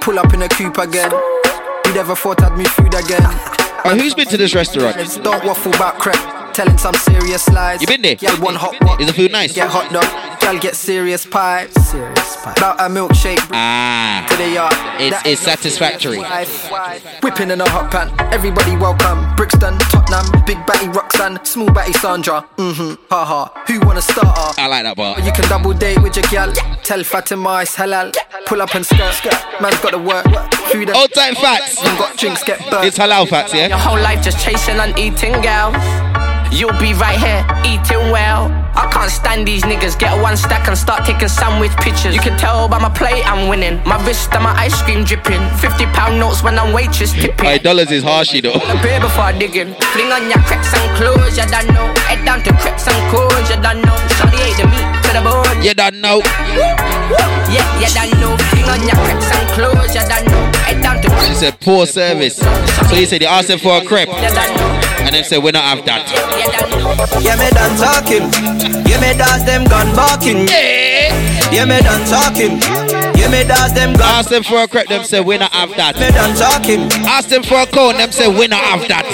[0.00, 1.10] Pull up in a coupe again.
[1.86, 3.22] You never thought I'd me food again.
[3.84, 4.96] Oh, who's been to this restaurant?
[5.22, 6.54] Don't waffle about crap.
[6.54, 7.80] Telling some serious lies.
[7.80, 8.16] You been there?
[8.16, 9.00] Girl, one hot pot.
[9.00, 9.52] Is the food nice?
[9.54, 10.04] Get hot dog.
[10.46, 11.66] Girl, get serious pie.
[11.66, 12.54] Serious pie.
[12.56, 13.40] About a milkshake.
[13.50, 14.72] Ah, To the yard.
[15.00, 16.18] it's, it's satisfactory.
[17.20, 18.14] Whipping in a hot pan.
[18.32, 19.34] Everybody welcome.
[19.34, 20.44] Brixton, Tottenham.
[20.46, 21.44] Big batty Roxanne.
[21.44, 22.46] Small batty Sandra.
[22.58, 22.94] Mm-hmm.
[23.10, 23.48] Haha.
[23.66, 24.62] Who wanna start her?
[24.62, 25.18] I like that bar.
[25.20, 26.52] You can double date with your gal.
[26.84, 28.14] Tell Fatima it's halal.
[28.46, 29.00] Pull up and skirt.
[29.60, 30.26] Man's got to work.
[30.70, 31.82] Food and Old time facts.
[31.82, 32.84] You got drinks get burnt.
[32.86, 33.66] It's halal facts, yeah?
[33.66, 35.72] Your whole life just chasing and eating, girl.
[36.52, 38.48] You'll be right here eating well.
[38.76, 39.98] I can't stand these niggas.
[39.98, 42.14] Get one stack and start taking sandwich pictures.
[42.14, 43.82] You can tell by my plate I'm winning.
[43.84, 45.40] My wrist and my ice cream dripping.
[45.58, 47.44] Fifty pound notes when I'm waitress tipping.
[47.44, 48.52] Hey, dollars is harsh, you know.
[48.52, 49.74] A beer before I dig in.
[49.92, 51.92] Fling on your crepes and clothes, you don't know.
[52.08, 53.96] Head down to crepes and clothes, you don't know.
[54.16, 55.62] Shawty ate the meat to the bone.
[55.62, 56.20] You don't know.
[57.52, 58.36] Yeah, you don't know.
[58.52, 60.42] Fling on your crepes and clothes, you don't know.
[60.64, 61.42] Head down to crepes.
[61.42, 62.36] It's a poor service.
[62.36, 64.85] So you said you asked them for a crepe, You don't know.
[65.06, 66.10] And then said we don't have that.
[66.10, 67.22] You don't know.
[67.22, 68.26] Yeah, me done talking.
[68.82, 70.50] Yeah, me dance them gun barking.
[70.50, 72.58] Yeah, me done talking.
[73.14, 74.02] Yeah, me dance them gun.
[74.02, 75.94] Ask them for a crepe, them say we don't have Me that.
[75.94, 76.90] done talking.
[77.06, 79.06] Ask them for a cone, them say we don't have that.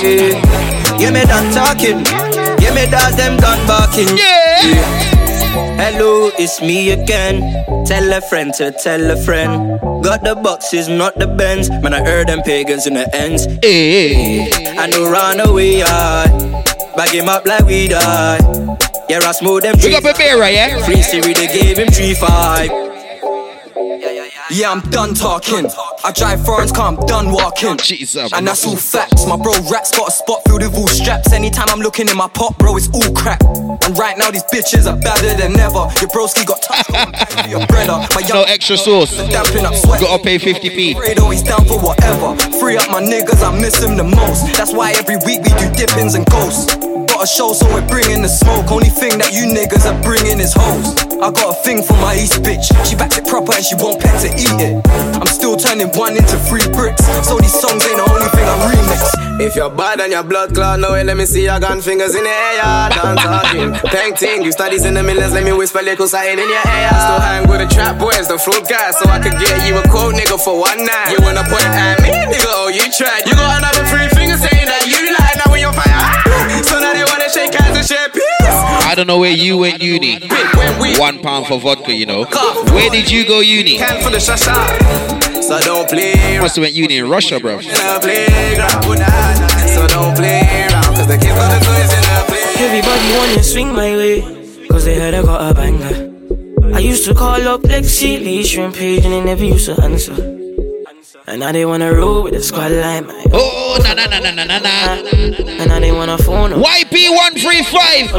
[0.98, 2.00] Yeah, me done talking.
[2.62, 4.08] Yeah, me dance them gun barking.
[4.16, 5.01] Yeah.
[5.82, 7.42] Hello, it's me again.
[7.84, 9.80] Tell a friend to tell a friend.
[10.04, 11.70] Got the boxes, not the bends.
[11.70, 13.46] Man, I heard them pagans in the ends.
[13.62, 14.46] Hey.
[14.78, 16.26] I know run away, I
[16.94, 18.38] bag him up like we die.
[19.10, 19.90] Yeah, I smooth them We three.
[19.90, 20.84] got Barbera, yeah?
[20.86, 22.70] Free Siri, they gave him three five.
[24.52, 25.64] Yeah, I'm done talking.
[26.04, 27.78] I drive foreigns, come done walking.
[27.78, 28.30] Jesus.
[28.34, 29.26] And that's all facts.
[29.26, 31.32] My bro rats got a spot filled with all straps.
[31.32, 33.40] Anytime I'm looking in my pot, bro, it's all crap.
[33.42, 35.88] And right now these bitches are badder than ever.
[36.04, 38.06] Your broski got touched your brother.
[38.14, 39.16] My young No extra sauce.
[39.30, 40.00] damping up sweat.
[40.02, 40.92] Gotta pay 50p.
[40.96, 42.36] Afraid always down for whatever.
[42.60, 44.52] Free up my niggas, I miss them the most.
[44.56, 46.76] That's why every week we do dippings and ghosts.
[47.22, 48.66] A show, so we're bringing the smoke.
[48.74, 50.90] Only thing that you niggas are bringing is hoes.
[51.22, 52.66] I got a thing for my East bitch.
[52.82, 54.74] She backs it proper and she won't pet to eat it.
[55.22, 57.06] I'm still turning one into three bricks.
[57.22, 59.22] So these songs ain't the only thing I remix.
[59.38, 62.18] If you're bad and your blood clot, no way, let me see your gun fingers
[62.18, 62.90] in the air.
[62.90, 64.42] Done talking, painting.
[64.42, 66.90] You studies in the millions, let me whisper little something in your ear.
[66.90, 69.86] Still hang with the trap boys, the fruit guys, so I could get you a
[69.86, 71.14] quote, nigga, for one night.
[71.14, 72.50] You wanna point at me, nigga?
[72.50, 73.30] Oh, you tried.
[73.30, 75.38] You got another three fingers saying that you like.
[75.38, 75.51] Now
[77.90, 80.20] I don't know where you went uni.
[80.98, 82.24] One pound for vodka, you know.
[82.70, 83.76] Where did you go uni?
[83.76, 86.38] Can for the shasha, so don't play.
[86.38, 87.58] Must have went uni in Russia, bro.
[87.58, 89.66] In the playground, ooh, nah, nah.
[89.66, 92.64] so don't play around, cause the kids got the toys in the play.
[92.64, 96.74] Everybody wanna swing my way, cause they heard I got a banger.
[96.74, 100.14] I used to call up Lexi, Lee, Shrimp Page, and they never used to answer.
[101.24, 103.24] And now they wanna roll with the squad line, man.
[103.32, 104.94] Oh, na na na na na na na.
[105.06, 106.58] And now they wanna phone up.
[106.58, 108.10] YP135!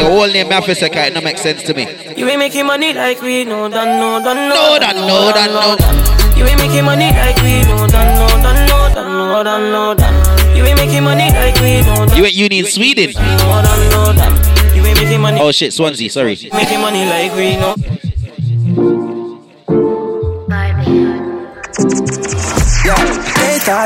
[0.00, 1.86] Your whole name, Mafia it don't make sense to me.
[2.16, 4.54] You ain't making money like we know, done, no, done, no.
[4.54, 6.36] No, done, no, done, no.
[6.38, 9.94] You ain't making money like we know, done, no, done, no, done, no, done, no,
[9.94, 10.56] done.
[10.56, 13.12] You ain't making money like we know, done, You went uni in Sweden.
[13.12, 14.74] no, done, no, done.
[14.74, 15.40] You ain't making money.
[15.42, 16.38] Oh shit, Swansea, sorry.
[16.54, 17.74] Making money like we know.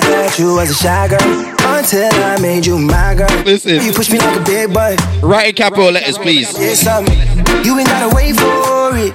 [0.01, 1.21] They thought you was a shy girl
[1.77, 3.29] until I made you my girl.
[3.45, 3.83] Listen.
[3.83, 4.97] You push me like a big boy.
[5.23, 6.53] Write in capital letters, please.
[6.59, 9.13] You ain't gotta wait for it.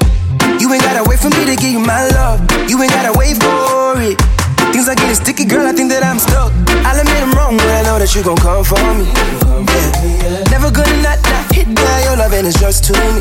[0.61, 2.45] You You ain't gotta wait for me to give you my love.
[2.69, 4.21] You ain't gotta wait for it.
[4.69, 5.65] Things are getting sticky, girl.
[5.65, 6.53] I think that I'm stuck.
[6.85, 9.09] I'll admit I'm wrong, but I know that you gon' come for me.
[9.65, 10.45] Yeah.
[10.53, 12.05] Never gonna not, not hit that.
[12.05, 13.17] Your loving is just to me.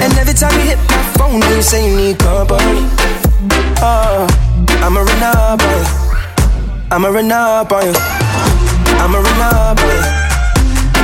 [0.00, 2.88] And every time you hit my phone, you say you need company.
[3.84, 4.24] Oh,
[4.82, 5.84] I'ma run up on you.
[6.90, 7.94] I'ma run up on you.
[9.02, 10.02] I'ma run up on you.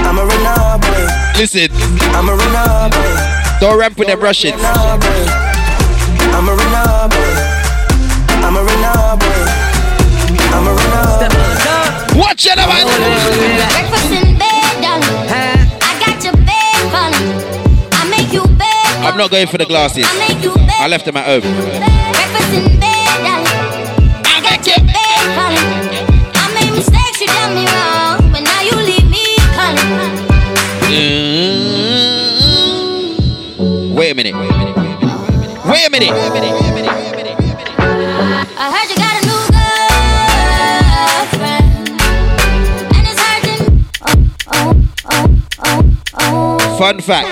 [0.06, 1.08] I'ma run up on you.
[1.38, 1.68] Listen.
[2.14, 3.16] I'ma run up on you.
[3.60, 4.54] Don't ramp with them Russians.
[4.56, 4.68] I'ma
[6.52, 7.36] run up on you.
[8.42, 9.46] I'ma run up on you.
[10.52, 11.20] I'ma run up.
[12.16, 12.86] Watch it, man.
[12.86, 15.16] Breakfast in bed, darling.
[15.80, 17.28] I got your bed calling.
[17.92, 19.04] I make you bed.
[19.04, 20.04] I'm not going for the glasses.
[20.06, 20.80] I make you bed.
[20.80, 21.40] I left them at home.
[21.42, 23.22] Breakfast in bed,
[35.82, 36.14] Wait a minute.
[38.56, 39.42] I heard you got a new
[41.26, 41.98] girlfriend,
[42.94, 43.66] and it's hurting.
[44.06, 44.78] Oh,
[45.10, 45.26] oh,
[45.58, 45.80] oh,
[46.20, 46.78] oh.
[46.78, 47.26] Fun fact.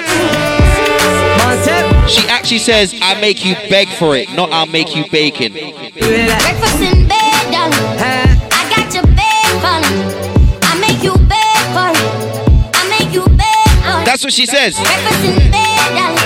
[2.10, 5.52] She actually says, I make you beg for it, not I'll make you bacon.
[5.52, 8.00] Breakfast in bed, darling.
[8.50, 10.02] I got your bed calling.
[10.64, 12.02] I make you bed for it.
[12.74, 14.04] I make you bed for it.
[14.04, 14.74] That's what she says.
[14.74, 16.18] Breakfast in bed, darling.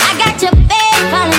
[0.00, 0.70] I got your bed
[1.12, 1.33] calling.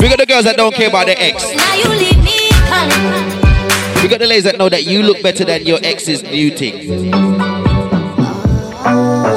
[0.00, 0.08] I made mistakes.
[0.08, 1.42] We got the girls that don't care about their ex.
[1.54, 4.02] Now you leave me calling.
[4.02, 7.12] We got the ladies that know that you look better than your ex's new thing.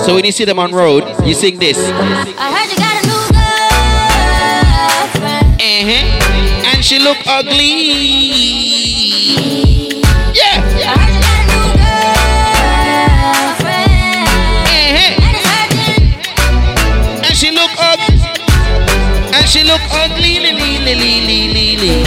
[0.06, 1.78] So when you see them on road, you sing this.
[1.78, 3.28] I heard you got a new
[5.20, 5.62] girlfriend.
[5.62, 6.72] Uh-huh.
[6.74, 7.74] And she look ugly.
[10.34, 10.64] Yeah.
[10.64, 11.68] I heard you got a new
[13.44, 14.28] girlfriend.
[14.72, 15.24] Uh-huh.
[15.24, 16.08] And it's hurting.
[17.26, 17.36] And
[19.48, 20.43] she look ugly.
[20.84, 22.04] Lily, you?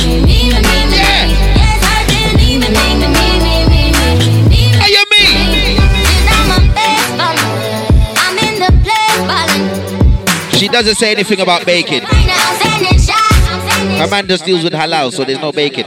[10.59, 12.03] She doesn't say anything about baking.
[12.03, 15.87] Her man just deals with halal, so there's no baking.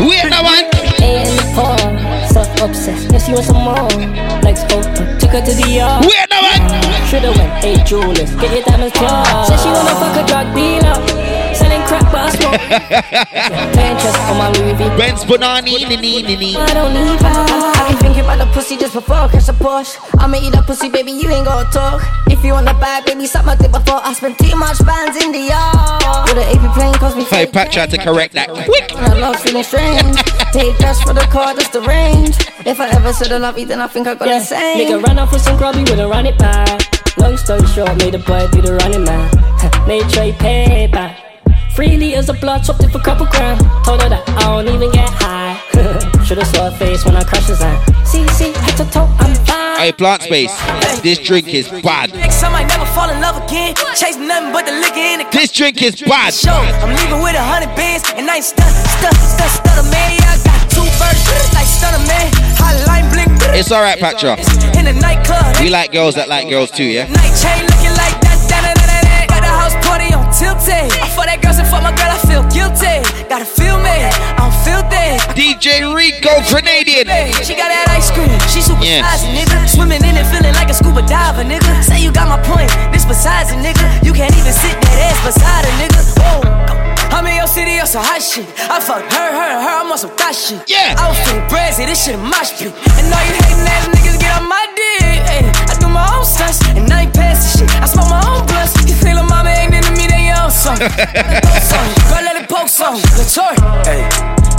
[0.00, 0.64] We're the one.
[1.54, 1.66] So.
[3.26, 4.25] You more.
[5.36, 6.04] Legs open, took her to the yard.
[6.06, 7.06] Wait, no one.
[7.08, 9.48] Shoulda went, hey Julius, get your diamonds charged.
[9.48, 10.96] Said she wanna fuck a drug dealer,
[11.86, 12.56] crack but I
[14.30, 14.84] on my Louis V.
[14.96, 15.78] Benz Bonani,
[16.74, 17.18] don't need.
[17.22, 19.96] I be thinking about the pussy just before I catch a Porsche.
[20.18, 22.02] I'ma eat that pussy, baby, you ain't gotta talk.
[22.26, 25.16] If you want the bag, baby, suck my dick before I spend too much bands
[25.22, 26.28] in the yard.
[26.28, 28.92] With an AP plane cost me Hey, Pat tried to correct that quick.
[28.94, 30.16] I love feeling strange.
[30.52, 32.36] Take cash for the car, that's the range.
[32.66, 34.78] If I ever said I love you, then I think I got Yeah, the same.
[34.88, 36.82] nigga ran off with some grubby, wouldn't run it back.
[37.18, 39.30] Long story short, made the boy do the running man.
[39.86, 41.25] made Trey pay back.
[41.76, 43.60] Three liters of blood, chopped it for couple grand.
[43.84, 45.60] Told her that I don't even get high.
[46.24, 47.76] Should've saw her face when I crashed his hand.
[48.08, 49.76] See, see, head to toe, I'm fine.
[49.76, 50.56] Hey, plant space.
[51.04, 52.14] This drink is bad.
[52.16, 53.74] Next time I never fall in love again.
[53.92, 56.32] Chasing nothing but the liquor in the This drink is bad.
[56.32, 56.56] show.
[56.80, 60.16] I'm leaving with a hundred bands, and I ain't stuck, stuck, stuck, stutter man.
[60.24, 61.20] I got two birds,
[61.52, 62.32] like stunner man.
[62.56, 63.28] Hotline blink.
[63.52, 64.40] It's alright, Patra.
[64.80, 67.04] In the nightclub, We like girls that like girls too, yeah?
[70.56, 70.88] On.
[71.04, 73.04] I fuck that girl, and fuck my girl, I feel guilty.
[73.28, 74.08] Gotta feel me,
[74.40, 75.20] I'm filthy.
[75.36, 77.06] DJ Rico Grenadian.
[77.44, 79.04] She got that ice cream, she super Yes.
[79.04, 79.68] size, nigga.
[79.68, 81.82] Swimming in it, feeling like a scuba diver, nigga.
[81.84, 83.84] Say you got my point, this besides it, nigga.
[84.04, 86.00] You can't even sit that ass beside a nigga.
[86.16, 86.40] Whoa.
[87.12, 88.44] I'm in your city on some hot shit.
[88.68, 90.60] I fuck her, her, her, I'm on some thot shit.
[90.68, 90.96] Yeah.
[90.98, 92.72] I was feeling brazy, this shit a mosh pit.
[92.98, 95.20] And all you hating ass niggas get on my dick.
[95.32, 97.68] Ay, I do my own stunts, and I ain't passing shit.
[97.80, 98.74] I smoke my own blunts.
[98.84, 99.72] You feel mama ain't
[100.64, 101.84] into me, they own some.
[102.08, 102.96] Girl, let it poke some.
[103.16, 103.52] Latour.
[103.84, 104.00] Hey,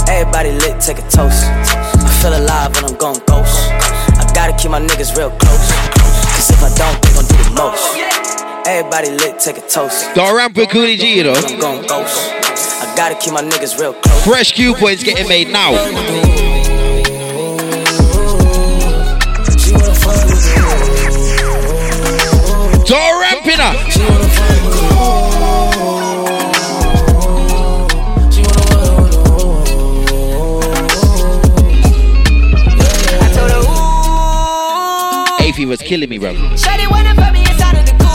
[0.08, 1.44] everybody lit, take a toast.
[1.44, 3.58] I feel alive when I'm going ghost.
[4.18, 5.72] I gotta keep my niggas real close.
[6.38, 7.82] Cause if I don't, they gon' do the most.
[8.66, 10.14] Everybody lit, take a toast.
[10.14, 11.34] Don't ramp with Koolie G, you know.
[11.34, 12.30] I'm going ghost.
[12.80, 14.24] I gotta keep my niggas real close.
[14.24, 15.72] Fresh Q points getting made now.
[22.84, 24.17] Don't ramp it up.
[35.58, 36.34] Afy was killing me, bro.
[36.54, 38.06] Shawty wanna put me inside of the cool.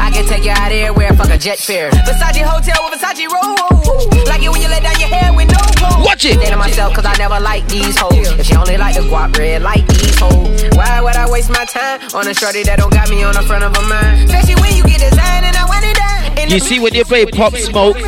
[0.00, 1.90] I can take you out everywhere, fuck a jet fare.
[1.90, 3.52] Versace hotel with Versace roll.
[4.24, 6.06] Like it when you let down your hair with no clothes.
[6.06, 6.40] Watch it.
[6.40, 8.26] To myself, cause I never like these hoes.
[8.40, 10.64] If she only like the guap red, like these hoes.
[10.72, 13.42] Why would I waste my time on a shorty that don't got me on the
[13.42, 14.30] front of a mind?
[14.30, 16.48] Especially when you get designed and I want it done.
[16.48, 17.98] You see when you play Pop Smoke.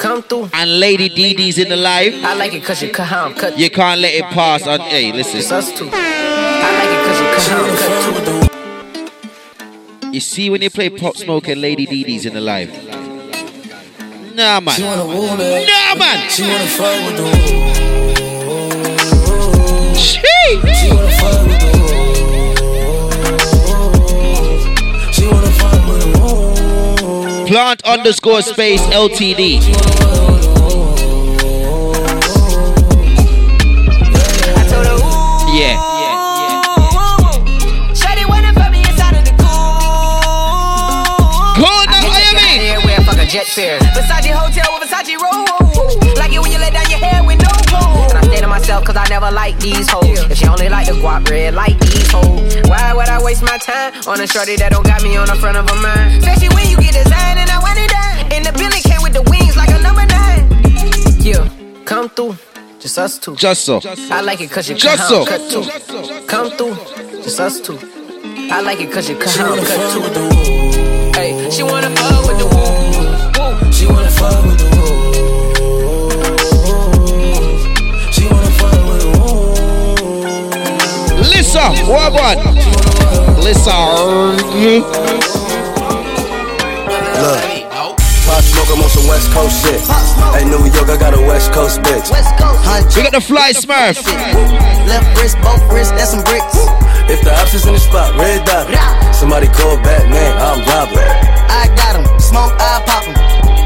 [0.00, 0.48] Come through.
[0.54, 3.34] and Lady Dee Dee's in the live, I like it cause you cut how I'm
[3.34, 3.58] cut.
[3.58, 4.80] you can't let it pass on.
[4.80, 5.36] Hey, listen.
[5.36, 5.90] It's us too.
[5.92, 8.50] I like it cause you cut how I'm cut
[10.00, 10.10] too.
[10.10, 12.70] You see when you play Pop Smoke and Lady Dee Dee's in the live.
[14.34, 14.80] Nah, man.
[14.80, 16.30] Nah, man.
[16.30, 17.26] She wanna fuck with the
[19.96, 20.60] Shee.
[20.74, 21.69] She wanna fuck with the
[27.50, 29.58] Plant underscore space LTD.
[35.52, 35.74] Yeah.
[37.92, 39.48] Shawty wanna fuck me inside of the coupe.
[41.56, 42.60] Cool, now, what you mean?
[42.60, 43.80] Hair wear fuck a jet fare.
[43.80, 45.49] Versace hotel with Versace roll.
[48.60, 50.20] Myself, cause I never like these hoes.
[50.30, 52.56] If she only like the guap red, like these hoes.
[52.68, 55.36] Why would I waste my time on a shorty that don't got me on the
[55.36, 56.18] front of a mind?
[56.18, 58.32] Especially when you get designed and I want it done.
[58.32, 60.44] And the Billy came with the wings like a number nine.
[61.18, 61.48] Yeah,
[61.84, 62.36] come through.
[62.78, 63.36] Just us two.
[63.36, 63.80] Just so.
[64.10, 65.24] I like it cause you Just cut how so.
[65.24, 66.26] cut too.
[66.26, 66.76] Come through.
[67.22, 67.78] Just us two.
[68.52, 71.18] I like it cause you cut how I'm cut too.
[71.18, 73.72] Hey, she wanna fuck with the woo.
[73.72, 74.59] She wanna fuck with
[81.50, 82.38] Listen, what one?
[83.42, 83.74] Listen.
[83.74, 84.86] Mm-hmm.
[87.18, 87.42] Look.
[88.22, 89.82] Pop smoke, I'm on some West Coast shit.
[90.30, 92.06] Hey, New York, I got a West Coast bitch.
[92.94, 93.98] We got the fly smurf.
[94.86, 96.54] Left wrist, both wrists, that's some bricks.
[97.10, 98.70] If the ops is in the spot, red dot.
[99.12, 101.02] Somebody call Batman, I'm Robert.
[101.50, 103.14] I got 'em, smoke, I pop 'em.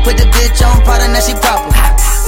[0.05, 1.69] Put the bitch on powder, now she proper.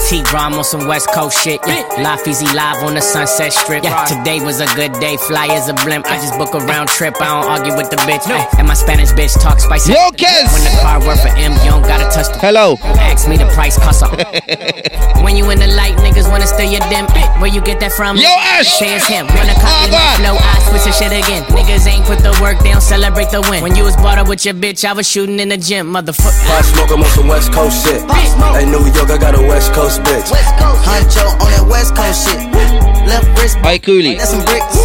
[0.06, 1.58] T Rom on some West Coast shit.
[1.66, 1.82] Yeah.
[1.98, 3.82] Life easy live on the Sunset Strip.
[3.82, 4.04] Yeah.
[4.04, 5.16] Today was a good day.
[5.16, 6.06] Fly as a blimp.
[6.06, 7.20] I just book a round trip.
[7.20, 8.22] I don't argue with the bitch.
[8.30, 9.92] Ay, And my Spanish bitch talk spicy.
[9.92, 10.46] Yo, Kez.
[10.54, 12.38] When the car worth for M, you don't gotta touch the.
[12.38, 12.78] Hello.
[13.02, 14.14] Ask me the price, cuss up.
[15.26, 17.10] when you in the light, niggas wanna steal your dim.
[17.42, 18.16] Where you get that from?
[18.16, 18.78] Yo, Ash.
[18.78, 19.26] Say it's him.
[19.26, 20.16] Wanna copy my God.
[20.22, 20.36] flow?
[20.38, 21.42] I switch the shit again.
[21.50, 23.60] Niggas ain't put the work they don't Celebrate the win.
[23.60, 26.46] When you was brought up with your bitch, I was shooting in the gym, motherfucker.
[26.46, 27.98] Pop smoke, I'm on some West Coast shit.
[28.54, 30.28] Hey, New York, I got a West Coast bitch.
[30.86, 32.40] Huncho on that West Coast shit.
[33.06, 34.16] Left wrist, Hi, Koolie.
[34.18, 34.76] that's some bricks.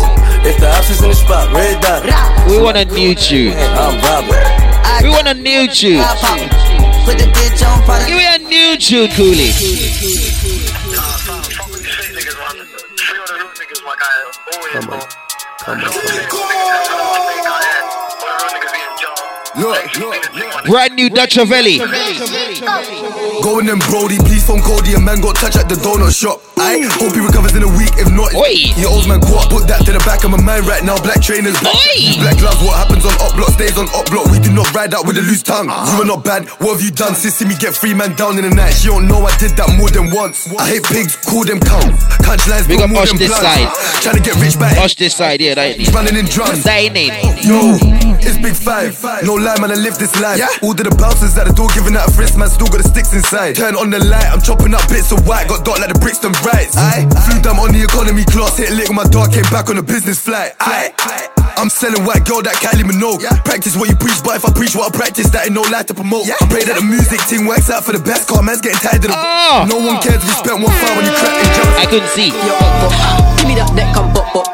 [0.44, 2.04] If the ops is in the spot, red dot.
[2.50, 3.54] We want a new tune.
[3.58, 4.46] I'm Robert.
[5.04, 6.00] We want a new tune.
[6.00, 6.50] I pop 'em.
[7.06, 8.06] Put the bitch on powder.
[8.06, 9.54] Give me a new tune, Koolie.
[14.74, 15.02] Come on.
[15.60, 16.41] Come on.
[19.60, 20.66] Look, look, look.
[20.66, 21.84] Brand new Dutchavelli.
[23.44, 24.94] Going them Brody, please phone Cody.
[24.94, 26.40] A man got touched at the donut shop.
[26.56, 27.92] I hope he recovers in a week.
[28.00, 28.72] If not, Oi.
[28.80, 29.52] your old man what?
[29.52, 30.96] Put that to the back of my mind right now.
[31.04, 31.76] Black trainers, black,
[32.24, 32.64] black gloves.
[32.64, 34.32] What happens on up block stays on up block.
[34.32, 35.68] We do not ride out with a loose tongue.
[35.68, 36.48] You are not bad.
[36.64, 37.12] What have you done?
[37.12, 38.72] Sis see me get free man down in the night.
[38.78, 40.48] She don't know I did that more than once.
[40.56, 41.84] I hate pigs, call them cow.
[42.24, 43.68] Catch lines, Big up Osh this side.
[44.00, 46.64] Trying to get rich by Watch this side, yeah, that running in drums.
[46.64, 47.12] That ain't name.
[47.44, 47.76] Yo,
[48.22, 48.96] it's big five.
[49.26, 50.40] No lie, man, I live this life.
[50.62, 52.88] All to the bouncers at the door giving out a frisk, man, still got the
[52.88, 53.58] sticks inside.
[53.58, 56.32] Turn on the light, I'm chopping up bits of white, got dot like the Brixton
[56.46, 56.78] Brights.
[56.78, 59.70] I flew down on the economy class, hit a lick with my dog, came back
[59.70, 60.54] on a business flight.
[60.62, 60.94] I,
[61.58, 63.26] I'm selling white girl that Kylie Minogue.
[63.44, 65.84] Practice what you preach, but if I preach what I practice, that ain't no lie
[65.84, 66.30] to promote.
[66.30, 69.02] I pray that the music team works out for the best, car man's getting tired
[69.04, 69.18] of the.
[69.18, 69.66] Oh.
[69.68, 71.72] No one cares if you spent one file when you crack and jump.
[71.82, 72.30] I couldn't see.
[72.30, 73.38] Yo, up, up.
[73.38, 74.51] Give me that neck, come pop, pop.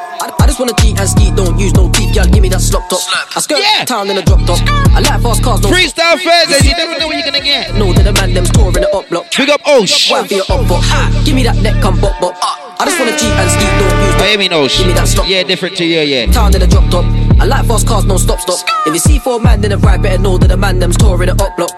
[0.57, 2.25] I, I just wanna cheat and ski, don't use no teeth, girl.
[2.25, 2.99] Give me that slop top.
[3.35, 3.85] I skirt Yeah.
[3.85, 4.57] town in a drop top.
[4.95, 7.75] I like fast cars, don't Freestyle Thursdays, you never know what you're gonna get.
[7.75, 9.25] No, to the man, them store in the up block.
[9.37, 10.09] Big up Osh.
[10.09, 10.81] Why be a up pop?
[11.25, 12.33] Give me that neck, come pop, pop.
[12.79, 14.77] I just wanna cheat and ski, don't use no I mean Osh.
[14.77, 15.27] Give me that slop.
[15.29, 16.25] Yeah, different to you, yeah.
[16.31, 17.26] Town in a drop top.
[17.39, 18.59] I like fast cars, no stop stop.
[18.87, 21.29] If you see four man in a ride, better know that the man them's touring
[21.29, 21.71] the up block.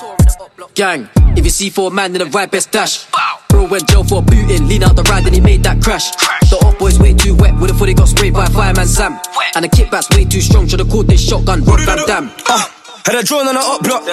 [0.75, 3.05] Gang, if you see four man in a ride, best dash.
[3.49, 6.11] Bro went jail for booting, lean out the ride and he made that crash.
[6.49, 9.19] The up boy's way too wet, with a footy got sprayed by fireman Sam.
[9.55, 12.31] And the kickback's way too strong, should've called this shotgun, Rob Van Dam.
[12.47, 12.65] Uh,
[13.05, 14.03] had a drone on the up block.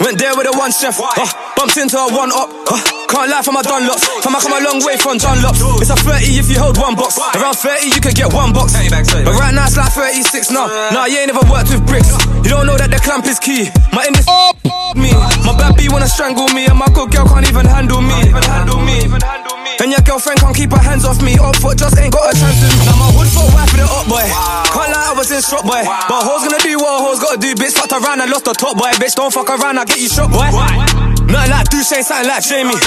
[0.00, 0.98] Went there with a one chef.
[1.00, 1.14] Uh,
[1.56, 2.50] bumped into a one up.
[2.68, 2.76] Uh,
[3.08, 4.04] can't lie for my Dunlops.
[4.22, 5.60] Fam, I come a long way from Dunlops.
[5.80, 7.18] It's a 30 if you hold one box.
[7.18, 8.74] Around 30 you could get one box.
[8.74, 10.66] But right now it's like 36 now.
[10.92, 12.10] Nah, you ain't never worked with bricks.
[12.42, 13.70] You don't know that the clamp is key.
[13.92, 14.58] My in this Up.
[14.96, 15.12] me.
[15.46, 18.18] My bad B wanna strangle me, and my good girl can't even handle me.
[18.44, 19.53] handle me.
[19.80, 21.36] And your girlfriend can't keep her hands off me.
[21.40, 22.84] Oh, up foot just ain't got a chance to me.
[22.86, 24.26] Now my hood foot wife with the up boy.
[24.70, 25.82] Can't lie, I was in shop, boy.
[25.82, 27.74] But hoes gonna do what a hoes gotta do, bitch.
[27.74, 28.90] Fucked around and lost the top, boy.
[29.00, 31.13] Bitch, don't fuck around, I'll get you shot, boy.
[31.34, 32.78] Nothing like do say something like Jamie.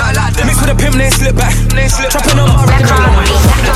[0.47, 1.51] Mix with a pimp, then slip back.
[2.07, 2.79] Trapping on my rack.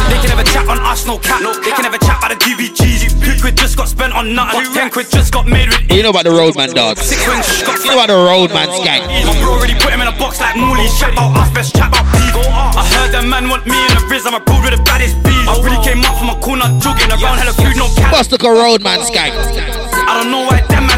[0.08, 1.44] They can never chat on us, no cat.
[1.44, 3.20] They can never chat about the DBGs.
[3.20, 4.64] Two quid just got spent on nothing.
[4.72, 5.92] Ten quid just got made with.
[5.92, 7.04] You know about the roadman dogs.
[7.04, 9.04] Six wins just got You know about the roadman's gang.
[9.28, 10.88] My bro already put him in a box like Mooley.
[10.96, 12.32] Chat about us, best chat about beef.
[12.32, 14.24] I heard that man want me in the Riz.
[14.24, 15.48] I'm a bro with the baddest bees.
[15.52, 18.16] I really came up from a corner jogging around hella food, no cat.
[18.16, 19.36] Bust the roadman's gang.
[19.36, 20.91] I don't know why them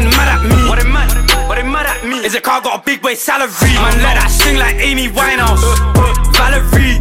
[2.24, 3.52] Is it car got a big boy salary?
[3.60, 5.60] Man, let that sing like Amy Winehouse.
[6.32, 6.96] Valerie.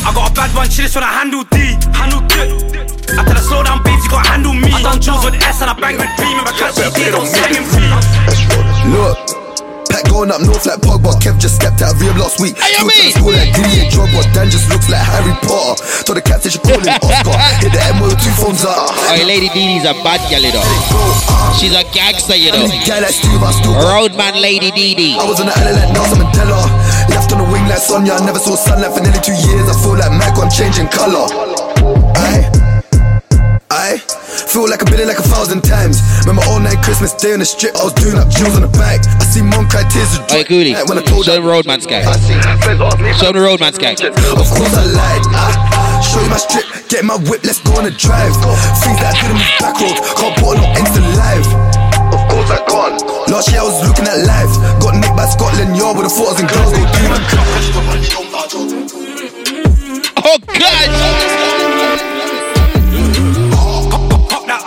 [0.00, 1.76] I got a bad one, she just wanna handle D.
[1.92, 2.40] Handle D.
[3.12, 4.72] I tell her slow down, babes, you gotta handle me.
[4.72, 6.24] I done jewels with S and I bang with B.
[6.24, 7.92] Remember, catch me, don't singing free.
[8.96, 9.31] Look.
[9.92, 11.12] Pack going up north like Pogba.
[11.20, 12.56] Kev just stepped out of rehab last week.
[12.56, 13.04] Hey, Looks me.
[13.04, 14.24] like school like Diddy and Drogba.
[14.32, 15.76] Dan just looks like Harry Potter.
[16.08, 17.36] Told the they should call him Oscar.
[17.60, 18.88] Hit the M with two phones up.
[18.88, 20.64] Oh, Lady Dee Dee's a bad gal, you know.
[21.60, 22.64] She's a gangster, you know.
[22.88, 25.14] Guy like Steve, I still got Roadman Lady Dee Dee.
[25.20, 26.64] I was on the island like Nelson Mandela.
[27.12, 28.16] Left on the wing like Sonya.
[28.16, 29.68] I never saw sunlight for nearly two years.
[29.68, 31.28] I feel like Michael, I'm changing color.
[32.16, 32.61] Aye.
[33.72, 33.96] Aye.
[34.52, 36.04] Feel like I've been in like a thousand times.
[36.28, 38.72] Remember all night Christmas Day on the strip, I was doing up jewels on the
[38.76, 39.00] back.
[39.16, 40.60] I see mom cry tears of Hey, joy.
[40.60, 40.72] Goody.
[40.92, 42.04] When I told Show her, them roadman's gang.
[42.04, 43.96] I see friends ask me if Show them the roadman's gang.
[43.96, 45.24] Of course I lied.
[45.32, 45.56] Ah,
[46.04, 48.36] show you my strip, get my whip, let's go on a drive.
[48.84, 51.48] Things that I didn't move back road, can't put on no instant live.
[52.12, 53.00] Of course I can't.
[53.32, 54.52] Last year I was looking at life.
[54.84, 57.08] Got nicked by Scotland Yard with the photos and girls go do
[60.28, 61.61] Oh God!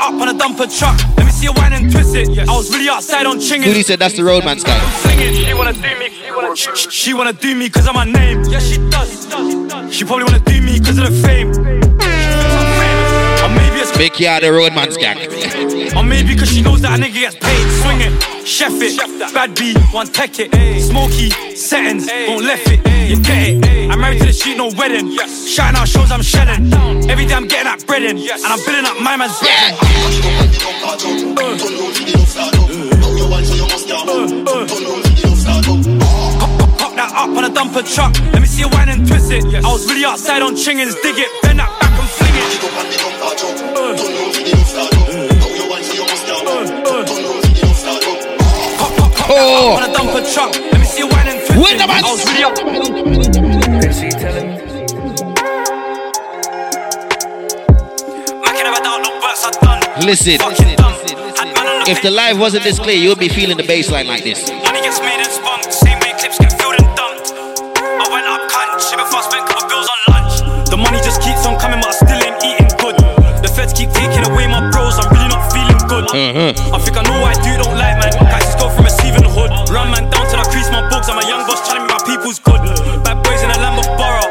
[0.06, 0.98] Up on a dumper truck.
[1.18, 2.38] Let me see you whine and twist it.
[2.48, 3.66] I was really outside on chinging.
[3.66, 4.80] Goody said that's the roadman's gang.
[5.02, 5.34] Singing.
[5.34, 8.44] She wanna do me, she wanna, she, she wanna do me cause of my name.
[8.44, 9.26] Yeah, she does.
[9.92, 12.15] She probably wanna do me cause of the fame.
[13.98, 15.16] It's Big yard, the roadman's gang.
[15.96, 17.64] or maybe cause she knows that a nigga gets paid.
[17.80, 18.12] Swing it,
[18.46, 19.00] chef it,
[19.34, 20.52] bad B, one tech it,
[20.84, 23.90] smoky, settings, won't left it, you get it.
[23.90, 25.16] I'm married to the street, no wedding.
[25.48, 26.74] Shouting out shows I'm shelling.
[27.10, 29.80] Every day I'm getting that bread in, and I'm building up my man's bread.
[36.76, 38.12] Pop that up on a dumper truck.
[38.34, 39.46] Let me see you whine and twist it.
[39.64, 41.85] I was really outside on chingins, dig it, bend that
[42.20, 43.96] back and fling it.
[48.78, 50.22] Pop, pop, pop that up on a dumper.
[50.72, 52.04] Let me see you whine and twist Wait a minute.
[52.04, 52.56] I was really up.
[58.42, 59.56] Man can never doubt no works I've.
[60.04, 60.94] Listen, Fucking dumb.
[61.36, 63.64] Had man on the if the live wasn't this clear, you would be feeling the
[63.64, 64.50] bass line like this.
[64.50, 65.62] Money gets made and spun,
[76.36, 76.52] Mm-hmm.
[76.52, 76.76] good.
[76.76, 78.12] I think I know why dude don't like man.
[78.28, 79.56] Guys just go from a receiving hood.
[79.72, 81.08] Run man down till I crease my books.
[81.08, 82.60] I'm a young boss trying to make my people's good.
[83.08, 84.28] Bad boys in a Lambo borough.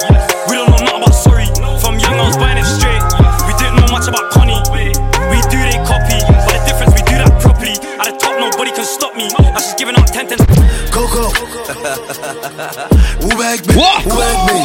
[0.53, 1.49] We don't know nothing about sorry.
[1.81, 3.01] From young I was buying it straight.
[3.49, 4.61] We didn't know much about Connie.
[4.69, 7.81] We do they copy, but the difference we do that properly.
[7.97, 9.33] At the top, nobody can stop me.
[9.41, 10.45] I just giving out 10 10.
[10.93, 11.33] Coco.
[13.25, 13.81] Who back me?
[13.81, 14.05] What?
[14.05, 14.61] Who back me?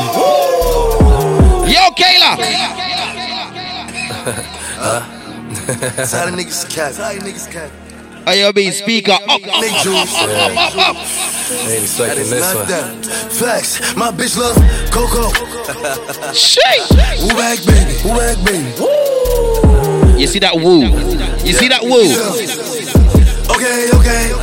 [1.72, 2.36] Yo, Kayla!
[5.76, 6.96] Tell the niggas cat.
[6.96, 7.72] Tell the niggas cat.
[8.26, 9.12] Are you being speaker?
[9.12, 10.96] Up, up, up, up, up, up.
[11.50, 13.06] That is not that.
[13.32, 13.96] Flex.
[13.96, 14.56] My bitch love
[14.92, 15.30] Coco.
[16.34, 16.90] Sheesh.
[17.22, 17.94] Who back baby?
[18.02, 20.20] Who back baby?
[20.20, 20.82] You see that woo?
[21.46, 22.10] You see that woo?
[23.50, 24.34] Okay, okay.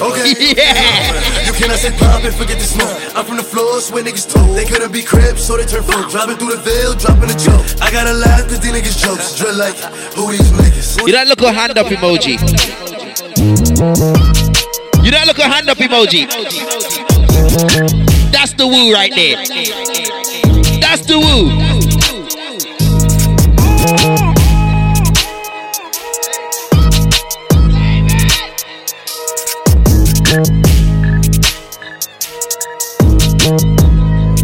[0.00, 0.54] Okay.
[0.56, 1.45] Yeah.
[1.56, 2.92] You cannot say pop and forget the smoke.
[3.16, 4.54] I'm from the floor, swear niggas told.
[4.54, 6.10] They couldn't be cribs, so they turn folk.
[6.10, 7.64] Driving through the veil, dropping a joke.
[7.80, 9.38] I gotta laugh cause these niggas jokes.
[9.38, 9.74] Drill like,
[10.12, 11.06] who these niggas?
[11.06, 12.36] You that little hand up emoji.
[15.02, 16.28] You that a hand up emoji.
[18.30, 19.36] That's the woo right there.
[20.78, 21.18] That's the
[30.52, 30.65] woo.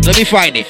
[0.05, 0.67] Let me find it.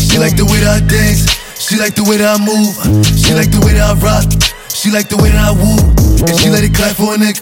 [0.00, 1.30] She like the way that I dance.
[1.62, 2.74] She like the way that I move.
[3.16, 4.26] She like the way that I rock.
[4.68, 5.78] She like the way that I woo.
[6.26, 7.38] And she let it clap for a nigga.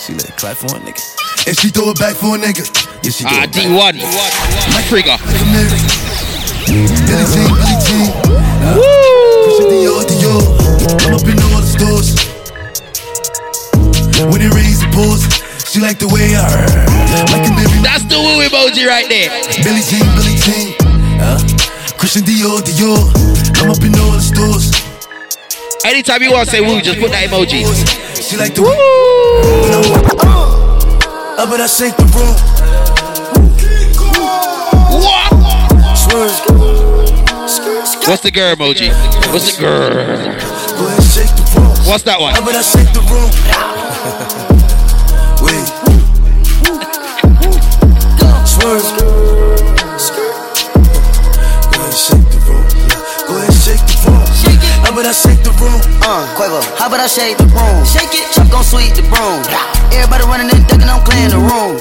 [0.00, 1.02] She let it clap for a nigga.
[1.46, 2.64] And she throw it back for a nigga.
[3.04, 3.52] Yeah, she Ah, back.
[3.52, 4.00] D1.
[4.88, 5.16] Trigger.
[5.20, 6.88] Billy
[7.28, 8.08] Jean, Billy Jean.
[9.44, 10.42] Christian Dior, Dior.
[11.04, 12.16] I'm up in all the stores.
[14.32, 15.22] When it rains, it pours.
[15.78, 16.42] She like the way I
[17.30, 17.78] like baby.
[17.86, 19.30] That's the woo emoji right there.
[19.62, 20.74] Billy Jean, Billy Jean.
[21.22, 21.38] Uh,
[21.94, 22.98] Christian Dior, Dior.
[23.62, 24.74] I'm up in all the stores.
[25.86, 27.62] Anytime you want to say woo, just put that emoji.
[28.18, 28.74] She like the woo.
[31.38, 32.34] I shake the room.
[34.98, 35.30] What?
[38.08, 38.90] What's the girl emoji?
[39.30, 39.94] What's the girl?
[39.94, 41.70] Go ahead, shake the room.
[41.86, 42.34] What's that one?
[42.34, 44.37] Up and I shake the room.
[54.98, 55.06] Shake it.
[55.06, 55.78] Up and I shake the room.
[56.02, 57.84] Uh, Quavo, how about I shake the room?
[57.86, 59.46] Shake it, Chuck gon' sweep the broom.
[59.94, 61.78] Everybody running and ducking, I'm clearing the room.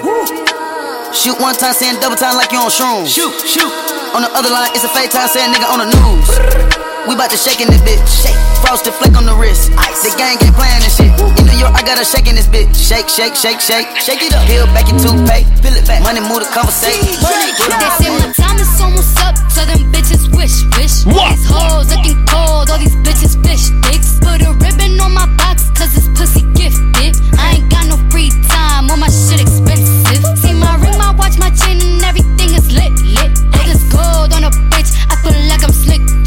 [1.14, 3.10] Shoot one time, saying double time like you on shrooms.
[3.10, 3.73] Shoot, shoot.
[4.14, 6.86] On the other line, it's a fake time, saying nigga on the news.
[7.07, 8.03] We bout to shake in this bitch.
[8.03, 8.35] Shake.
[8.59, 9.71] Frosted flick on the wrist.
[9.79, 10.03] Ice.
[10.03, 11.07] The gang ain't playing this shit.
[11.39, 12.75] In New York, I got a shake in this bitch.
[12.75, 13.88] Shake, shake, shake, shake.
[13.95, 14.43] Shake it up.
[14.43, 15.47] Peel back your toothpaste.
[15.63, 16.03] Peel it back.
[16.03, 17.07] Money move the conversation.
[17.07, 21.07] They say my time is almost up, so them bitches wish, wish.
[21.07, 21.31] What?
[21.31, 24.19] These hoes looking cold, all these bitches fish dicks.
[24.19, 27.15] Put a ribbon on my box, cause it's pussy gifted.
[27.39, 30.27] I ain't got no free time, all my shit expensive.
[30.43, 33.31] See my ring, my watch, my chain, and everything is lit, lit.
[33.55, 36.26] All this gold on a bitch, I feel like I'm slick, Rick.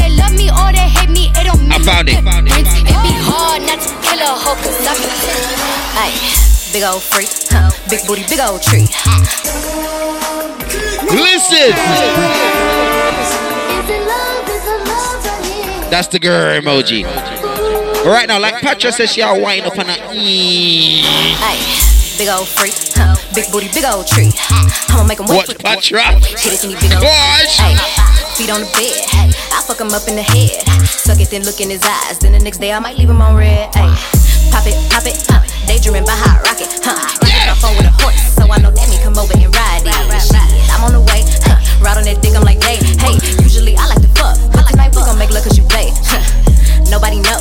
[0.00, 2.16] they love me or they hate me, it don't I found it.
[2.16, 2.48] difference.
[2.88, 4.96] It be hard not to kill a hoe, cause I'm
[6.00, 6.12] Ay,
[6.72, 7.68] big old freak, huh?
[7.90, 8.88] big booty, big old tree.
[11.12, 11.74] Listen.
[15.90, 17.04] That's the girl emoji.
[18.06, 19.96] Right now, like Patra says, she all wind up on a.
[20.14, 21.02] E.
[22.20, 23.16] Ay, big old freak, huh?
[23.32, 24.28] big booty, big old tree.
[24.92, 26.20] I'ma make 'em wait What, for the Patra?
[26.20, 27.56] Hit it in these big old Gosh.
[27.64, 27.72] Ay,
[28.36, 29.32] feet on the bed.
[29.56, 30.60] I fuck him up in the head.
[30.84, 32.18] Suck it, then look in his eyes.
[32.20, 33.72] Then the next day I might leave him on red.
[33.72, 33.88] Ay,
[34.52, 36.92] pop it, pop it, uh, daydreaming by hot rocket, huh?
[37.24, 37.48] Yeah.
[37.48, 40.20] my phone with a horse, so I know that me come over and ride it.
[40.20, 40.44] Shit,
[40.76, 41.56] I'm on the way, huh?
[41.80, 43.16] Ride on that dick, I'm like, hey, hey.
[43.40, 45.88] Usually I like to fuck, but tonight we gon' make love 'cause you play.
[46.04, 46.20] Huh.
[46.92, 47.40] Nobody know.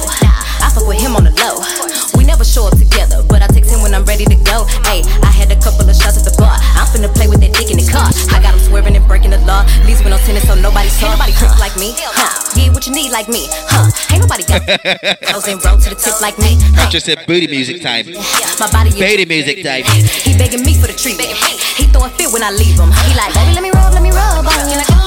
[0.63, 1.98] I fuck with him on the low.
[2.39, 4.63] We never show up together, but I text him when I'm ready to go.
[4.87, 6.55] Hey, I had a couple of shots at the bar.
[6.79, 8.07] I'm finna play with that dick in the car.
[8.31, 9.67] I got him swerving and breaking the law.
[9.83, 11.11] Leaves with no tennis, so nobody saw.
[11.11, 12.31] Ain't nobody creep like me, huh?
[12.55, 13.91] Get what you need like me, huh?
[14.15, 14.63] Ain't nobody got
[15.35, 16.55] those and roll to the tip like me.
[16.79, 16.87] huh?
[16.87, 18.07] Patra said booty music time.
[18.55, 19.83] My body is Booty music time.
[20.23, 21.35] he begging me for the treatment.
[21.75, 22.87] He throwing fit when I leave him.
[23.03, 24.79] He like, baby, let me rub, let me rub on you.
[24.79, 24.98] Can I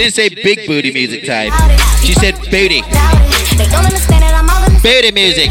[0.00, 1.52] didn't say big booty music time.
[2.00, 2.80] She said booty.
[4.80, 5.50] Booty music.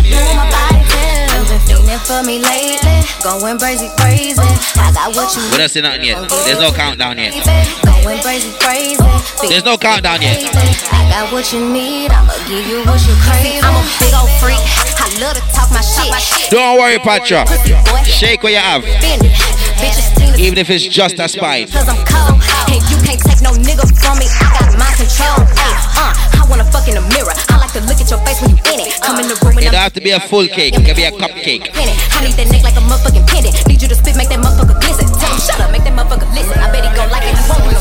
[3.21, 4.41] going crazy, crazy.
[4.41, 6.27] I got what don't say nothing yet.
[6.45, 7.33] There's no countdown yet.
[8.59, 8.97] Crazy.
[9.47, 10.49] There's no countdown yet.
[10.91, 13.61] I got what you need, I'ma give you what you crave.
[13.61, 14.57] I'm a big old freak,
[14.97, 16.49] I love to talk my shit.
[16.49, 17.45] Don't worry, Patra.
[18.03, 18.83] Shake what you have.
[20.39, 21.67] Even if it's just a spine.
[21.67, 22.41] Cause I'm cold,
[23.39, 24.27] and you take no nigga from me.
[24.27, 25.39] I got my control.
[25.55, 27.33] Ay, uh, I wanna fuck in the mirror.
[27.49, 28.99] I like to look at your face when you in it.
[29.01, 30.75] Come in the room and It don't have to be a full cake.
[30.75, 31.69] It can be a cupcake.
[31.73, 33.55] I need that neck like a motherfucking pendant.
[33.67, 35.07] Need you to spit, make that motherfucker glisten.
[35.19, 36.57] Tell him shut up, make that motherfucker listen.
[36.59, 37.35] I bet he gon' like it.
[37.35, 37.79] He won't no.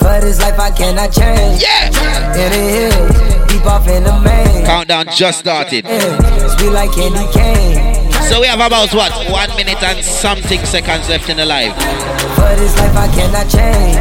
[0.00, 1.62] For this life I cannot change.
[1.62, 1.92] Yeah.
[2.34, 4.64] In the hill, deep off in the main.
[4.64, 5.86] Countdown just started.
[5.86, 8.09] Sweet like candy cane.
[8.30, 9.10] So we have about what?
[9.28, 11.74] One minute and something seconds left in the live.
[11.74, 13.98] For this life I cannot change.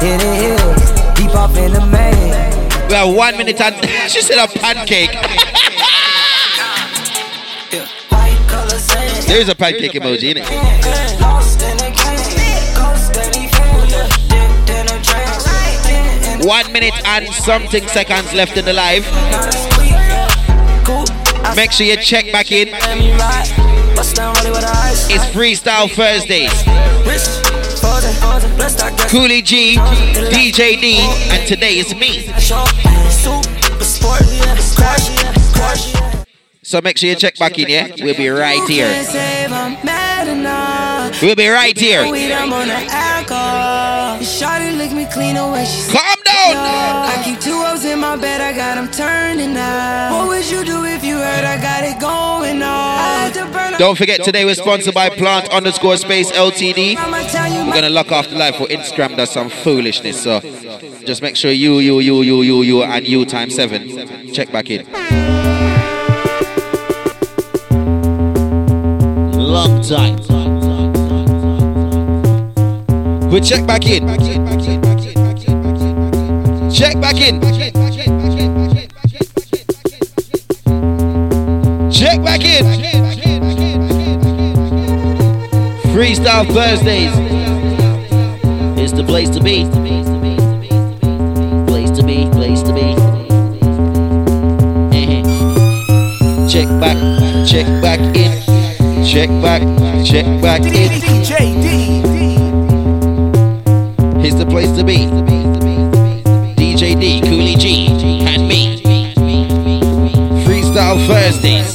[0.00, 2.88] In the hill, deep off in the main.
[2.88, 3.76] We have one minute and
[4.10, 5.12] she said a pancake.
[9.26, 10.46] There is a pancake emoji in it.
[16.46, 19.59] One minute and something seconds left in the live.
[21.60, 22.68] Make sure you check back in.
[25.12, 26.50] It's Freestyle Thursdays.
[29.10, 31.00] Koolie G, Deejay Dee,
[31.30, 32.32] and today is me.
[36.62, 37.88] So make sure you check back in, yeah?
[38.00, 38.88] We'll be right here.
[41.20, 42.04] We'll be right here.
[45.92, 46.19] Shawty
[46.50, 47.00] lick me clean away.
[47.00, 47.10] She Calm down.
[47.10, 48.40] I keep two O's in my bed.
[48.40, 50.18] I got them turning now.
[50.18, 52.98] What would you do if you heard I got it going on?
[52.98, 56.96] I had to burn Don't forget today we're sponsored by Plant underscore Space Ltd.
[56.96, 59.16] We're gonna lock off the live for Instagram.
[59.16, 60.22] Does some foolishness.
[60.22, 60.40] So
[61.04, 64.32] just make sure you, you, you, you, you, you, and you times seven.
[64.32, 64.86] Check back in.
[69.32, 70.16] Long time.
[73.30, 74.06] We check back in.
[76.72, 77.40] Check back in.
[81.90, 82.64] Check back in.
[85.92, 87.12] Freestyle Thursdays.
[88.78, 89.64] It's the place to be.
[91.66, 92.94] Place to be, place to be.
[94.96, 95.22] Eh.
[96.48, 96.96] Check back,
[97.46, 99.04] check back in.
[99.04, 99.62] Check back,
[100.06, 100.90] check back in.
[104.20, 105.69] Here's the place to be.
[106.80, 108.80] Deejay Dee, Koolie G, and me.
[110.46, 111.74] Freestyle Thursdays.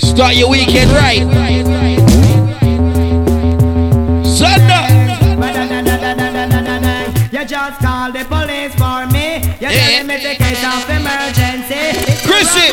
[0.00, 1.24] Start your weekend right.
[4.24, 4.88] Sunday.
[7.32, 9.42] You just call the police for me.
[9.60, 9.88] You Yeah.
[9.88, 12.00] tell me the case of emergency.
[12.08, 12.68] It's Chrissy.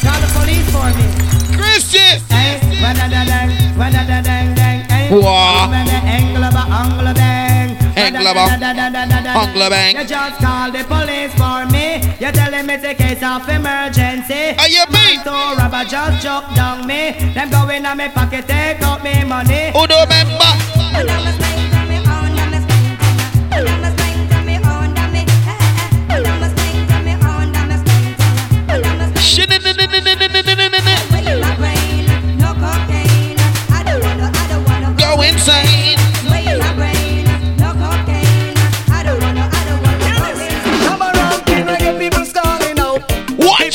[0.00, 1.04] Call the police for me.
[1.54, 1.98] Chrissy.
[2.30, 2.60] Hey,
[8.20, 9.32] Engleba, Wa-da-da-da-da-da-da-da.
[9.32, 9.96] engleba, bang.
[9.96, 12.02] You just call the police for me.
[12.20, 14.54] You tell them it's a case of emergency.
[14.60, 15.16] Are you me?
[15.24, 17.12] So robber just jump down me.
[17.34, 19.72] Them go in my pocket, take out me money.
[19.72, 21.59] Who don't remember?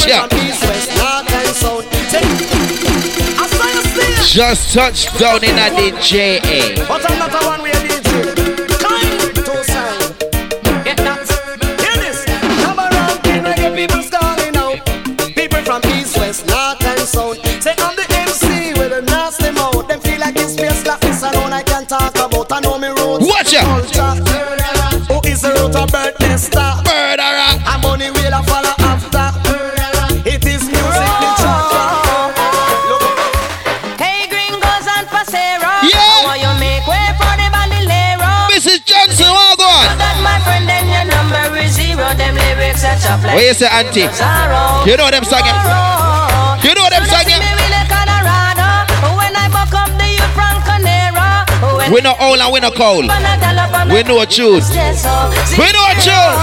[0.06, 0.27] Still.
[4.23, 6.86] Just touched down in at the JA.
[6.88, 8.36] But I'm not the one where DJ.
[8.80, 10.15] Kind to sound.
[10.84, 11.26] Get that.
[11.82, 12.26] Hear this.
[12.61, 14.84] Come around, reggae people stalling out.
[15.36, 17.38] People from east, west, north, and south.
[17.64, 19.88] Say, I'm the MC with a nasty mouth.
[19.88, 22.52] Them feel like it's face like this alone I can talk about.
[22.52, 23.26] I know me roots.
[23.26, 23.85] Watch out.
[43.36, 44.07] What you say, auntie?
[44.88, 45.60] You know them singing.
[46.64, 47.44] You know them singing.
[51.91, 53.12] We no old and we no cold.
[53.91, 54.64] We know a tune.
[55.60, 56.36] We know a tune.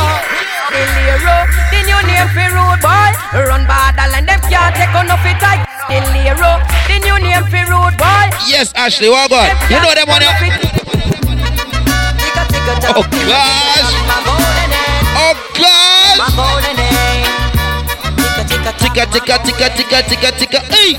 [2.36, 3.08] For road boy.
[3.40, 5.64] Run borderline, them can't take on off it tight.
[5.88, 8.30] The Lero, the new name for road boy.
[8.46, 9.48] Yes, Ashley, what on?
[9.72, 10.22] You know them one.
[12.84, 13.96] Oh gosh.
[15.16, 16.81] Oh gosh.
[18.92, 20.60] Ticka ticka ticka ticka ticka ticka.
[20.68, 20.92] Hey.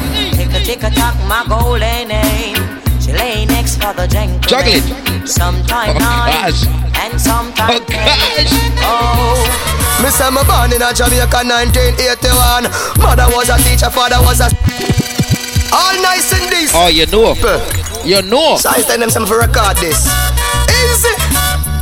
[0.65, 2.57] Tick a tock, my golden name.
[2.99, 4.41] She lay next for the gentleman.
[4.49, 5.27] Juggle it.
[5.29, 6.97] Sometime Oh, nice gosh.
[7.05, 8.49] and sometime Oh gosh.
[8.81, 9.37] Oh,
[10.01, 12.65] Me say me born in a Jamaica 1981.
[12.97, 14.49] Mother was a teacher, father was a.
[15.69, 16.71] All nice and this.
[16.73, 17.35] Oh, you know.
[18.03, 18.57] You know.
[18.57, 20.09] So I tell them some for record this.
[20.81, 21.13] Easy.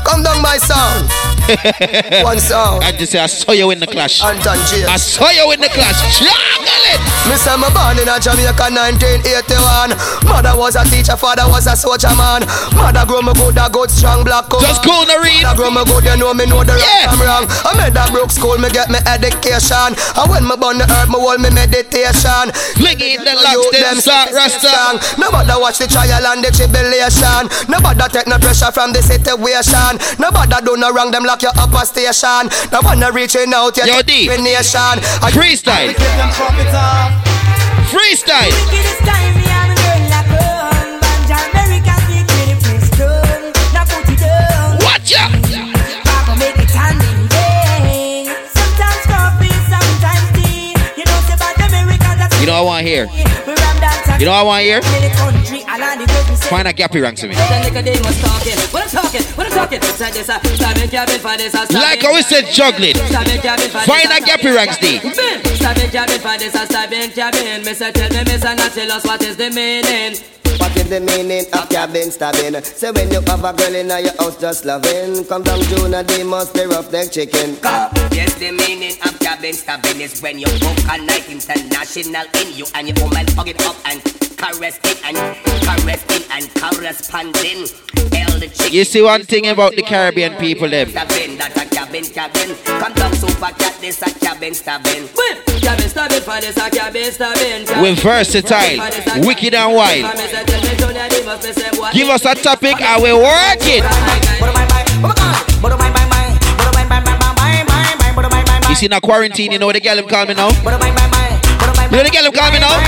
[0.04, 1.08] Come down my sound.
[2.24, 2.84] One sound.
[2.84, 4.22] I just say I saw you in the clash.
[4.22, 6.22] I saw you in the clash.
[6.22, 6.61] It.
[7.30, 9.94] Me say me born in a Jamaica 1981.
[10.26, 12.42] Mother was a teacher, father was a soldier man.
[12.74, 14.66] Mother grow me good, a good strong black cover.
[14.66, 15.46] Just cool the read.
[15.46, 17.06] Mother grow me good, you know me know the Yeah.
[17.06, 17.46] right from wrong.
[17.64, 19.94] I made that broke school, me get me education.
[20.18, 22.50] And when me born the earth, me hold me meditation.
[22.82, 23.98] Fling it, the locks, them
[24.34, 24.60] rasta.
[24.60, 24.96] strong.
[25.22, 27.48] Nobody watch the trial and the tribulation.
[27.70, 29.94] Nobody take no pressure from the situation.
[30.18, 32.50] Nobody do no wrong, them lock you up a station.
[32.74, 34.26] Nobody reaching out, you Yo, D.
[34.42, 34.98] nation.
[35.22, 35.94] I Freestyle.
[37.92, 38.50] Freestyle.
[44.82, 45.32] Watch out.
[52.40, 53.31] You know I want hear.
[54.22, 54.82] You know I want hear.
[56.46, 57.34] Find a gappy ranks to me.
[61.74, 62.94] Like how we said juggling.
[62.94, 65.00] Find a gappy ranks D.
[69.08, 70.41] What is the meaning
[70.94, 72.62] of cabin stabbing?
[72.64, 76.08] Say when you have a girl in your house just loving Come down June and
[76.08, 77.58] they must be rough neck chicken
[78.12, 82.66] Yes, the meaning of cabin stabbing is when you book a night international in you
[82.76, 84.04] and you woman hug it up and
[84.42, 85.16] caress it and
[85.62, 87.68] caress it and corresponding.
[88.12, 88.70] Hell the.
[88.72, 90.90] You see one thing about the Caribbean people them.
[91.92, 92.80] Stabbing, that a cabin, cabin.
[92.80, 95.10] Come down super cat, this a cabin stabbing.
[95.60, 97.68] Cabin stabbing for this, a cabin stabbing.
[97.84, 98.80] We're versatile,
[99.28, 100.16] wicked and wild.
[101.92, 103.84] Give us a topic and we work it.
[108.70, 110.48] You see now quarantine, you know the girl them call me now?
[110.48, 110.80] You know
[112.04, 112.80] the girl them call me now?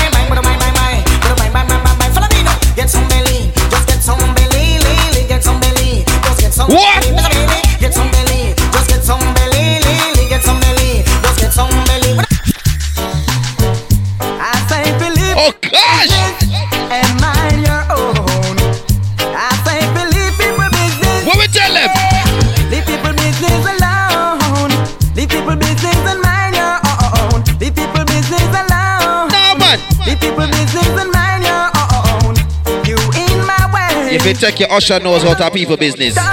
[2.76, 2.90] Get
[34.26, 36.14] If you take your usher knows how to people business.
[36.14, 36.24] Stone,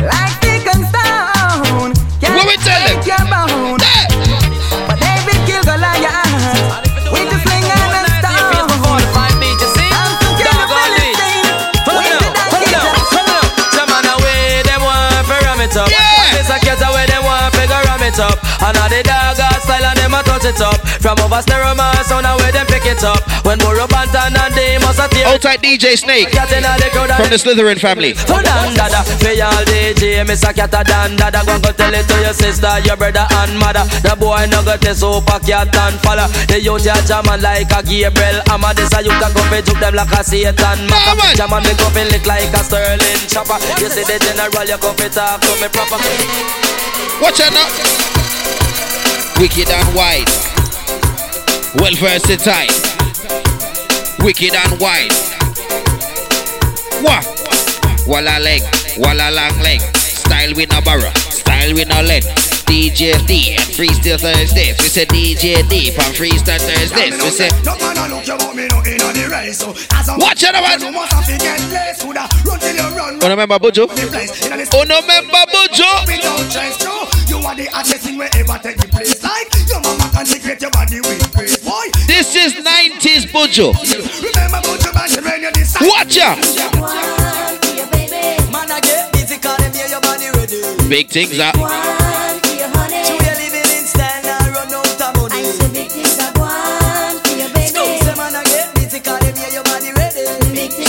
[0.00, 0.32] like
[0.88, 1.92] stone.
[2.24, 2.96] Can't What we tell them?
[3.04, 3.76] your bone.
[4.88, 6.72] But David killed Goliath
[7.12, 8.64] with a sling and a stone.
[8.64, 11.52] I'm so kill the Philistine
[11.92, 12.16] with
[15.76, 16.07] the
[18.16, 21.74] And now the dog got style and them a touch it up From over stereo
[21.76, 25.60] man sound and where them pick it up When and they must a tear Outside
[25.60, 26.32] DJ Snake
[27.18, 28.14] from the Slytherin family.
[28.30, 31.42] Oh, dan dada, me all DJ, Miss a cat a dan dada.
[31.44, 33.84] Go go tell it to your sister, your brother and mother.
[34.06, 36.30] The boy no got a super cat and follow.
[36.46, 38.38] The youth ya jamming like a Gabriel.
[38.48, 40.78] I'm a this a youth a go fi juke them like a Satan.
[40.86, 43.58] Maka jamming me go fi lick like a Sterling chopper.
[43.82, 46.77] You see the general, you go fi talk to me proper.
[47.20, 47.66] Watch out now.
[49.40, 50.28] Wicked and wide.
[51.80, 52.70] Well versatile.
[54.24, 55.12] Wicked and wide.
[57.02, 57.26] What?
[58.06, 58.62] Walla leg,
[58.98, 59.80] walla long leg.
[59.96, 62.47] Style with no borrow, style with no lead.
[62.68, 64.76] Deejay Dee and Freestyle Thursdays.
[64.76, 67.16] We say Deejay Dee from Freestyle Thursdays.
[67.16, 69.58] We say No man a look you but me no inna the race.
[69.58, 70.76] So as a Watch out, man.
[70.80, 72.02] You must have to get less.
[72.02, 73.18] Coulda run till you run.
[73.24, 73.88] Oh, no member Buju?
[73.88, 75.88] The place inna the Oh, no member Buju?
[76.12, 77.08] Without chance, Joe.
[77.24, 79.16] You are the hottest thing wherever take the place.
[79.24, 81.88] Like your mama consecrate your body with grace, boy.
[82.04, 83.72] This is 90s Buju.
[84.20, 85.88] Remember about your band when you decide.
[85.88, 86.36] Watch out.
[88.52, 90.88] Man, I get busy, call them, yeah, your body ready.
[90.88, 91.56] Big things up.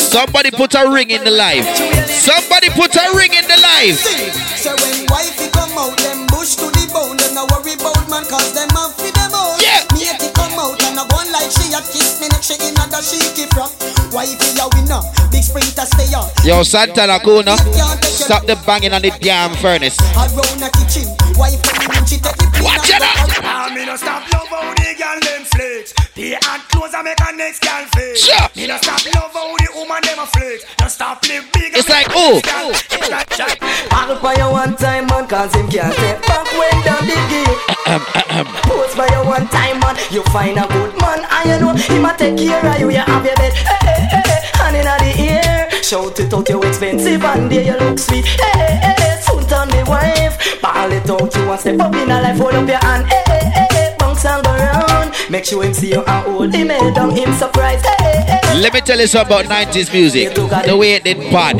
[0.09, 1.61] Somebody put a ring in the life.
[2.09, 3.93] Somebody put a ring in the live.
[4.57, 8.25] So when wifey come out, them bush to the bone, them no worry about man,
[8.25, 9.61] cause them have for them out.
[9.61, 9.85] Yeah.
[9.93, 12.73] Mate it come out, and I go like she a kiss me, neck she in
[12.73, 13.69] and she keep rock.
[14.09, 16.25] Wifey a winner, big sprinter stay on.
[16.41, 17.53] Yo, Santa Lacuna,
[18.01, 20.01] stop the banging on the damn furnace.
[20.17, 21.05] Around the kitchen,
[21.37, 23.29] wife when she take the Watch it out.
[23.45, 25.21] Ah, me no stop love how the girl
[26.19, 26.43] them flex.
[26.43, 28.19] The hand close and make a next girl flex.
[28.19, 28.47] Sure.
[28.55, 30.65] Me no stop love how the woman them a flex.
[30.79, 31.73] No stop live big.
[31.73, 32.33] and It's like, make a ooh.
[32.33, 32.59] next girl.
[32.59, 33.57] Oh, it's like jack.
[33.91, 37.59] I'll buy you one time, man, cause him can't step back when down the gate.
[38.63, 42.05] Post by you one time, man, you find a good man, and you know him
[42.05, 43.53] a take care of you, you have your bed.
[43.53, 47.77] Hey, hey, hey, hand in the air, shout it out, you expensive, and there you
[47.79, 48.25] look sweet.
[48.25, 52.11] Hey, hey, hey, soon turn me wife, ball it out, you want step up in
[52.11, 53.07] a life, hold up your hand.
[53.07, 54.78] Hey, hey, hey, hey, bounce and go round,
[55.29, 57.81] make sure him see you and hold him head down, him surprise.
[57.81, 58.61] Hey, hey, hey.
[58.61, 60.33] Let me tell you something about 90s music.
[60.35, 61.57] The way it did bad.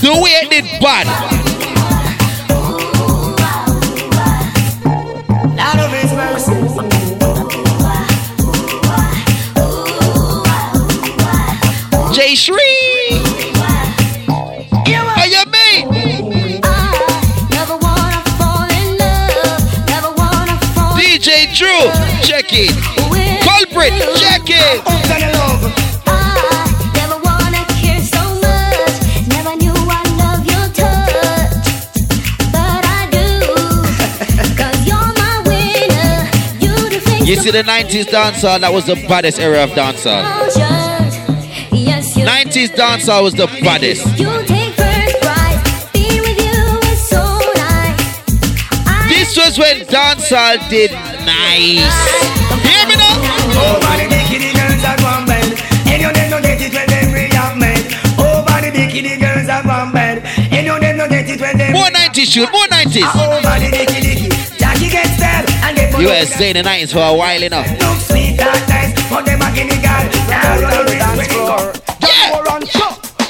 [0.00, 1.06] The way it did bad.
[5.58, 6.54] Out of his mercy.
[12.14, 12.69] J Shree.
[21.60, 21.68] Drew,
[22.22, 22.72] check it.
[23.44, 24.80] Culprit, check it.
[37.28, 40.24] You see the 90s dancehall, that was the baddest era of dancehall.
[42.24, 44.06] 90s dancehall was the baddest.
[49.50, 50.92] Was when dancehall did
[51.26, 51.96] nice.
[52.62, 53.18] Hear me now?
[53.58, 55.00] Over the bikini girls are.
[55.90, 57.82] And you get it when them react mad.
[58.14, 59.66] Over the bikini girls are.
[59.66, 63.02] And you get it when them More 90s shoot, more 90s.
[63.02, 67.02] Uh, over the bikini, Jackie gets style and get You were saying the 90s for
[67.02, 67.66] a while enough.
[67.80, 70.06] Look sweet nice, but them a guinea girl.
[70.30, 71.80] Now run the dance floor.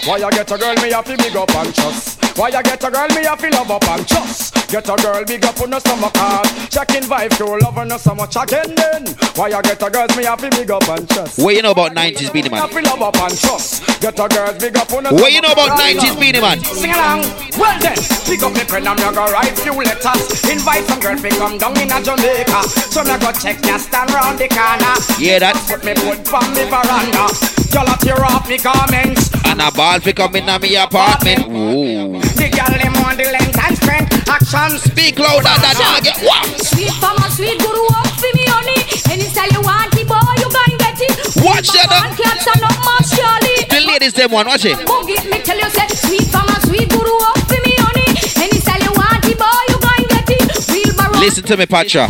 [0.06, 2.39] Why you get a girl me have to big up and trust?
[2.39, 4.55] Why you get a girl me have to love up and trust?
[4.70, 6.47] Get a girl big up on the summer card.
[6.70, 9.05] Checking vibe to love on the summer checking then.
[9.36, 11.39] Why you get a girl, me happy big up and trust.
[11.39, 12.60] What you know about 90s Beenie Man?
[12.64, 13.85] Love up and trust.
[14.01, 16.64] Get a girls big up on the What you know about 90s Beenie Man?
[16.64, 17.20] Sing along.
[17.60, 20.44] Well then, pick up the pen and me go write few letters.
[20.48, 22.62] Invite some girls to come down in a Jamaica.
[22.89, 24.97] So me go check ya stand round the corner.
[25.20, 25.60] Yeah, that.
[25.68, 27.27] Put me foot on me veranda.
[27.70, 29.31] Y'all tear off me garments.
[29.47, 31.41] And a ball fi come in a me apartment.
[31.51, 32.23] Ooh.
[32.39, 34.12] The girl them on the length and strength.
[34.31, 34.79] Action.
[34.79, 36.19] Speak louder than I get.
[36.23, 36.47] What?
[36.62, 38.79] Sweet farmer, sweet guru, up for me honey.
[39.11, 41.15] Any style you want, it, boy, you can get it.
[41.43, 43.57] Watch that Man can't stand up, man, surely.
[43.67, 44.79] The ladies them one, watch it.
[44.87, 48.07] Go get me, tell you, say, sweet farmer, sweet guru, up for me honey.
[48.39, 50.47] Any style you want, it, boy, you can get it.
[50.71, 51.19] Wheelbarrow.
[51.19, 52.07] Listen to me, Patra.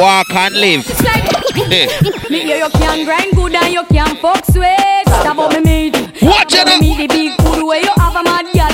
[0.00, 0.84] Walk and live.
[2.30, 5.04] Me hear you can grind good and you can fuck sweet.
[5.06, 6.22] Stop about me meat.
[6.22, 6.80] Watch it up.
[6.80, 7.17] Uh.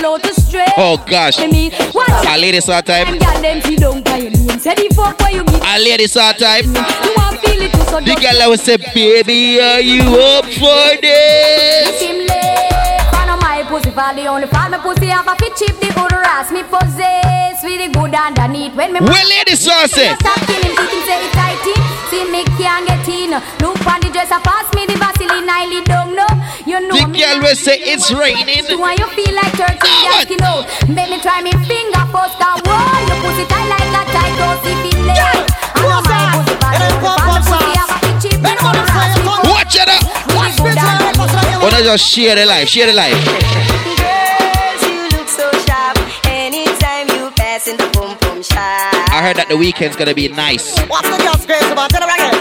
[0.05, 0.69] Out to straight.
[0.77, 1.39] Oh gosh.
[1.39, 3.07] Watch A ladies all time.
[3.07, 4.59] Them gal them see don't buy your name.
[4.59, 5.63] Say the fuck where you get.
[5.65, 6.65] A ladies all time.
[6.65, 11.01] You want feel it so The girl I would say, baby, are you up for
[11.01, 12.01] this?
[12.01, 13.03] Him late.
[13.11, 15.89] Fan of my pussy fall the only fall my pussy have a fit cheap the
[15.95, 19.01] good ass me possess with the good underneath when me.
[19.01, 20.15] Well, ladies all say.
[20.21, 21.81] Stop killing him, say it tight in.
[22.11, 23.31] See me can't get in.
[23.63, 26.27] Look on the dress, I pass me the Vaseline, I lead down no.
[26.75, 27.23] You know The me.
[27.23, 28.67] girl will say it's raining.
[28.67, 29.95] So when you feel like turkey,
[30.43, 30.91] No, just.
[30.91, 32.75] Make me try me finger first, cause whoa,
[33.07, 35.47] your pussy tight like a tight rose if it late.
[35.71, 38.75] I know my pussy bad, only fan the pussy have a fit cheap, the good
[38.91, 39.55] ass me possess.
[39.55, 40.03] Watch it up.
[40.35, 41.63] With the good underneath.
[41.63, 43.15] Wanna just share the life, share the life.
[43.23, 45.95] Girls, you look so sharp.
[46.27, 48.91] Anytime you pass in the boom boom shop.
[49.15, 50.75] I heard that the weekend's gonna be nice.
[50.91, 51.91] What's the girls crazy about?
[51.95, 52.35] Tell them again.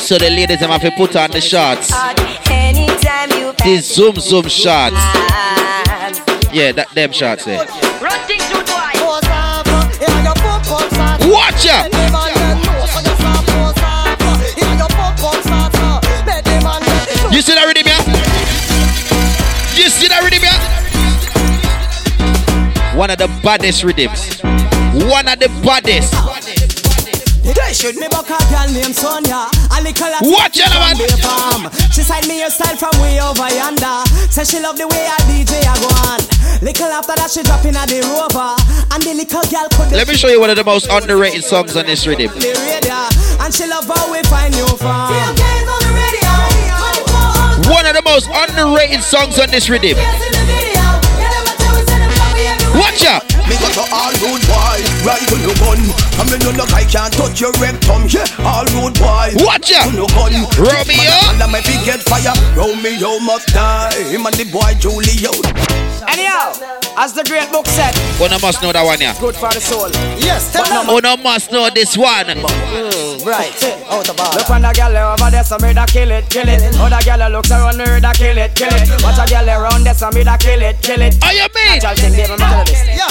[0.00, 1.92] So the ladies them have to put on the shots.
[2.50, 4.96] Anytime you The zoom zoom shots.
[6.52, 7.60] Yeah, that them shots there.
[7.60, 8.00] Eh.
[8.00, 9.00] run things through twice.
[11.30, 11.86] Watch out!
[17.32, 18.02] You see that rhythm, yeah?
[19.76, 20.58] You see that rhythm, yeah?
[22.96, 24.40] One of the baddest rhythms.
[25.08, 26.12] One of the baddest.
[27.42, 29.48] They should me buck a girl named Sonia.
[29.72, 30.96] A little of Watch out, man.
[31.00, 31.72] Bay Farm.
[31.90, 34.04] She side me her style from way over yonder.
[34.28, 36.20] Say she love the way I DJ I go on.
[36.60, 38.52] Little after that she drop in a the rover.
[38.92, 41.76] And the little girl could Let me show you one of the most underrated songs
[41.76, 42.28] on this rhythm.
[42.36, 43.08] the radio.
[43.40, 45.16] And she love how we find you from.
[47.70, 49.96] One of the most underrated songs on this rhythm.
[52.76, 53.39] Watch out!
[53.50, 55.82] Me got a all road boy, right on your gun.
[56.14, 58.06] I mean, you look, I can't touch your rectum.
[58.06, 59.34] Yeah, all road boy.
[59.42, 59.90] Watch out!
[59.90, 60.30] On your gun.
[60.54, 61.18] Romeo.
[61.34, 62.30] And I maybe get fire.
[62.54, 63.90] Romeo must die.
[64.06, 65.34] Him and the boy Julio.
[66.06, 66.54] Anyhow,
[66.96, 69.18] as the great book said, One of must know that one, yeah.
[69.20, 69.90] good for the soul.
[70.16, 70.86] Yes, tell them.
[70.88, 72.26] Oh, no must know this one.
[72.26, 73.52] Mm, right,
[73.90, 74.32] out the bar.
[74.32, 76.62] Look on the girl over there, so me da kill it, kill it.
[76.80, 78.88] Other girl looks around her, da kill it, kill it.
[79.02, 81.18] Watch a girl around there, so me da kill it, kill it.
[81.22, 81.80] Are you mean?
[81.82, 82.80] Y'all think they me tell this?
[82.88, 83.10] Yeah.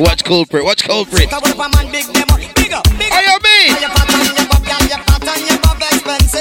[0.00, 1.30] Watch culprit, watch culprit.
[1.30, 1.38] Are
[3.22, 3.70] you mean?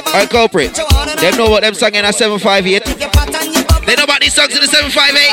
[0.08, 0.74] Alright, culprit.
[0.74, 2.86] Them know what them song in a 758.
[3.86, 5.30] They know about these songs in the 758.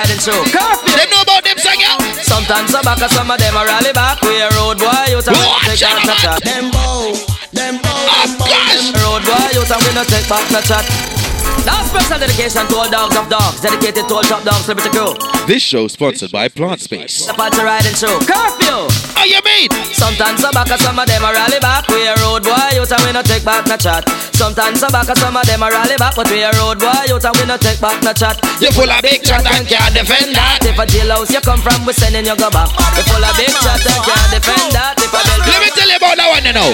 [0.92, 1.96] They know about them song, yeah?
[2.20, 4.20] Sometimes I back, some of them are rally back.
[4.20, 6.44] We a road boy, you tell me to take back no chat.
[6.44, 7.16] Them bow,
[7.52, 9.00] them bow, oh, them bow.
[9.00, 11.19] Road boy, you tell me to take back no chat.
[11.66, 15.12] Now special dedication to all dogs of dogs, dedicated to all top dogs, liberty crew.
[15.46, 17.26] This show sponsored by Plant Space.
[17.26, 18.16] The party riding show.
[18.24, 18.88] Curfew!
[19.12, 19.68] How you mean?
[19.92, 21.84] Sometimes I back, some of them are rally back.
[21.88, 24.08] We a road boy, you tell me no take back no chat.
[24.32, 27.20] Sometimes I back, some of them are rally back, but we a road boy, you
[27.20, 28.40] tell me no take back no chat.
[28.60, 30.64] You full of big chat and can't defend that.
[30.64, 32.72] If a jailhouse you come from, we sending you go back.
[32.96, 34.96] You full of big chat and can't defend that.
[34.96, 36.72] If a bell Let me tell you about that one, you know.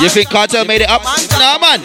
[0.00, 1.02] You think Kartel made it up?
[1.02, 1.82] Nah, man.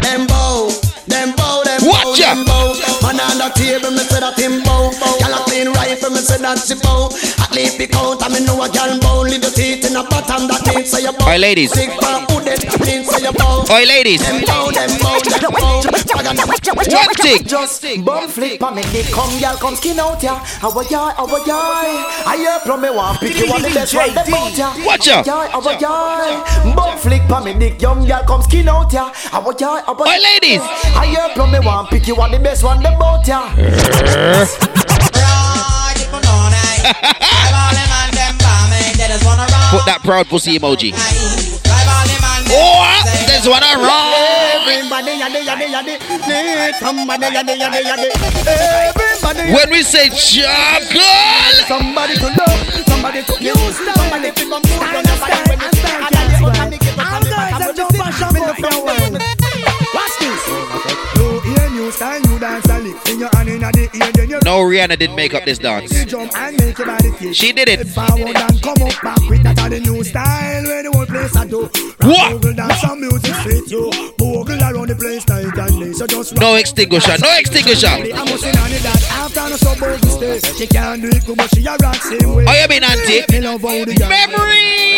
[0.00, 0.70] Them bow,
[1.08, 2.36] them bow, them bow, Watch out.
[2.36, 2.72] them bow.
[3.02, 4.88] Man on the table, me say that him bow.
[5.20, 5.73] Gyal a clean rifle, me
[6.24, 7.12] say that she bow.
[7.38, 9.22] At least be count, I me know a gyal bow.
[9.22, 11.72] with your teeth in a bottom that means so you Alright, ladies.
[11.72, 13.60] Big for who that means so you bow.
[13.68, 14.24] Alright, ladies.
[14.24, 15.84] Them bow, them bow, them bow.
[16.14, 17.46] One tick.
[17.46, 20.36] Just bum flick pa me dick come girl come skin out ya.
[20.60, 21.12] How are ya?
[21.12, 21.58] How are ya?
[22.26, 24.74] I hear from me one pick you one the best one them out ya.
[24.84, 25.22] Watch ya.
[25.24, 26.74] How are ya?
[26.74, 29.10] Bum flick pa me dick young girl come skin out ya.
[29.12, 29.82] How are ya?
[29.82, 30.60] How are Alright, ladies.
[30.62, 34.93] I hear from me one pick you one the best one them out ya.
[39.70, 40.92] Put that proud pussy emoji.
[42.52, 42.84] Oh,
[43.26, 44.64] there's one around.
[49.54, 51.00] When we say juggle,
[51.66, 56.38] Somebody to love, somebody to use, somebody to come to the somebody when you stand,
[56.38, 57.54] somebody give us somebody.
[57.64, 59.00] I'm just fashion up your way.
[59.00, 59.43] Watch
[64.44, 66.04] no, Rihanna didn't make up this dance.
[66.04, 67.34] jump and make your body kick.
[67.34, 67.86] She did it.
[67.88, 71.36] Forward and come up back with that are the new style where the whole place
[71.36, 71.62] I do.
[72.02, 72.32] What?
[72.32, 73.90] Bogle dance some music fit you.
[74.18, 75.92] Bogle around the place night and day.
[75.92, 77.86] So just No extinguisher, no extinguisher.
[77.86, 80.38] I must in on it that after no so bogle stay.
[80.56, 82.44] She can't do it, but she a rock same way.
[82.46, 83.24] Oh, you mean auntie?
[83.32, 84.93] Me love how the girl Memory.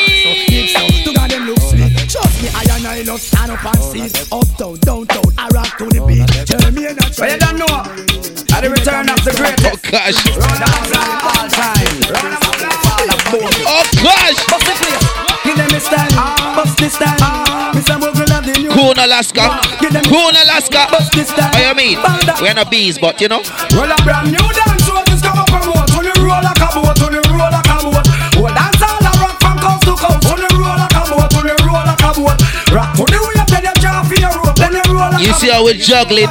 [2.87, 4.07] I and I love stand up and see.
[4.31, 6.23] Uptown, downtown, I rock to the beat.
[6.47, 7.67] Tell me and I Well, you don't know.
[8.55, 9.67] At the return of the greatest.
[9.67, 10.15] Oh gosh.
[10.39, 11.99] Run down all time.
[12.15, 12.47] Run down
[13.67, 14.39] Oh gosh.
[14.47, 15.03] Bust the place.
[15.43, 16.15] Give them a style.
[16.55, 17.75] Bust the style.
[17.75, 17.99] Mr.
[17.99, 18.71] Bogle have the new.
[18.71, 19.59] Coon Alaska.
[19.83, 20.87] Coon Alaska.
[20.95, 21.03] Oh,
[21.59, 21.99] you mean?
[22.41, 23.43] We're not bees, but you know.
[23.75, 24.76] Well, a brand new dance
[35.21, 36.31] you roll like You see how we're juggling?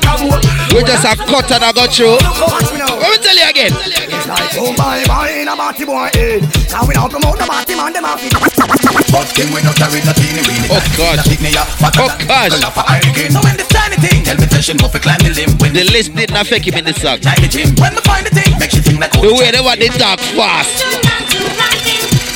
[0.74, 2.18] We just a cut and I got through.
[2.20, 3.72] Let me tell you again.
[3.72, 6.42] It's like, oh my boy, in a party boy head.
[6.72, 8.34] Now we don't promote the party man, them have it.
[8.36, 10.68] But them we not carry no teeny weeny.
[10.70, 11.20] Oh God.
[11.22, 12.52] Oh gosh.
[12.52, 15.58] So when the tiny thing, tell me fashion go for climb the limb.
[15.60, 17.20] When The list didn't affect him in the song.
[17.20, 19.62] try the gym, when me find the thing, makes you think like The way they
[19.62, 20.84] want the dog fast.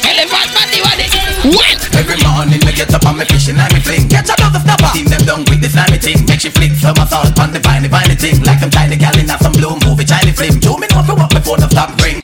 [0.06, 0.69] Elephant body,
[1.48, 1.80] what?
[1.96, 4.08] Every morning me get up on me fishing and I me fling.
[4.10, 4.90] Catch another snapper.
[4.94, 6.26] Team them down with the slimy thing.
[6.28, 8.44] Make she flick some assault on the viney viney thing.
[8.44, 10.60] Like them tiny gal in some bloom movie, tiny flim.
[10.60, 12.22] Do me know for what before the stop ring.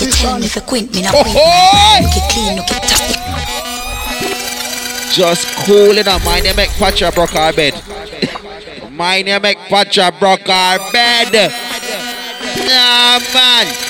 [0.00, 1.36] You tell me if you quint, me not Oh, quint.
[1.36, 2.00] oh.
[2.00, 3.18] Look it clean, look it tight.
[5.12, 6.24] Just cool it up.
[6.24, 7.74] Mind you make Patra broke our bed.
[8.92, 11.52] Mind you make Patra broke our bed.
[12.64, 13.89] Nah, man.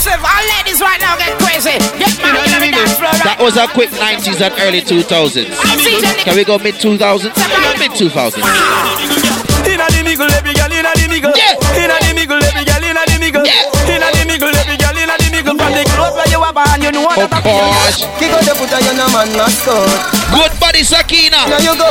[0.00, 0.24] Massive.
[0.24, 1.76] All ladies right now get crazy.
[2.00, 5.52] Get married on the dance floor That right was a quick 90s and early 2000s.
[6.24, 7.28] Can we go mid 2000s?
[7.76, 8.40] Mid 2000s.
[9.68, 11.36] Inna the middle, every girl inna the middle.
[11.36, 11.52] Yeah.
[11.76, 13.44] Inna the middle, every girl inna the middle.
[13.44, 14.79] Inna the middle, every
[16.52, 18.02] club where you are born, you know what Oh gosh.
[18.18, 19.86] Kick out the foot of your no man mascot.
[20.34, 21.46] Good body, Sakina.
[21.48, 21.88] Now you go.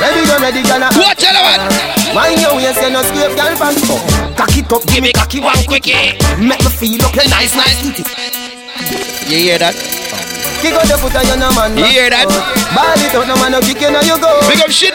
[0.00, 0.78] Ready go, ready go.
[0.78, 0.90] now.
[0.98, 2.14] Watch out, man.
[2.14, 4.02] Mind your waist, you no scrape, girl, pants up.
[4.36, 6.16] Cock it up, give me cocky one quickie.
[6.38, 8.04] Make me feel up, your nice, nice titty.
[9.30, 9.99] You hear that?
[10.60, 12.28] Kick out the foot of your no man You hear that?
[12.76, 14.28] Ball it out, no man no kick you, now you go.
[14.46, 14.92] Big up shit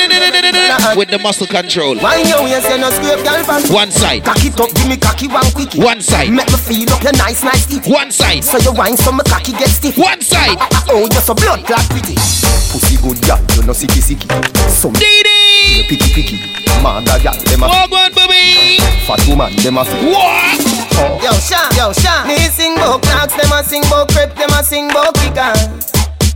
[0.96, 1.96] with the muscle control.
[1.96, 4.24] Mind your waist, you no scrape, girl, pants One side.
[4.24, 5.80] Cock it up, give me cocky one quickie.
[5.80, 6.32] One side.
[6.32, 7.92] Make me feel up, your nice, nice titty.
[7.92, 8.44] One side.
[8.44, 9.98] So you wine, so my cocky get stiff.
[9.98, 10.58] One side.
[10.60, 12.16] Ah, ah, oh, you're so blood clot pretty.
[12.16, 14.28] Pussy good, yeah, you no sicky sicky.
[14.70, 15.88] Some Didi.
[15.90, 16.38] picky picky.
[16.82, 18.78] Mother gal, them a Walk one, baby.
[19.06, 20.75] fat woman, them a fit.
[20.96, 21.24] What?
[21.24, 22.26] Yo, Sha, yo, Sha.
[22.26, 25.92] Me sing bout knocks, them a sing bout crepe, them a sing bout kickers.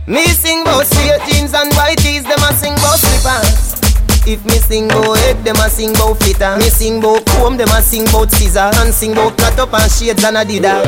[0.06, 3.80] Me sing bout straight jeans and white tees, them a sing bout slippers.
[4.26, 6.56] If me sing bout head, them a sing bout flitter.
[6.58, 8.70] Me sing bout comb, them a sing bout scissor.
[8.78, 10.84] And sing bout cut up and shades and a dida.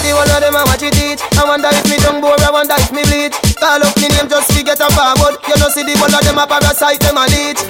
[0.00, 1.20] The one of them a watch it eat.
[1.36, 3.32] I wonder if me tongue bore, I wonder if me bleed.
[3.60, 5.36] Call up me name just to get a forward.
[5.46, 7.60] You know see the one of them a parasite, them a leech.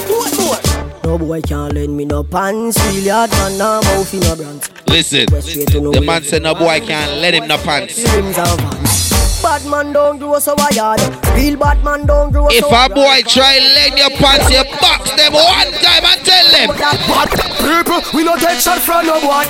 [1.06, 4.68] No boy can't lend me no pants, really hard man, no mouth in no brands.
[4.88, 9.05] Listen, the man said no boy can't let him no pants.
[9.36, 9.66] Rims and vans.
[9.66, 11.00] Bad man don't grow so wired.
[11.34, 12.94] Real bad man don't grow If so a wired.
[12.94, 16.68] boy try lend your pants, you box them one time and tell them.
[16.76, 17.30] Bad
[17.60, 19.44] people, we no take shot from no boy.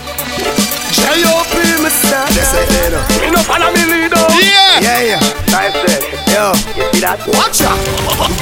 [0.96, 1.82] J.O.P.
[1.82, 2.24] me say.
[2.32, 2.92] Yes, I did.
[3.20, 4.16] Me no follow me leader.
[4.38, 4.80] Yeah.
[4.80, 5.20] Yeah, yeah.
[5.50, 6.02] Time said.
[6.32, 7.20] Yo, you see that?
[7.26, 7.76] Watch out.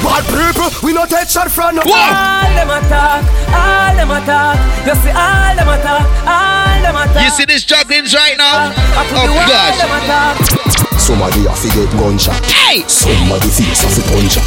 [0.03, 1.91] Bad people, we no take shot from no boy.
[1.91, 4.55] All them attack, all them attack.
[4.87, 7.23] You see all them attack, all them attack.
[7.23, 8.71] You see this jugglings right now?
[8.97, 10.74] Oh the wall gosh.
[10.95, 11.01] Attack.
[11.01, 12.45] Somebody have to get gunshot.
[12.45, 12.83] Hey!
[12.87, 14.43] Somebody face have to punch up.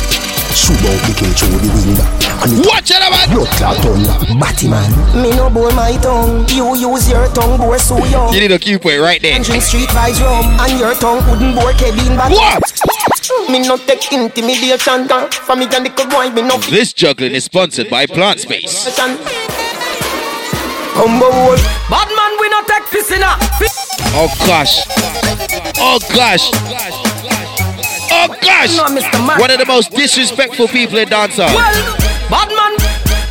[0.57, 2.05] Shoot out the cage through the window.
[2.43, 3.29] And it Watch it, man.
[3.31, 4.16] Blood clot thunder.
[4.41, 4.91] Batman.
[5.23, 6.49] Me no bore my tongue.
[6.49, 8.33] You use your tongue, bore so young.
[8.33, 9.35] You need a cue point right there.
[9.35, 10.45] And drink street vibes rum.
[10.61, 12.33] And your tongue wouldn't bore Kevin back.
[12.33, 12.62] What?
[13.51, 15.07] Me no take intimidation.
[15.07, 15.29] girl.
[15.31, 18.89] From me and the good boy, me no This juggling is sponsored by Plant Space.
[20.95, 21.57] Combo wall.
[22.49, 23.37] Bad we not take fish in a.
[24.15, 24.81] Oh gosh.
[25.79, 26.51] Oh gosh.
[28.11, 28.77] Oh gosh.
[28.77, 29.27] No, Mr.
[29.27, 29.41] Man.
[29.41, 31.55] One of the most disrespectful people in dancehall.
[31.55, 31.97] Well,
[32.31, 32.77] bad man,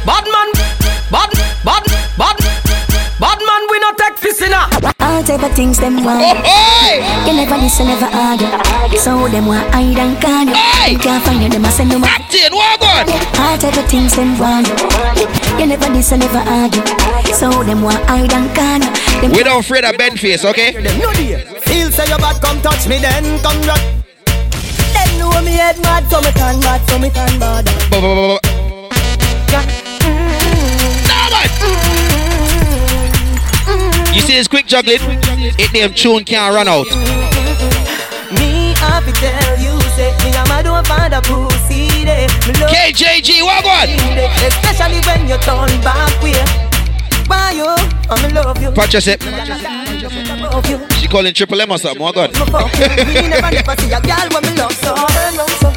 [0.06, 0.52] bad man,
[1.12, 1.32] bad,
[1.64, 1.84] bad,
[2.18, 2.57] bad,
[3.20, 4.62] bad man, we not take fish in a.
[5.00, 6.22] All type of things them want.
[7.26, 8.48] You never listen, never argue.
[8.98, 10.48] So them want hide and can.
[10.92, 12.08] You can't find you, them a send them a.
[12.08, 13.10] Acting, walk on.
[13.42, 14.68] All type of things them want.
[15.60, 16.84] You never listen, never argue.
[17.34, 18.82] So them want hide and can.
[19.22, 20.72] Them We don't afraid of bend face, okay?
[21.00, 21.40] No dear.
[21.66, 23.82] Feel say you bad, come touch me then, come rock.
[24.94, 27.66] Them know me head mad, so me can mad, so me can bad.
[27.90, 28.40] Bu-
[34.18, 34.98] You see this quick juggling?
[35.62, 36.90] It damn tune can't run out.
[38.34, 42.26] Me happy tell you, say me a don't find a pussy there.
[42.66, 43.94] KJG, what on?
[44.42, 46.34] Especially when you turn back way.
[47.54, 47.70] You?
[48.10, 48.74] I'm love you.
[48.74, 49.22] Yourself.
[50.98, 52.32] She calling Triple M or something, what on?
[52.34, 54.96] Me never never see a girl when me love so.
[54.96, 55.70] Turn round so.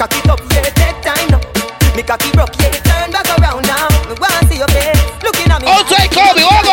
[0.00, 1.40] Cock it up, yeah, take time now.
[1.94, 3.88] Me cocky broke, yeah, turn back around now.
[4.08, 5.68] Me want see your face, looking at me.
[5.68, 6.65] Outside Kobe, what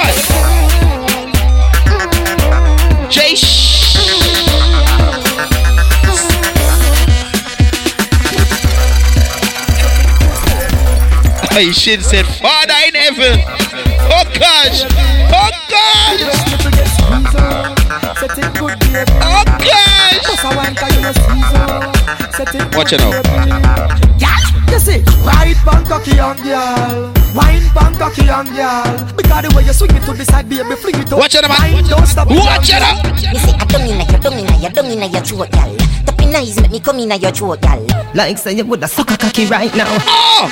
[11.55, 13.37] I should said, Father in heaven.
[14.09, 14.89] Oh gosh.
[15.29, 16.17] Oh gosh.
[19.29, 20.33] Oh gosh.
[22.75, 23.11] Watch it now.
[24.71, 29.13] You see, ride pan cocky on girl, wine pan cocky on girl.
[29.15, 31.19] Because the way you swing it to the side, baby, fling it up.
[31.19, 31.83] Watch it, man.
[31.83, 32.29] Don't stop.
[32.31, 33.05] Watch it up.
[33.13, 35.82] You say I don't inna your, don't inna your, don't inna your throat, gal.
[36.33, 37.85] Tapping eyes make me come inna your throat, gal.
[38.15, 39.85] Like say you woulda suck a cocky right now.
[40.07, 40.49] Oh.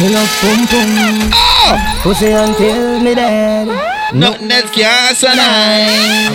[0.00, 1.30] Me love pum pum.
[1.32, 2.00] Oh.
[2.02, 3.68] Pussy until me dead.
[4.14, 6.32] Nothing else can survive.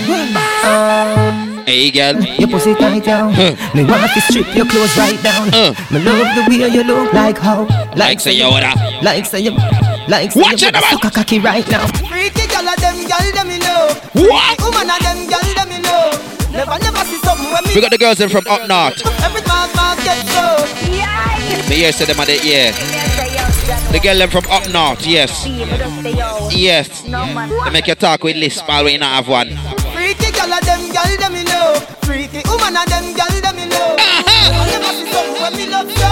[1.66, 2.22] Hey, girl.
[2.38, 3.32] Your pussy tight down.
[3.74, 5.50] Me want to strip your clothes right down.
[5.90, 7.66] Me love the way you look like how.
[7.94, 8.72] Like say you woulda.
[9.02, 9.50] Like say you.
[10.08, 11.86] Like say Watch you woulda suck a cocky right now.
[12.08, 14.00] Freaky girl of them, girl them me love.
[14.14, 14.58] What?
[14.62, 16.31] Woman of them, girl them me love.
[16.52, 17.74] Never, never see something when me.
[17.74, 19.00] We got the girls in from up north.
[19.24, 20.66] Every man, man get so.
[21.70, 22.72] Me here say them at it, yeah.
[23.90, 25.46] The girl them from up north, yes.
[26.52, 27.02] Yes.
[27.02, 29.56] They make you talk with lisp while we not have one.
[29.96, 31.86] Freaky girl of them, girl them me love.
[32.04, 33.96] Freaky woman of them, girl them me love.
[33.96, 36.10] Never see something when me love so.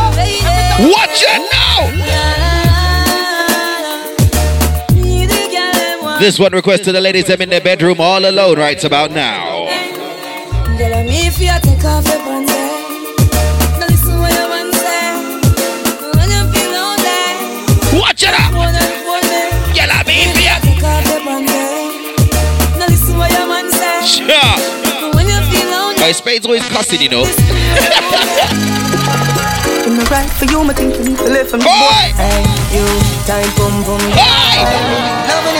[0.88, 1.90] Watch it now!
[6.18, 9.59] This one request to the ladies them in their bedroom all alone right about now.
[10.80, 12.48] Girl, me if you take off your pants,
[13.76, 15.12] now listen what your man say.
[16.16, 18.48] When you feel lonely, Watch it up!
[18.56, 19.76] phone and phone me.
[19.76, 20.56] Girl, I mean for ya.
[20.64, 21.52] Take off your pants,
[22.80, 24.08] now listen what your man say.
[24.08, 24.56] Sure.
[25.12, 27.28] When you feel lonely, My spade's always cussing, you know.
[29.84, 31.64] In the right for you, me think you need to live for me.
[31.68, 32.08] Boy!
[32.16, 32.40] Hey,
[32.72, 32.88] you,
[33.28, 34.00] time pum pum.
[34.16, 34.64] Hey!
[35.28, 35.59] Loving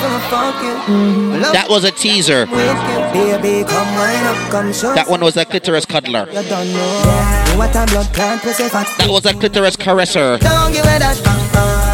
[0.00, 1.42] Mm-hmm.
[1.52, 2.46] That was a teaser.
[2.46, 4.96] Baby, up.
[4.96, 6.26] That one was a clitoris cuddler.
[6.32, 8.86] You don't know what a blood clot pussy fat.
[8.98, 10.40] That was a clitoris caresser.
[10.40, 11.16] Don't give it that.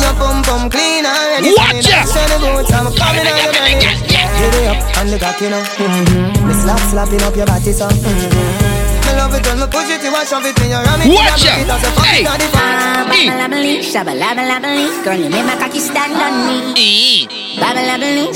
[0.01, 1.53] Your pum pum clean already.
[1.57, 2.05] Watch ya!
[2.07, 3.75] Show the boots, I'm coming out your belly.
[3.81, 5.63] Get it up on the cock, you know.
[5.63, 6.47] Mm-hmm.
[6.47, 7.89] Me slap slapping up your body, so.
[9.27, 11.03] Love it when me push it, you want shove it in your arm.
[11.11, 11.59] Watch ya!
[11.99, 12.23] Hey!
[13.83, 15.03] Shabalabalabaloo.
[15.03, 17.27] Girl, you make my cocky stand on me.
[17.59, 18.31] Babalabaloo.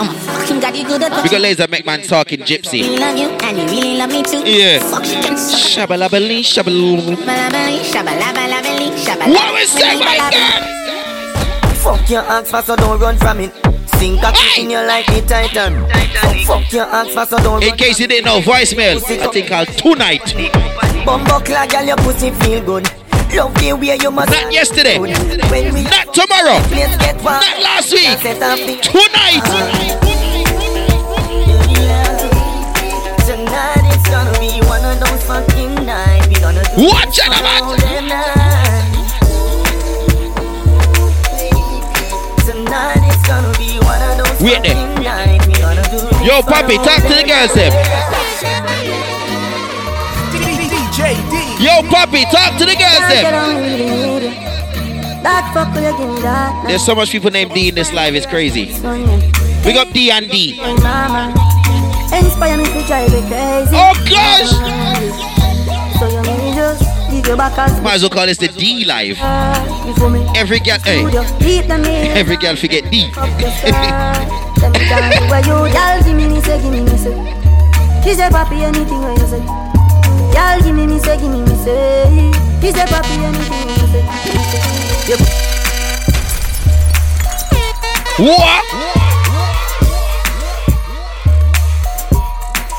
[0.00, 2.82] I'm a fucking got you good at We got ladies that make man talking gypsy.
[2.82, 4.42] really love you and you really love me too.
[4.42, 4.82] Yeah.
[4.82, 4.90] You
[6.42, 7.14] shabaloo.
[7.14, 9.34] Babalabaloo, shabalabalabaloo, shabalabalabaloo.
[9.38, 11.94] What was that, my girl?
[11.94, 13.79] Fuck your ass fast, so don't run from it.
[14.00, 15.86] Sink a kick in your like me titan.
[16.46, 18.96] Fuck your ass fast, so don't In case you didn't know, voicemail.
[18.96, 20.24] I think called tonight.
[21.04, 22.88] Bumbo clad, girl, your pussy feel good.
[23.36, 24.30] Love the way you must.
[24.30, 24.98] Not yesterday.
[24.98, 26.64] When we Not tomorrow.
[26.72, 27.44] let's get one.
[27.44, 28.16] Not last week.
[28.24, 29.44] The Tonight.
[33.28, 36.26] Tonight it's gonna be one of those fucking nights.
[36.26, 38.39] We gonna do Watch it out, man.
[44.40, 44.74] Wait there.
[44.74, 45.46] fucking nights.
[45.46, 47.72] We gonna do it Yo, Papi, talk to the girls, them.
[51.60, 53.34] Yo, Poppy, talk to the girls Can't get then.
[53.34, 55.22] on really need it.
[55.22, 56.64] That fuck will you give me that?
[56.66, 58.66] There's so much people named D in this live, it's crazy.
[59.62, 60.58] Big up D and D.
[60.82, 61.34] Mama,
[62.16, 63.76] inspire me to drive you crazy.
[63.76, 65.39] Oh gosh!
[67.22, 69.18] Might as well call this the D life.
[70.36, 72.16] Every girl, hey, Would you beat them in?
[72.16, 73.12] every girl forget D.
[73.16, 74.24] Up the sky.
[74.56, 77.12] Tell me down where you, y'all give me me say, give me me say.
[78.02, 79.44] He say, papi, anything you say.
[80.34, 82.08] Y'all give me me say, give me me say.
[82.60, 84.04] He say, papi, anything you say.
[85.10, 85.20] Yep.
[88.20, 88.64] What?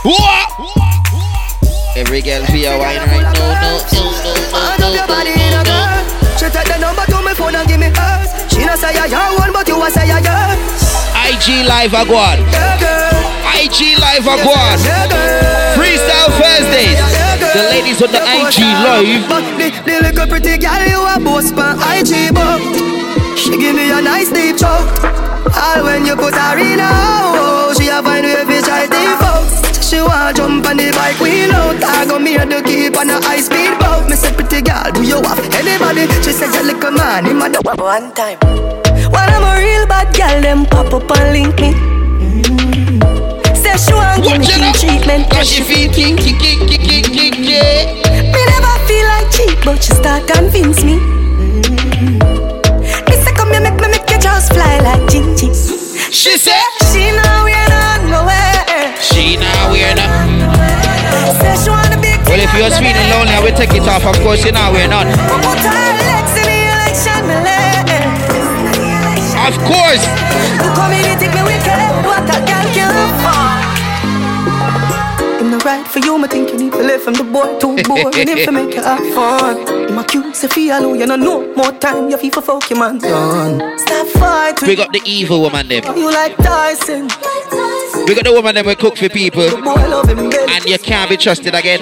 [0.04, 0.71] What?
[2.02, 6.02] Every girl be a wine right now, no, no, no, your body in a girl.
[6.34, 8.34] She take the number to me phone and give me hers.
[8.50, 10.82] She not say I your one, but you a say I yours.
[11.14, 12.42] IG live agwan.
[13.54, 14.82] IG live agwan.
[15.78, 16.98] Freestyle Thursdays.
[17.54, 19.30] The ladies on the IG live.
[19.30, 22.66] But the, the little pretty girl you a boss pan IG but
[23.38, 24.90] She give me a nice deep choke.
[25.54, 29.18] All when you put her in a oh, she a find way fi try to
[29.21, 29.21] fuck.
[29.92, 31.84] She want to jump on the bike wheel out.
[31.84, 34.08] I go me to keep on a high speed boat.
[34.08, 36.08] Me say pretty girl, do you have anybody?
[36.24, 38.40] She says you little man, him a do one time.
[39.12, 41.76] When I'm a real bad girl, them pop up and link me.
[42.24, 43.04] Mm.
[43.52, 47.36] Say she want give me king treatment, cause she feel king, king, king, king.
[48.32, 51.04] Me never feel like cheap, but she start convince me.
[51.04, 52.16] Mm.
[53.12, 55.52] Me say come here, make me make you just fly like Gigi.
[56.16, 56.64] She said
[56.96, 58.71] she know we're not nowhere.
[59.02, 59.72] She not.
[59.74, 59.98] She a
[62.30, 64.06] Well, if you're feeling lonely, I will take it off.
[64.06, 65.08] Of course, you know we're not.
[69.42, 70.06] Of course.
[77.04, 79.58] From the boy too boring him to make you have fun.
[79.90, 82.80] I'm a cute, say feel you know no more time, you feel for fuck your
[82.80, 83.78] man done.
[83.80, 84.68] Stop fighting.
[84.68, 85.84] Big up the evil woman them.
[85.98, 87.08] You like Tyson.
[88.06, 89.50] Big up the woman them will cook for people.
[89.62, 90.46] Boy, love him, baby.
[90.50, 91.80] And you can't be trusted again.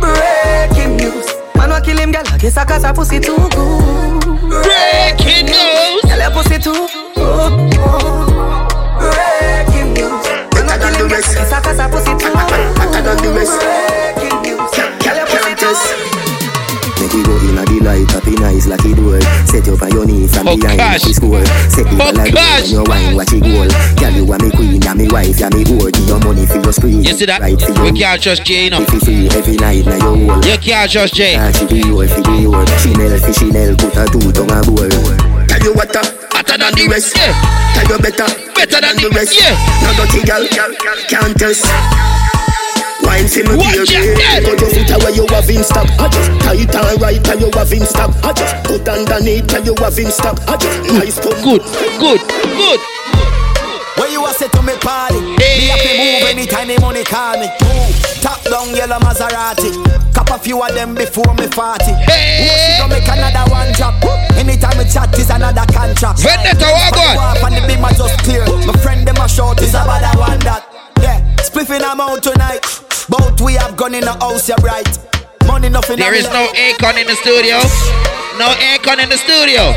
[0.00, 1.26] Breaking news.
[1.54, 2.22] Man, wa kill him, girl.
[2.26, 4.22] I guess I cause her pussy too good.
[4.48, 6.02] Breaking news.
[6.08, 7.52] Girl, her pussy too good.
[8.98, 10.26] Breaking news.
[10.54, 11.20] Man, wa kill him, girl.
[11.20, 12.79] I guess I cause her pussy too good.
[13.10, 14.70] Breaking news.
[14.70, 15.74] Girl, her pussy too.
[17.02, 19.18] Make we go in a delight, happy nice like it door.
[19.50, 21.02] Set you up on your knees from behind gosh.
[21.02, 21.42] the score.
[21.66, 23.66] Set it Oh, like when you wine, watch it goal.
[23.98, 25.90] Girl, you are me queen, and me wife, and me whore.
[25.90, 27.02] Give your money for your screen.
[27.02, 27.42] You see that?
[27.42, 28.70] Right for We can't trust Jay.
[28.70, 30.44] If you free every night, now your whole.
[30.46, 31.34] You can't trust Jay.
[31.34, 32.62] Ah, she be your, she be your.
[32.78, 34.86] Chanel for Chanel, put a two tongue a bowl.
[35.50, 37.18] Tell you what, uh, hotter than the rest.
[37.18, 37.34] Yeah.
[37.74, 39.34] Tell you better, Better than the- rest.
[39.34, 39.58] yeah.
[39.82, 40.46] Now dirty girl,
[41.10, 41.66] can't test.
[43.02, 43.92] Wine for me, Watch baby.
[43.92, 44.44] your head.
[44.44, 45.88] Put your foot away, you have in stock.
[45.98, 48.10] I just tight and right, and you have in stock.
[48.24, 50.38] I just put underneath, and you have in stock.
[50.48, 51.36] I just nice pump.
[51.42, 51.62] Good,
[51.98, 52.20] good,
[52.56, 52.80] good.
[53.98, 57.48] When you a say to me party, me happy move anytime the money call me.
[57.68, 57.92] Move,
[58.24, 59.76] top down yellow Maserati.
[60.14, 61.92] Cop a few of them before me party.
[62.08, 62.48] Hey.
[62.48, 64.00] Ooh, she gon' make another one drop.
[64.40, 66.20] Anytime we chat is another contract.
[66.24, 67.16] Vendetta, what But the God?
[67.16, 68.44] wharf And the beam are just clear.
[68.64, 70.64] My friend them a short is about that one that.
[71.02, 72.64] Yeah, spliffing I'm out tonight.
[73.08, 74.86] Both we have gun in the house, you're right.
[75.46, 75.98] Money nothing.
[75.98, 77.58] There is no aircon in the studio.
[78.38, 79.74] No aircon in the studio.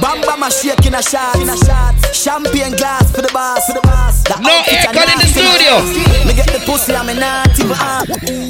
[0.00, 1.94] Bam bam a shake in a shot, in a shot.
[2.14, 4.24] Champagne glass for the boss, for the boss.
[4.24, 5.74] The No outfit aircon in the studio.
[5.84, 6.26] man.
[6.26, 8.04] Me get the pussy and me not even uh.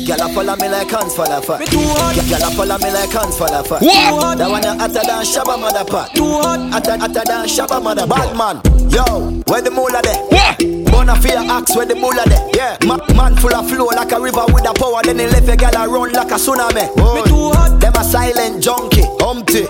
[0.07, 1.61] Girl a follow me like hands for the fat.
[1.71, 3.83] Girl a follow me like hands for the fat.
[3.83, 4.39] What?
[4.39, 6.15] That one a hotter than Shabba mother pot.
[6.15, 6.61] Too hot.
[6.73, 8.07] Hotter, hotter than Shabba mother.
[8.07, 8.57] Bad man.
[8.91, 10.23] Yo, where the moolah there?
[10.31, 10.84] What?
[10.95, 12.47] Bona fear axe where the moolah there.
[12.55, 15.03] Yeah, Ma- man full of flow like a river with a power.
[15.03, 16.87] Then he left a girl a run like a tsunami.
[16.95, 17.81] Me too hot.
[17.81, 19.67] Them a silent junkie, humpty.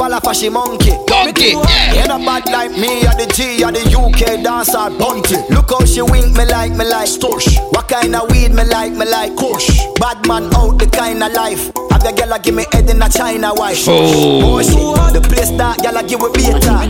[0.00, 0.96] Fall off a she monkey.
[1.04, 2.00] Donkey, yeah.
[2.00, 5.36] Ain't a bad like me or the G or the UK dancer bunty.
[5.52, 7.60] Look how she wink me like me like Stush.
[7.76, 9.68] What kind of weed me like me like Kush.
[10.00, 11.68] Bad man out the kind of life.
[11.92, 13.84] Have your girl a give me head in a China wife.
[13.92, 14.56] Oh.
[14.56, 16.88] Oh shit, the place that girl a give we beta.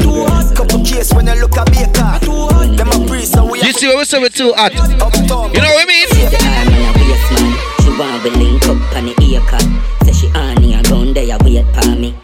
[0.54, 2.14] Couple case when you look a baker.
[2.78, 4.70] Them a priest so we You see what we say with too hot.
[5.02, 5.50] uptown.
[5.50, 6.06] You know what I mean?
[7.82, 9.66] She want we link up on the earcut.
[10.06, 12.14] Say she honey a gun there wait for me.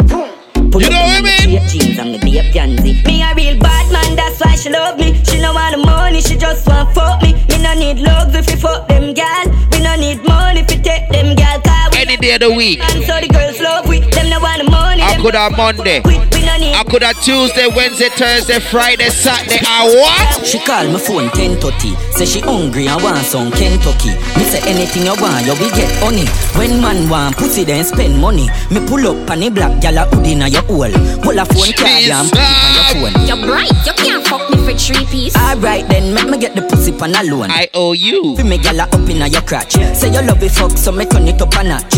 [0.77, 1.69] Pull You know what I mean?
[1.69, 3.01] jeans and me be a pansy.
[3.05, 5.15] Me a real bad man, that's why she love me.
[5.25, 7.33] She no want the money, she just want fuck me.
[7.49, 9.45] Me no need love if you fuck them gal.
[9.73, 11.55] We no need money if you take them gal.
[11.97, 12.79] Any day of the week.
[12.81, 14.01] and so the girls love we.
[14.01, 15.03] Them no want the money.
[15.03, 16.03] Of them could have Monday.
[16.05, 19.59] I could have Tuesday, Wednesday, Thursday, Friday, Saturday.
[19.67, 20.47] I what?
[20.47, 21.97] She call my phone 10:30.
[22.13, 24.11] Say she hungry and want some Kentucky.
[24.37, 26.25] Me say anything you want, you will get honey.
[26.57, 28.49] When man want pussy, then spend money.
[28.71, 30.93] Me pull up on the black gyal a hood inna your hole.
[31.25, 33.27] Pull a phone card and put it on your phone.
[33.27, 35.37] You're bright, you can't fuck me for three piece.
[35.37, 37.46] Alright then, make me get the pussy pan alone.
[37.51, 38.37] I owe you.
[38.37, 39.73] Fi me gyal up inna your crotch.
[39.95, 41.95] Say you love it fuck, so me turn it up a notch.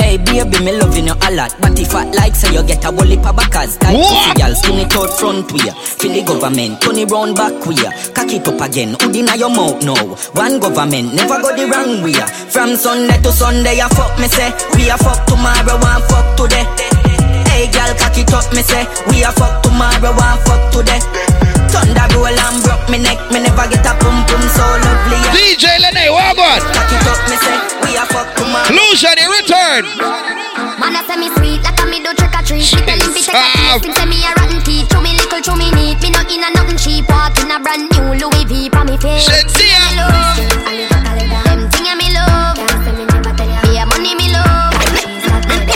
[0.00, 1.54] Hey baby, me loving you a lot.
[1.60, 3.76] But if I like, say you get a heap of backers.
[3.78, 5.70] Tight pussy skin it out front way.
[5.98, 7.76] Feel the government, turn it round back way.
[8.14, 9.98] Cock it up again, hood inna your mouth now.
[10.34, 12.16] One government, never go the wrong way.
[12.50, 14.50] From Sunday to Sunday, I fuck me say.
[14.76, 16.64] We a fuck tomorrow, one fuck today.
[17.52, 18.86] Hey girl, cock it up, me say.
[19.10, 21.00] We a fuck tomorrow, one fuck today.
[21.72, 25.20] Thunder roll and broke me neck, me never get a pum pum so lovely.
[25.36, 26.62] DJ Lene, what about?
[26.74, 27.56] Cock it up, me say.
[27.84, 28.72] We a fuck tomorrow.
[28.72, 29.84] Lucia, the return.
[30.80, 32.64] Man, I say me sweet like a me do trick or treat.
[32.74, 33.82] Me tell him fi take a Stop.
[33.82, 33.84] taste.
[33.84, 34.88] Him say me a rotten teeth.
[34.90, 35.98] Chew me little, chew me neat.
[36.02, 37.04] Me no in a nothing cheap.
[37.10, 39.26] Walk in a brand new Louis V for me face.
[39.26, 39.80] Shenseea.
[39.90, 40.38] Me love.
[41.44, 42.56] Them thing a me love.
[43.66, 44.74] Me a money me love.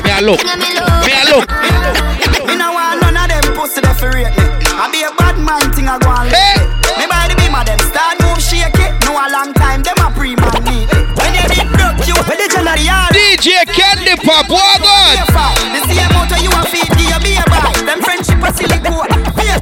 [0.07, 0.39] Me a look.
[0.39, 0.59] Me love.
[0.59, 0.72] Me a
[13.43, 15.19] DJ Candy Pop, what about?
[15.75, 16.15] The same
[16.45, 17.43] you a feed give you be a.
[17.85, 19.11] Them friendship a silly coat.
[19.35, 19.59] Where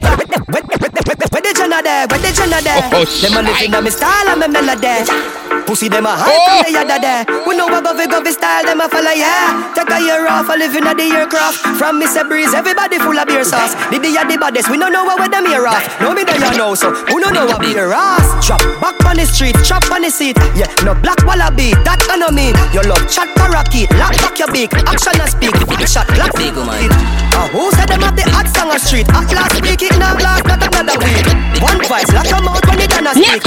[1.41, 2.07] the there?
[2.07, 2.91] Where the there?
[2.93, 5.60] Oh, oh, them a living on me style and me melody.
[5.71, 6.51] Pussy them a hype Oh.
[6.67, 7.23] other there.
[7.47, 9.71] We know what govy govy style them a follow yeah.
[9.71, 11.63] Take a year off a living at the aircraft.
[11.79, 12.27] From Mr.
[12.27, 13.79] Breeze, everybody full of beer sauce.
[13.87, 15.87] Did The the baddest, we don't know what with them here off.
[16.01, 16.91] No me there you know so.
[16.91, 18.27] Who don't know what beer ass?
[18.45, 20.35] Drop back on the street, chop on the seat.
[20.59, 22.59] Yeah, no black wallaby, that know mean.
[22.75, 25.55] Your love chat parakeet, lock back your beak, action and speak.
[25.87, 26.91] Shot black big man.
[27.31, 29.07] Uh, who said them have the hot song on street?
[29.15, 31.23] At last speak it now, last not another week.
[31.63, 33.39] One voice, lock your mouth when it done a speak.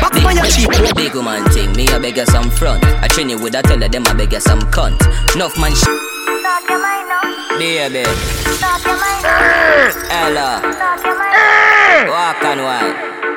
[0.00, 0.72] Back on your cheek.
[0.96, 2.84] Big man thing, me a beg you some front.
[2.84, 5.00] I train you with a tell them I beg you some cunt.
[5.34, 5.86] Enough man sh-
[7.58, 8.04] Baby.
[10.10, 10.60] Ella.
[12.08, 12.94] Walk and wine.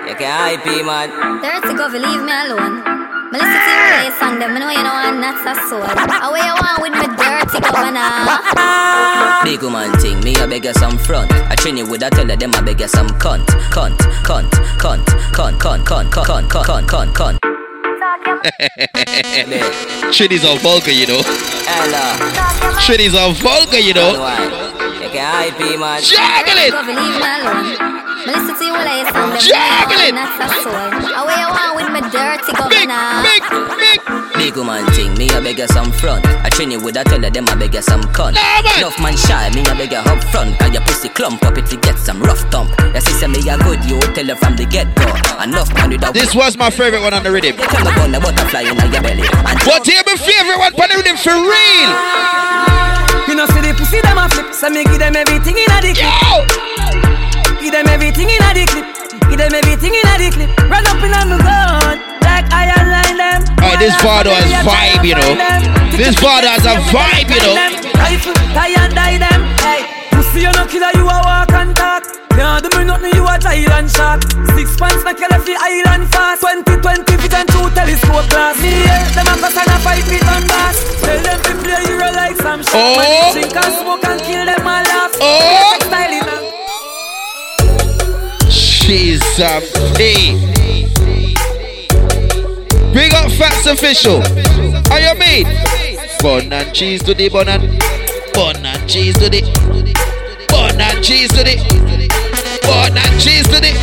[0.07, 1.09] You can hype me, man.
[1.41, 2.83] Dirty go, leave me alone.
[3.31, 5.81] Me listen to your play song, them me know you know I'm not so soul.
[5.81, 8.29] Away you want with me dirty governor.
[9.43, 11.31] Big man thing, me a beg you some front.
[11.33, 13.45] I train you with a tell them I beg you some cunt.
[13.73, 17.62] Cunt, cunt, cunt, cunt, cunt, cunt, cunt, cunt, cunt, cunt, cunt.
[20.13, 21.21] Trinidad's on vulgar, you know.
[21.65, 22.13] Hello.
[22.85, 24.13] Trinidad's on vulgar, you know.
[25.01, 26.69] Juggle it.
[29.41, 30.13] Juggle it.
[31.73, 33.25] With my dirty governor.
[33.25, 33.41] Big,
[34.43, 36.19] Big man thing, me a beg you some front.
[36.43, 38.35] I train you with a tell them I beg you some cunt.
[38.35, 38.75] Nah.
[38.75, 40.59] Enough man shy, me a beg you up front.
[40.59, 42.67] Cause your pussy clump up if you get some rough thump.
[42.91, 45.07] Your sister me a good, you tell her from the get go.
[45.39, 47.55] Enough man with a This was my favorite one on the rhythm.
[47.55, 49.23] They tell me about the butterfly in your belly.
[49.47, 51.91] And What here my favorite one on the rhythm for real?
[53.31, 55.79] You know, see the pussy them a flip, so me give them everything in a
[55.79, 56.11] the clip.
[57.63, 58.91] Give them everything in a the clip.
[59.31, 60.51] Give them everything in a the clip.
[60.67, 61.95] Run up in a me gun,
[62.43, 63.41] like I align them.
[63.59, 65.35] Alright, this father has vibe, you know.
[65.95, 67.55] This father has a vibe, you know.
[67.95, 69.41] Rifle, tie and die them.
[69.63, 72.03] Hey, pussy you no killer, you a walk and talk.
[72.33, 74.23] Can't do me nothing, you a Thailand shark.
[74.57, 76.41] Six pants make you left the island fast.
[76.41, 78.57] 20, 20 feet and two telescope glass.
[78.57, 80.77] Me here, them a pass and a fight me on bass.
[81.01, 82.73] Tell them to play hero like some shit.
[82.73, 83.31] Oh.
[83.33, 85.13] Drink and smoke and kill them all laugh.
[85.21, 85.77] Oh.
[85.77, 85.93] And
[88.51, 89.61] She's a
[89.95, 90.53] P.
[92.93, 94.21] Big up Fats Official.
[94.91, 95.47] Are you made?
[96.21, 97.63] Bun and cheese to the bun and
[98.35, 99.41] bun and cheese to the
[100.47, 101.57] bun and cheese to the
[102.61, 103.73] bun and cheese to the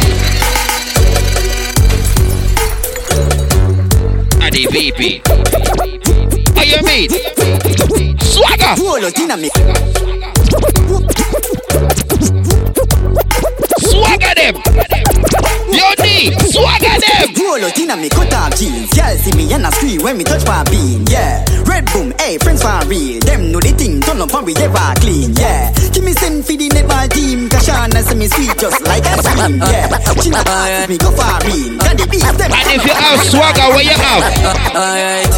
[4.40, 5.22] and the VP.
[6.56, 7.10] Are you made?
[8.22, 8.76] Swagger.
[8.76, 9.10] Swagger
[13.84, 14.54] them.
[15.70, 17.34] Yo D, swagger them.
[17.38, 18.90] Roll out inna me cut off jeans.
[18.92, 21.06] Girl see me and a scream when me touch my bean.
[21.06, 23.20] Yeah, red boom, hey friends for real.
[23.20, 25.34] Them know the thing, turn up and we ever clean.
[25.34, 27.48] Yeah, give me send for the netball team.
[27.48, 29.58] Kashana say me sweet just like a cream.
[29.58, 29.88] Yeah,
[30.20, 31.78] she not ask me go for real.
[31.78, 32.50] Got the beat them.
[32.52, 34.22] And if you have swagger, where you have?
[34.74, 35.32] Alright,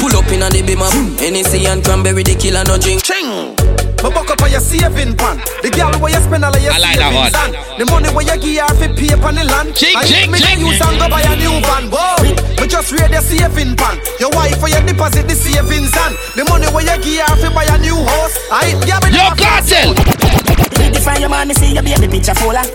[0.00, 0.90] pull up inna the beamer.
[1.20, 3.02] Hennessy and cranberry, the killer no drink.
[3.02, 3.85] Ching.
[4.06, 5.42] Me buck up on your saving pan.
[5.66, 7.58] The girl where you spend all of your I like that savings one.
[7.58, 7.78] on.
[7.82, 9.74] The money where you give her for pay on the land.
[9.74, 10.62] Ching, and ching, me ching.
[10.62, 11.90] use and go buy a new van.
[11.90, 12.22] Whoa.
[12.22, 13.98] Me just read your saving pan.
[14.22, 17.50] Your wife for your deposit the savings and the money where you give her fi
[17.50, 18.38] buy a new house.
[18.46, 19.90] I yeah, me Yo, Kartel.
[21.06, 22.66] From your man, me see your baby picture fuller.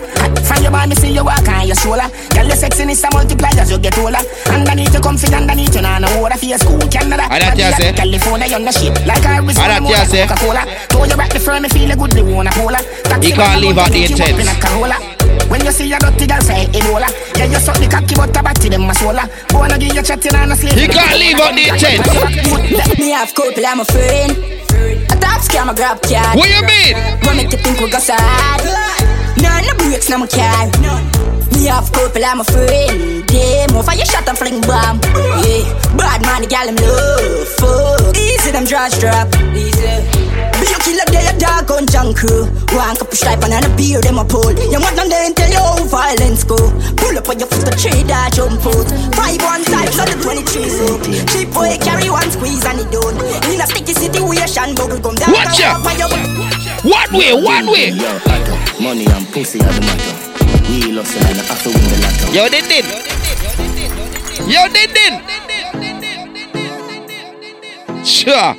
[0.48, 2.08] From your man, me see you walk on your shoulder.
[2.32, 4.24] Girl, your sexiness a multiply as you get older.
[4.48, 7.28] Underneath you comfy, underneath you nah no water for your school Canada.
[7.28, 7.92] Ah, that you say?
[7.92, 9.60] California, you're the shit like Arizona.
[9.60, 10.24] Ah, that you say?
[10.24, 10.62] Coca-Cola.
[10.88, 12.80] Throw you back the firm, me feel a good, the wanna cola.
[13.20, 14.40] He can't leave out the intent.
[15.52, 18.42] When you see your dirty girl say Ebola Yeah, you suck the cocky but a
[18.42, 21.52] batty them a sola Wanna give you chatting on a slave He can't leave out
[21.52, 22.98] the intent.
[22.98, 24.61] Me have couple, I'm a friend.
[25.22, 26.34] Top scam, a grab card.
[26.36, 26.98] What you mean?
[27.22, 28.58] What make you think we go sad?
[29.38, 30.66] None no breaks, no my car.
[31.54, 33.22] Me have couple, I'm a friend.
[33.30, 34.98] Yeah, move for your shot and fling bomb.
[35.46, 35.62] Yeah,
[35.96, 37.48] bad man, the gal him love.
[37.56, 39.28] Fuck, easy them draws drop.
[39.54, 40.11] Easy.
[40.82, 42.50] Be kill up there, your dog on junk crew.
[42.74, 44.50] One cup of stripe and a beer, them a pull.
[44.50, 46.58] You want them then tell you how violence go.
[46.98, 48.90] Pull up on your foot, the tree that jump out.
[49.14, 50.42] Five one types of the 23
[50.74, 50.98] so.
[51.30, 53.14] Cheap boy carry one squeeze and it done.
[53.46, 55.30] In a sticky situation, bubble gum down.
[55.30, 55.86] Watch out.
[56.82, 57.94] One way, one way.
[57.94, 58.18] Yo,
[58.82, 60.18] money and pussy are the matter.
[60.66, 62.26] We lost and I have to win the lotto.
[62.34, 62.86] Yo, din din.
[64.50, 65.14] Yo, din din.
[68.02, 68.58] Sure.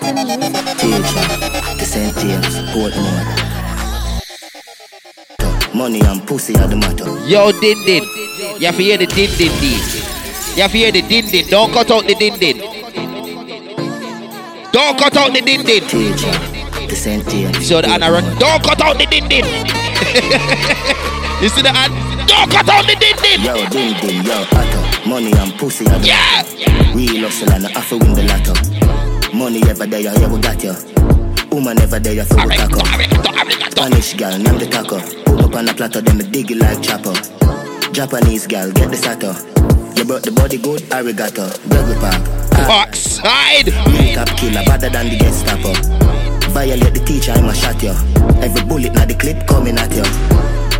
[0.00, 2.16] The St.
[2.16, 3.20] James, Portmore.
[5.74, 7.04] Money and pussy are the matter.
[7.28, 8.02] Yo, din din.
[8.58, 9.78] You have to hear the din din din.
[10.56, 11.44] You have to hear the din din.
[11.48, 12.56] Don't cut out the din din.
[14.72, 15.82] Don't cut out the din din.
[16.88, 17.28] The St.
[17.28, 17.68] James.
[17.68, 18.24] So the Anna run.
[18.38, 19.44] Don't cut out the din din.
[21.44, 21.92] you see the ad?
[22.26, 23.40] Don't cut out the din din.
[23.44, 24.80] Yo, din din, yo, Otto.
[25.08, 26.40] Money and pussy are the Yeah.
[26.40, 26.94] matter.
[26.96, 28.79] We hustle and I have to win the lotto.
[29.40, 30.74] Money ever there, yeah, we got you.
[31.50, 32.84] Woman ever there, you throw the taco.
[33.70, 35.00] Spanish girl, name the taco.
[35.24, 37.14] Put up on a platter, then me dig it like chopper.
[37.90, 39.32] Japanese girl, get the sato.
[39.96, 41.48] You brought the body good, arigato.
[41.70, 42.20] Burger park.
[42.68, 43.72] Backside.
[44.12, 45.72] Top killer, better than the Gestapo.
[46.52, 47.96] Violate the teacher, I'ma shot you.
[48.44, 50.04] Every bullet na the clip coming at you.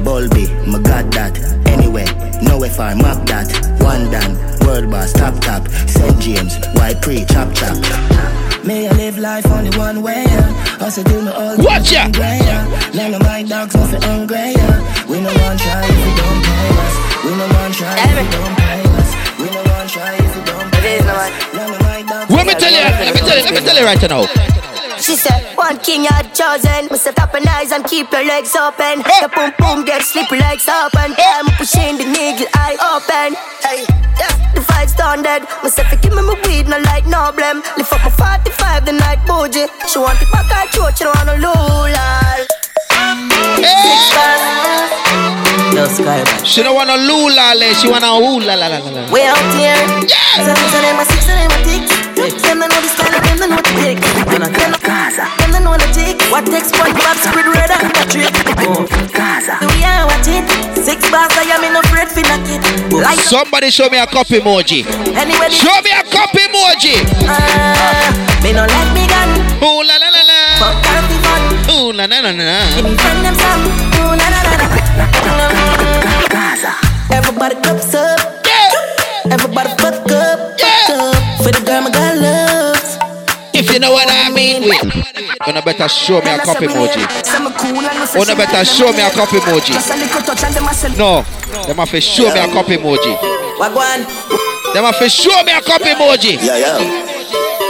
[0.05, 1.32] Bulby, my god that.
[1.64, 2.05] Anyway,
[2.44, 3.48] nowhere far, mark that.
[3.80, 4.36] One done,
[4.68, 5.66] word bar, stop top.
[5.89, 6.20] St.
[6.20, 8.49] James, white pre, chop chop.
[8.64, 10.78] May I live life only one way, yeah.
[10.80, 12.06] Also do me all Watch ya.
[12.14, 12.92] yeah.
[12.94, 15.06] None of my dogs want to hungry, yeah.
[15.08, 16.94] We no one try if you don't pay us.
[17.24, 19.10] We no one try if you don't pay us.
[19.40, 21.30] We no one try if you don't pay us.
[21.55, 23.76] None of my dogs Let me tell you, let me tell you, let me tell
[23.76, 24.59] you right now.
[25.00, 26.86] She said, one king you had chosen.
[26.90, 29.00] Must set up an eyes and keep your legs open.
[29.02, 31.16] The boom boom get slippery like serpent.
[31.18, 33.34] I'm pushing the needle eye open.
[33.64, 33.84] Hey,
[34.20, 35.42] yeah, the fight's done dead.
[35.62, 37.64] Must say, give me my weed, no like no blem.
[37.76, 39.66] Lift up my 45 the night bougie.
[39.88, 42.06] She want it back her throat, she don't want no lula.
[43.60, 44.42] Six bars.
[45.74, 47.74] Yo, She don't want a lula, le.
[47.74, 48.90] she want a ooh la la la la.
[48.90, 49.12] la.
[49.12, 49.74] Way out here.
[50.06, 50.44] Yeah.
[50.44, 51.60] Seven, seven, my six, seven, my
[52.20, 52.42] ticks.
[52.44, 53.99] Them they know the style, them they know the trick.
[54.00, 55.24] Them they know Gaza.
[55.40, 56.16] Them they know the tick.
[56.28, 58.32] What takes spread red and the trick.
[58.68, 58.84] Oh,
[59.16, 59.57] Gaza.
[59.60, 60.44] Do we are watch it?
[60.76, 62.60] Six bars, I am in no afraid for knock it.
[62.92, 64.84] Like Somebody show me a cup emoji.
[65.16, 65.49] anyway.
[65.49, 67.00] Show me a cup emoji.
[67.24, 68.12] Uh,
[68.44, 69.31] me no let me gun.
[69.65, 70.39] Ooh la la la la.
[70.60, 71.42] Fuck can't be fun.
[71.73, 72.58] Ooh la la la la.
[72.76, 73.65] Give me friend them some.
[74.00, 74.66] Ooh la la la la.
[76.28, 76.73] Gaza.
[77.12, 78.09] Everybody cups up.
[81.86, 81.92] Up.
[81.92, 82.99] For the girl my girl loves.
[83.52, 84.81] If you know what I mean, wait.
[85.44, 87.05] Gonna better show me a cup emoji.
[88.15, 89.75] Gonna better show me a cup emoji.
[90.97, 91.23] No,
[91.67, 93.17] them have to show me a cup emoji.
[93.59, 94.07] Wagwan.
[94.73, 96.39] Them have to show me a cup emoji.
[96.41, 96.78] Yeah, yeah.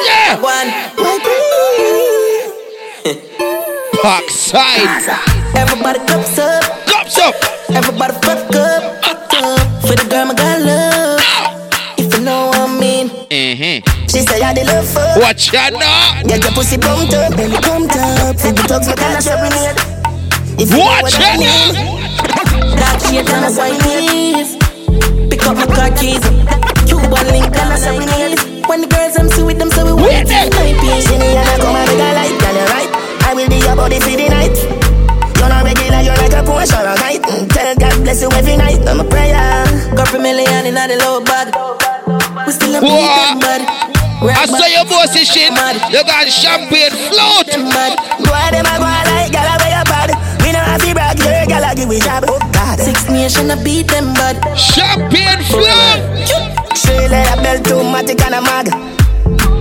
[0.07, 0.37] Yeah.
[0.39, 0.67] Wagwan.
[4.03, 5.09] Backside.
[5.57, 6.63] Everybody cups up.
[6.87, 7.35] Cups up.
[7.71, 8.60] Everybody fuck up.
[14.51, 15.15] I the love fuck.
[15.23, 16.27] Watch ya now.
[16.27, 18.35] Get your pussy pumped up, belly pumped up.
[18.35, 19.79] See the thugs, my kind of serenade.
[20.59, 21.71] If you know Watch what I mean.
[22.75, 24.59] Dark shade and a white leaf.
[25.31, 26.19] Pick up my car keys.
[26.83, 28.43] Cuban link and a serenade.
[28.67, 30.27] When the girls I'm see with them, so we wait.
[30.27, 32.35] My the and I come and make a light.
[32.43, 32.91] Girl, you right.
[33.23, 34.59] I will be your body for the night.
[35.39, 37.23] You're not regular, you're like a Porsche or a kite.
[37.23, 38.83] Mm, Tell God bless you every night.
[38.83, 39.63] I'm a prayer.
[39.95, 41.55] Couple million in the low bag.
[42.47, 43.90] We still a beat bad.
[44.21, 45.49] I saw your bossy shit.
[45.49, 47.49] You got champagne float.
[47.49, 50.13] Go ahead, them a go a like, gal a wear your pad.
[50.45, 52.29] We no have to brag, your gal a give we job.
[52.29, 52.77] Oh God.
[52.77, 54.37] Six nation a beat them bad.
[54.61, 56.29] Champagne float.
[56.77, 58.69] Straight like a belt to matic and a mag.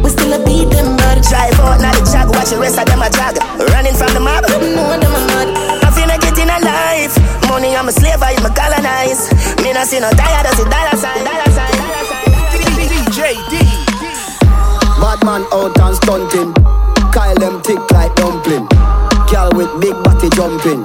[0.04, 1.24] We still a beat them bad.
[1.24, 3.40] Drive out now the jag, watch the rest of them a jag.
[3.72, 4.44] Running from the mob.
[4.44, 5.48] No them a mad.
[5.88, 7.16] Nothing I get in a life.
[7.48, 9.32] Money I'm a slave, I'm a colonize.
[9.64, 12.28] Me no see no tired, I see dollar sign, dollar sign, dollar sign.
[12.76, 13.59] DJ D.
[15.19, 16.53] bad man out and stunting.
[17.11, 18.67] Kyle them tick like dumpling.
[19.31, 20.83] Girl with big body jumping.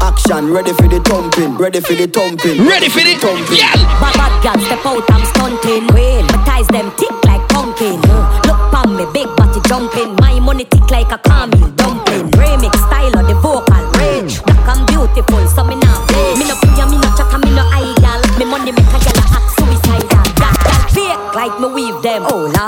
[0.00, 2.66] Action, ready for the thumping, ready for the thumping.
[2.66, 3.58] Ready for the thumping.
[3.58, 5.86] Bad bad girl step out, I'm stunting.
[5.92, 8.00] Well, my ties them tick like pumpkin.
[8.04, 10.14] Uh, look pon me, big body jumping.
[10.16, 12.30] My money tick like a caramel dumpling.
[12.38, 14.42] Remix style of the vocal range.
[14.44, 16.34] Black and beautiful, so me not play.
[16.38, 18.20] Me no puya, me no chaka, me no idol.
[18.38, 20.24] Me money make a gyal act suicidal.
[20.38, 22.22] That gyal fake like me weave them.
[22.30, 22.67] Oh lord,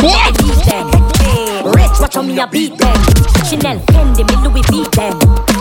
[0.00, 0.86] gyal a say she bad, me a beat them.
[1.20, 2.96] Hey, rich, watch how me a beat them.
[3.44, 5.14] Chanel, Fendi, me Louis V them.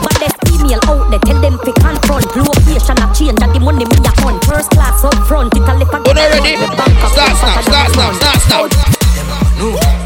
[0.03, 2.25] Baddest female out there, tell them fi confront.
[2.35, 4.39] Location a change, and the money me a on.
[4.47, 6.55] First class up front, it a left a When you ready?
[6.55, 8.71] Start, stop, start, stop, start, stop.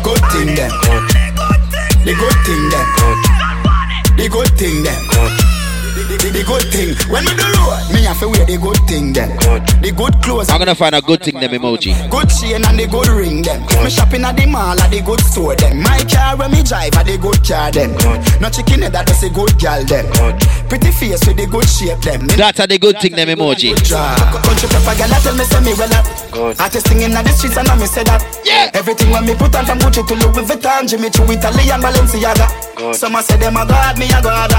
[0.03, 0.71] Good thing them.
[2.03, 2.87] The good thing them.
[4.17, 5.62] The good thing them.
[6.13, 6.93] The, the, the good thing.
[7.09, 9.33] When we do road, me have to wear the good thing them.
[9.81, 10.45] The good clothes.
[10.53, 11.97] I'm gonna find a good thing them emoji.
[12.13, 13.65] Good chain and the good ring them.
[13.81, 15.81] Me shopping at the mall at the good store them.
[15.81, 17.97] My car when me drive at the good car them.
[18.37, 20.05] No chicken head that just a good girl them.
[20.69, 22.29] Pretty face with the good shape them.
[22.29, 23.73] Me That's a the good thing them emoji.
[23.73, 26.05] Country pepper girl, tell me say me well up.
[26.61, 28.21] Artist singing at the streets and I me say that.
[28.45, 28.69] Yeah.
[28.77, 32.45] Everything when me put on from Gucci to Louis Vuitton, Jimmy Choo, Italy and Balenciaga.
[32.93, 34.53] Some a say them a god, me a god.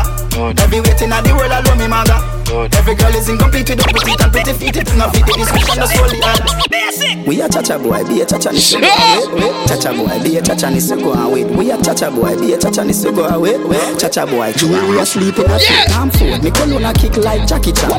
[0.58, 2.34] Every waiting at the world, I love me maga.
[2.54, 4.76] Every girl is incomplete with the pretty and pretty feet.
[4.76, 5.26] It's not fit.
[5.26, 7.26] This one the solely hard.
[7.26, 9.42] We a chacha boy, be a chacha ni so go away.
[9.42, 9.66] wait.
[9.66, 11.44] Chacha boy, be a chacha ni so go away.
[11.44, 13.58] We a chacha boy, be a chacha ni go away.
[13.98, 15.90] Chacha boy, jewelry a sleep in a yeah.
[15.90, 16.44] Tom Ford.
[16.44, 17.90] Me cologne a kick like Jackie Chan.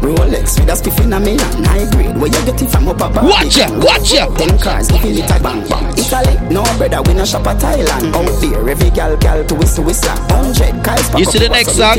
[0.00, 1.66] Rolex with a spiff in a me hand.
[1.66, 3.28] High grade, where you get it from oh, up above.
[3.28, 4.26] Watch ya, watch ya.
[4.38, 5.92] Ten cars, giving it a bang bang.
[5.98, 8.14] Italy, no brother, we no shop at Thailand.
[8.16, 10.16] Out there, every gal gal to whistle whistle.
[10.32, 11.04] Hundred guys.
[11.18, 11.98] You see the next song?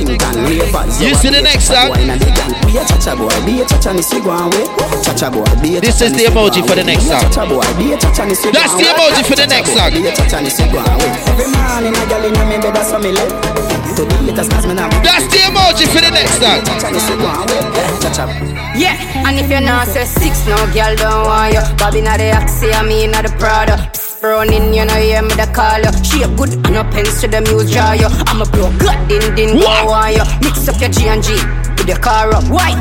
[1.01, 1.93] You see the next song?
[1.93, 4.65] Be a chacha boy, be a chacha ni so go away.
[5.03, 7.21] Chacha boy, be a This is the emoji for the next song.
[7.29, 9.91] chacha boy, be a chacha ni so go That's the emoji for the next song.
[9.93, 11.11] Be a chacha ni so go away.
[11.29, 13.29] Every morning a gal in a me bed, that's what me live.
[13.97, 14.89] To the latest cause me now.
[15.03, 16.61] That's the emoji for the next song.
[16.65, 17.61] Chacha ni so go away.
[17.77, 18.23] Eh, chacha.
[18.77, 18.95] Yeah,
[19.27, 21.61] and if you're not say six, no girl don't want you.
[21.77, 23.77] Bobby not the Axie, I mean not the Prada.
[24.21, 25.91] Psst, Running, you know, hear me the call you.
[26.03, 28.07] She a good and no pens to the muse draw you.
[28.27, 30.23] I'm a bro, good din din go on you.
[30.41, 31.33] Mix up your G and G
[31.77, 32.43] with your car up.
[32.49, 32.71] Why?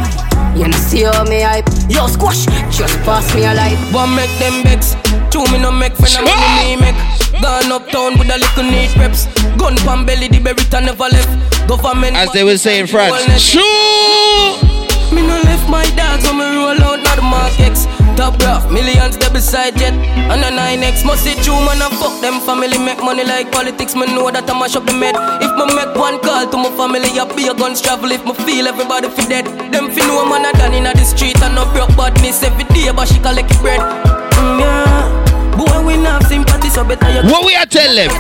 [0.55, 1.67] You know, see how me hype.
[1.89, 3.79] Yo, squash, just pass me a light.
[3.93, 4.97] One make them vex.
[5.31, 7.01] Two me no make friend, I'm money me make.
[7.41, 9.27] Gone uptown with a little neat reps.
[9.57, 11.69] Gun pan belly, the berry never left.
[11.69, 12.17] Government.
[12.17, 13.17] As they would say in France.
[13.41, 14.80] Shoo!
[15.13, 17.87] Me no left my dogs when me roll out, not the Mark X.
[18.17, 19.95] Top rough, millions they beside jet.
[20.31, 23.95] And a 9X must see true man and fuck them family make money like politics.
[23.95, 25.17] Me know that I mash up the med.
[25.41, 28.11] If me make one call to my family, I be a guns travel.
[28.13, 31.41] If me feel everybody fi dead, them fi know man a done inna the street
[31.43, 33.81] and no broke badness every day, but she collect bread.
[33.81, 35.57] Mm, yeah.
[35.57, 37.23] Boy, we not sympathy, so better you.
[37.31, 38.11] What we are tell them?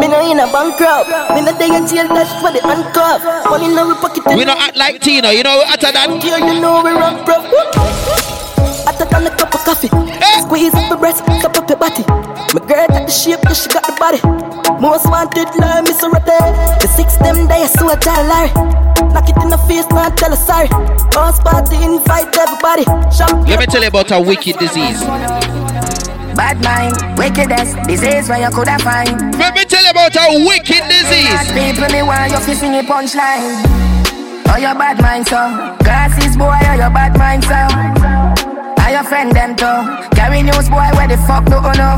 [0.00, 1.08] Me no in a bankrupt.
[1.34, 3.22] Me no day in jail, that's for the handcuff.
[3.48, 4.24] Money in our pocket.
[4.36, 6.10] We don't act like Tina, you know, after that.
[6.22, 7.36] Here you know we rock, bro.
[8.96, 9.88] Took on a cup of coffee.
[10.40, 12.00] Squeeze up the breast, cup up your body.
[12.56, 14.16] My girl got the shape, yeah, she got the body.
[14.80, 16.32] Most wanted, love me so ready.
[16.80, 18.48] The six them days, so I tell Larry.
[19.12, 20.68] Knock it in the face, now tell her sorry.
[21.12, 22.84] Boss party, invite everybody.
[23.12, 23.52] Champagne.
[23.52, 25.04] Let me tell you about a wicked disease.
[26.36, 29.32] Bad mind, wickedness, disease where you coulda find.
[29.40, 31.32] Let me tell you about a wicked disease.
[31.32, 33.64] Bad people, me want you fi sing a punchline.
[34.52, 35.40] Oh, your bad mind, so.
[35.80, 37.56] Glasses, boy, oh, your bad mind, so.
[38.84, 39.80] Are your friend them too?
[40.14, 41.96] Carry news, boy, where the fuck do you oh, know?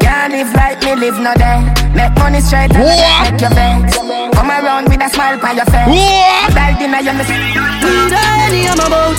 [0.00, 1.60] Can't live like me, live no day.
[1.92, 3.28] Make money straight and What?
[3.30, 3.96] make your vex.
[4.32, 5.84] Come around with a smile on your face.
[5.84, 6.54] What?
[6.56, 7.28] Like dinner, you miss.
[7.28, 9.16] We ready, I'm about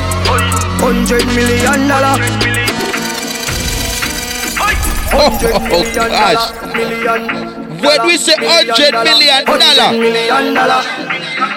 [5.12, 6.48] hundred million dollar.
[7.82, 10.82] When we say hundred million dollar.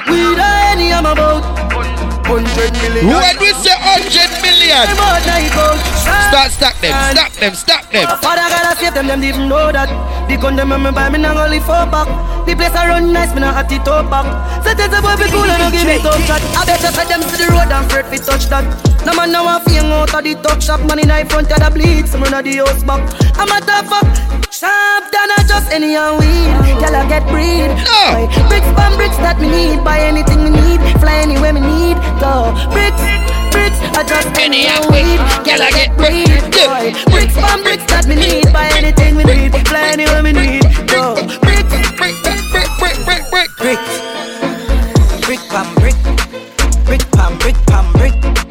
[0.08, 1.61] We ready, I'm about
[2.32, 3.12] hundred million.
[3.12, 4.88] when we say hundred million,
[6.00, 8.06] start stack them, stack them, stack them.
[8.24, 9.92] Father gotta save them, them even know that.
[10.28, 12.08] The gun them me buy me now only four back.
[12.46, 14.24] The place I run nice, me now at it top back.
[14.64, 16.40] Set it up, be cool and no give me top shot.
[16.56, 18.64] I better set them to the road and afraid fi touch that.
[19.04, 21.58] No man now a fing out of the talk shop, man in the front of
[21.60, 23.02] the bleed, some run of the house back.
[23.36, 24.08] I'm a tough fuck,
[24.62, 26.78] sharp than a just any and weed.
[26.78, 27.70] Girl I get breed.
[27.82, 31.98] Boy, Bricks from bricks that me need, buy anything me need, fly anywhere me need.
[32.22, 33.02] Go bricks.
[33.50, 35.20] Bricks, I just any weed.
[35.44, 36.30] Girl, I get breed.
[36.54, 40.64] Boy, bricks from bricks that me need, buy anything we need, fly anywhere me need.
[40.86, 43.82] Go bricks, brick, brick, brick, brick, brick, brick, brick.
[45.26, 45.98] Brick pam brick,
[46.86, 48.41] brick pam brick pam brick, brick pam brick, brick pam brick pam brick.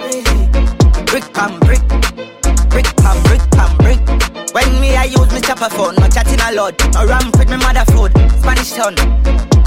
[5.12, 6.76] Use me chopper phone, no chatting a lot.
[6.94, 8.96] No ramp with me mother food, Spanish town.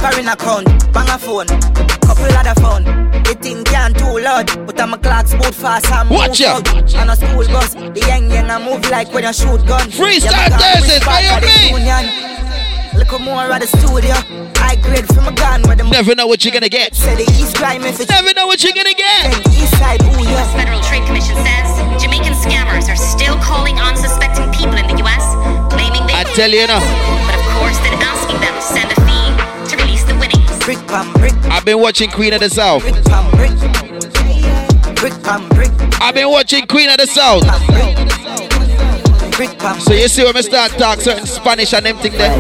[0.01, 1.47] Foreign account, bang a phone,
[2.05, 2.85] couple other phone.
[3.25, 6.69] The thing can't too loud, but I'm a clock boot fast and Watch move out.
[6.69, 6.95] out.
[6.97, 9.89] On a school bus, the young young I move like when you shoot gun.
[9.91, 12.35] Freestyle Thursdays, by your me.
[12.99, 14.15] Look more at the studio.
[14.63, 16.95] I grade from a gun where the Never know what you're gonna get.
[16.95, 19.35] Say the East crime if it's Never know what you're gonna get.
[19.51, 20.39] East side, ooh yeah.
[20.39, 20.51] U.S.
[20.55, 21.69] Federal Trade Commission says
[22.01, 25.04] Jamaican scammers are still calling unsuspecting people in the U.S., claiming they.
[25.04, 25.04] I
[26.35, 26.81] tell you now.
[27.27, 30.65] But of course, then asking them to send a fee to release the winnings.
[30.65, 32.83] Brick pam brick, I've been watching Queen of the South.
[32.83, 33.51] brick pam brick.
[34.97, 37.45] Brick pam brick, I've been watching Queen of the South.
[39.37, 42.33] brick pam So you see when me start talk certain Spanish and them thing there.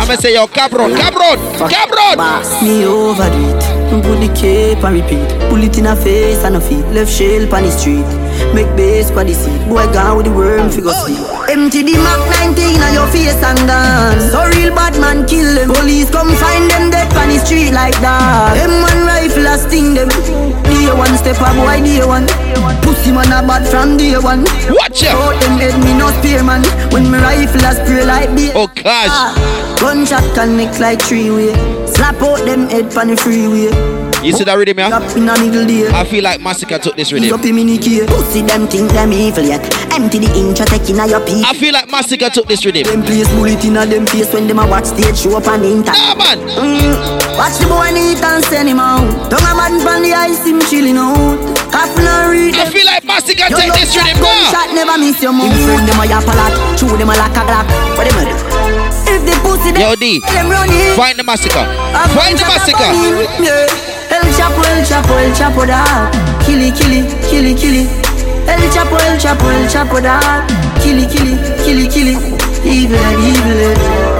[0.00, 2.16] I'ma say yo cabron, cabron, cabron.
[2.64, 3.82] Me overdo it.
[4.02, 5.28] Put the cape and repeat.
[5.50, 6.84] Pull it in her face and her feet.
[6.94, 8.21] Left shell on the street.
[8.50, 9.62] Make base for the seat.
[9.70, 11.22] Boy gone with the worm figure oh, sleep.
[11.48, 12.20] Empty the Mac
[12.52, 14.18] 19 on your face and gone.
[14.28, 15.70] So real bad man kill them.
[15.70, 18.58] Police come find them dead on the street like that.
[18.58, 20.10] Them one rifle a sting them.
[20.66, 22.26] Day one step a boy day one.
[22.82, 24.44] Pussy man a bad from day one.
[24.68, 25.16] Watch out.
[25.16, 26.62] Out oh, them head me no spear man.
[26.92, 28.52] When me rifle a spray like beer.
[28.54, 29.12] Oh gosh.
[29.12, 29.76] Ah.
[29.80, 31.52] Gunshot connect like three way.
[31.86, 34.11] Slap out them head on the freeway.
[34.22, 34.94] You see that rhythm, yeah?
[34.94, 35.90] Up in a middle day.
[35.90, 37.58] I feel like Massacre took this Ease up rhythm.
[37.58, 38.06] in mini key.
[38.06, 39.58] Pussy them think them evil yet.
[39.90, 41.42] Empty the inch take a your pee.
[41.42, 42.86] I feel like Massacre took this rhythm.
[42.86, 45.58] Them place bullet in a them face when them a watch stage show up on
[45.66, 45.98] the internet.
[45.98, 46.38] Nah, man.
[46.54, 46.94] Mm.
[47.34, 49.02] Watch the boy neat and send him out.
[49.26, 51.42] Don't a man from the ice him chilling out.
[51.74, 54.30] Cap no read I feel like Massacre Yo, take this rhythm, bro.
[54.54, 55.50] Shot never miss your move.
[55.50, 56.54] Him friend them a yap a lot.
[56.78, 57.66] Chew them a like a glock.
[57.98, 58.36] What them a do?
[59.10, 60.22] If the pussy them Yo, D.
[60.30, 60.94] them run in.
[60.94, 61.66] Find the Massacre.
[62.14, 62.86] Find the Massacre.
[63.42, 63.66] Yeah.
[64.12, 66.10] El Chapo, El Chapo, El Chapo dog.
[66.44, 67.88] Killy, killy, killy, killy.
[68.46, 70.44] El Chapo, El Chapo, El Chapo dog.
[70.82, 72.16] Killy, killy, killy, killy.
[72.64, 74.12] Evil head, evil head.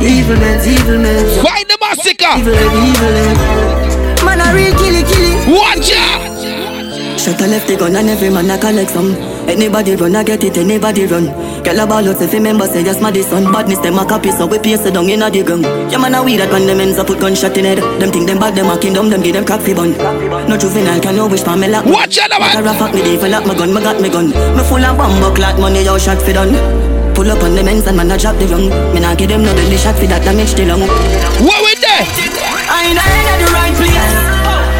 [0.00, 1.24] Evil men, evil men.
[1.44, 2.38] Find the Massacre.
[2.38, 4.24] Evil head, evil head.
[4.24, 5.34] Man a real killy, killy.
[5.52, 7.18] Watch out.
[7.20, 9.35] Shut a left the gun and every man a collect some.
[9.48, 11.26] Anybody run, I get it, anybody run.
[11.62, 13.52] Girl a ball out if you remember say just my son.
[13.52, 15.62] Badness them a copy so we paste it down in a the gun.
[15.90, 17.78] Yeah man a weed that when them ends up put gunshot in head.
[18.00, 19.92] Them think them bad, them a kingdom, them give them cock fi bun.
[20.48, 21.86] No juvenile can no wish for me lock.
[21.86, 22.64] Watch out, man.
[22.64, 24.28] Like a fuck me dey for lock my gun, me got me gun.
[24.30, 26.52] Me full of bomb clot money, yo shot fi done.
[27.14, 28.68] Pull up on them ends and man a drop the young.
[28.92, 30.82] Me nah give them no belly shot fi that damage the lung.
[31.40, 32.04] What we there?
[32.68, 34.14] I ain't at the right place.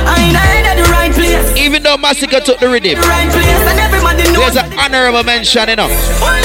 [0.06, 1.56] I ain't at the right place.
[1.56, 4.25] Even though Massacre took the rhythm, The right place and everybody.
[4.36, 5.88] There's an honorable mention, you know.
[5.88, 6.42] I.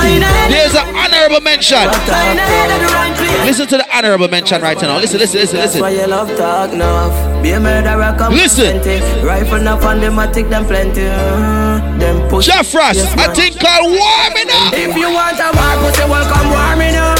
[0.00, 1.78] I There's an honorable mention.
[1.78, 3.44] I.
[3.44, 4.98] Listen to the honorable mention right now.
[4.98, 6.08] Listen, listen, listen, That's why listen.
[6.08, 7.42] you love talk enough.
[7.42, 8.78] Be a murderer come Listen.
[9.24, 11.02] Rifle on them, I take them plenty.
[11.02, 12.46] Them push.
[12.46, 13.34] Jeff Ross, Yes, man.
[13.34, 14.72] thing called Warming Up.
[14.74, 17.18] If you want a war, put welcome warming up.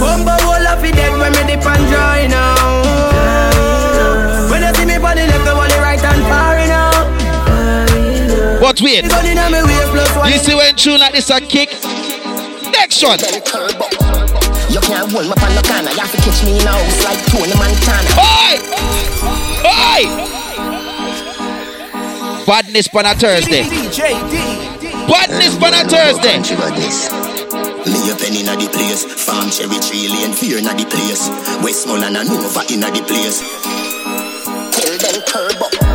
[0.00, 2.23] Wall up dead when me dip and dry
[8.74, 10.32] But wait, Gun inna me waist plus one.
[10.32, 11.70] you see when tune like this a kick?
[12.74, 13.22] Next one.
[14.66, 15.94] You can't hold me on the corner.
[15.94, 18.10] You have to catch me in a house like Tony Montana.
[18.18, 18.58] Oi!
[19.62, 20.10] Oi!
[22.50, 23.62] Badness on a Thursday.
[25.06, 26.42] Badness on a Thursday.
[27.86, 29.06] Me a penny inna the place.
[29.06, 31.30] Farm cherry tree lane fear inna the place.
[31.62, 33.38] Westmoreland and Nova inna the place.
[34.74, 35.93] Tell them curb up.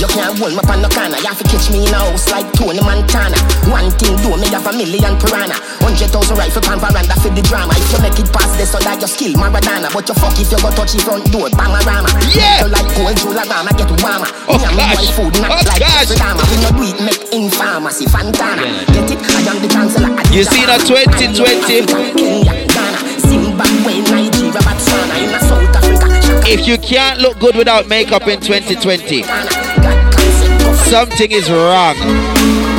[0.00, 1.20] You can't hold me on the corner.
[1.20, 3.36] You have to catch me in a house like Tony Montana.
[3.68, 5.52] One thing do me have a million piranha.
[5.84, 7.76] Hundred thousand rifle pan veranda for the drama.
[7.76, 9.92] If you make it past this, so that you skill Maradona.
[9.92, 12.08] But you fuck if you go touch the front door, Bangarama.
[12.32, 12.64] Yeah.
[12.64, 14.24] You like gold, Jularama, get warmer.
[14.48, 14.96] Oh, me and gosh.
[14.96, 16.08] boy food not Oh, like gosh.
[16.08, 16.40] Amsterdam.
[16.48, 18.64] We no do it make in pharmacy, Fantana.
[18.96, 19.20] Get it?
[19.20, 20.08] I am the chancellor.
[20.32, 21.84] You see that 2020?
[22.16, 26.08] Kenya, Ghana, Zimbabwe, Nigeria, Botswana, in South Africa.
[26.48, 29.22] If you can't look good without makeup in 2020,
[30.90, 32.69] something is wrong.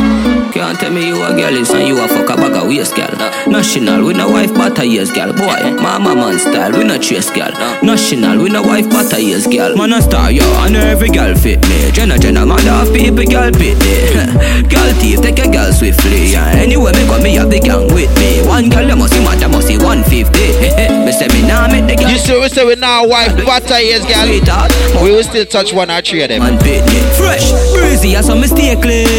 [0.62, 2.96] Can't tell me you a girl is and you a fuck a bag of waist
[2.96, 3.10] girl.
[3.50, 5.34] National, we no wife but a years girl.
[5.34, 7.50] Boy, mama man style, we no chase girl.
[7.82, 9.76] National, we no wife but a years girl.
[9.76, 11.90] Man a star, yo, and every girl fit me.
[11.92, 14.14] Jenna, Jenna, man half people girl pit me.
[14.70, 16.30] girl thief, take a girl swiftly.
[16.30, 16.46] Yeah.
[16.54, 18.46] Anyway, me come me have the gang with me.
[18.48, 20.14] One girl, you must see mad, you must see 150.
[21.06, 22.12] me say me nah make the girl.
[22.12, 24.30] You see, we say we now wife butter years, girl.
[25.02, 26.46] We will still touch one or three of them.
[26.46, 27.02] Man pit me.
[27.18, 29.10] Fresh, breezy, as some mistake clean.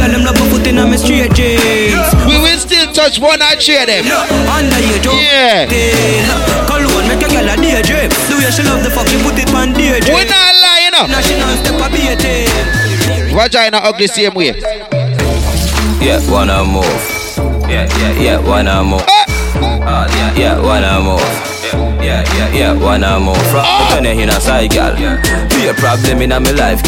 [0.00, 2.08] Girl, them love a foot in a me straight jeans.
[2.26, 4.04] We will still touch one or three of them.
[4.50, 5.14] Under your joke.
[5.20, 5.66] Yeah.
[6.66, 8.10] Cologne make a girl a daydream.
[8.28, 10.14] The way she love the fuck, she put it on daydream.
[10.16, 11.08] We not lying up.
[11.10, 12.48] National step a beating.
[13.34, 14.54] Vagina ugly same way.
[16.00, 16.84] yeah, wanna move.
[17.68, 19.02] Yeah, yeah, yeah, wanna move.
[19.06, 21.20] Uh, yeah, yeah, wanna move.
[22.02, 23.36] Yeah, yeah, yeah, wanna move.
[23.50, 24.94] From me turn you in a side, gal.
[25.50, 26.82] Be a problem in a me life,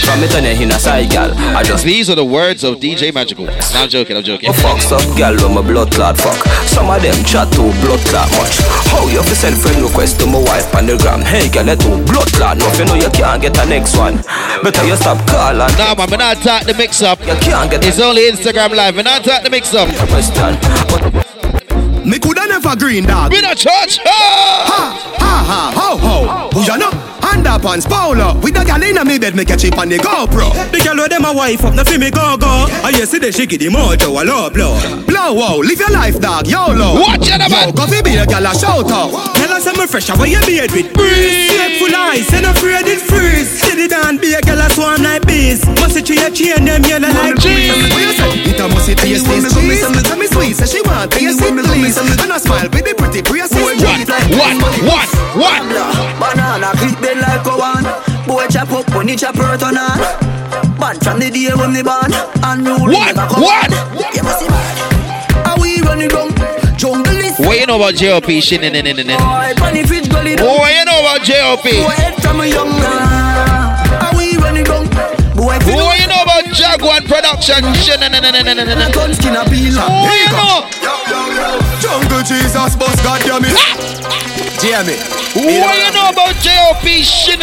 [0.00, 0.12] gal.
[0.12, 1.32] From me turn you in a side, gal.
[1.56, 3.46] I just These are the words of DJ Magical.
[3.46, 4.50] No, I'm joking, I'm joking.
[4.50, 6.36] Oh, fuck up, gal, when my blood clot fuck.
[6.66, 8.58] Some of them chat too blood clot much.
[8.90, 11.20] How you fi send friend request to my wife on the gram?
[11.22, 12.58] Hey, gal, let too blood clot.
[12.58, 14.16] No, you know you can't get a next one.
[14.62, 15.58] Better you stop calling.
[15.78, 17.20] Nah, man, we're not talk the mix up.
[17.20, 18.96] You can't get It's only Instagram live.
[18.96, 19.88] We're not talk the mix up.
[20.08, 20.58] Question.
[22.08, 23.32] Me coulda never green dog.
[23.32, 23.98] We not church.
[24.04, 26.48] Ha ha ha ho ho.
[26.54, 27.07] Who ya know?
[27.28, 28.40] Underpants Polo.
[28.40, 30.48] With the gal inna me bed, me catch it on the GoPro.
[30.72, 32.66] The girl with them a wife up, no fi me go go.
[32.82, 34.76] I you see the shaky the mojo a low blow.
[35.04, 36.46] Blow wow, live your life, dog.
[36.46, 37.00] YOLO.
[37.00, 37.68] Watch it, man.
[37.68, 39.12] Yo, go fi be a gal a shout out.
[39.36, 41.52] Tell us I'm fresh, how you beard with breeze.
[41.52, 43.60] Straight full ice, and afraid it freeze.
[43.60, 45.60] Steady down, be a girl a swarm like bees.
[45.84, 47.76] Must it tree a chain them yellow like cheese.
[47.92, 48.56] What you say?
[48.56, 49.84] It a must it taste this cheese.
[49.84, 51.96] Tell me sweet, say she want taste it please.
[51.98, 53.60] And I smile with the pretty braces.
[53.60, 53.76] One,
[54.32, 54.56] one,
[54.88, 55.68] one, one.
[56.18, 57.84] Banana clip bend like a one.
[58.26, 59.98] Boy chop up when it chop hurt on on.
[60.78, 62.12] Band from the day when me born.
[62.44, 63.14] And rule What?
[63.16, 63.72] never come What?
[63.72, 64.14] on.
[64.14, 64.76] You must see man.
[65.44, 66.30] How we run it down?
[66.76, 68.30] Jungle is What you know about JOP?
[68.42, 69.06] Shit, in, in, in, in.
[69.06, 69.52] boy.
[69.58, 70.46] Bunny fish gully down.
[70.46, 71.62] What you know about JOP?
[71.64, 73.02] Boy head from a young man.
[73.98, 74.86] How we run it down?
[75.34, 77.62] Boy What you know about Jaguar Production?
[77.82, 78.92] Shit, in, in, in, in, in, in, in.
[78.92, 79.74] gun skin a peel.
[79.78, 80.66] What you know?
[81.82, 84.27] Jungle Jesus, boss, God damn it.
[84.60, 84.98] Jamie.
[85.38, 87.38] What do you know about JLP shit?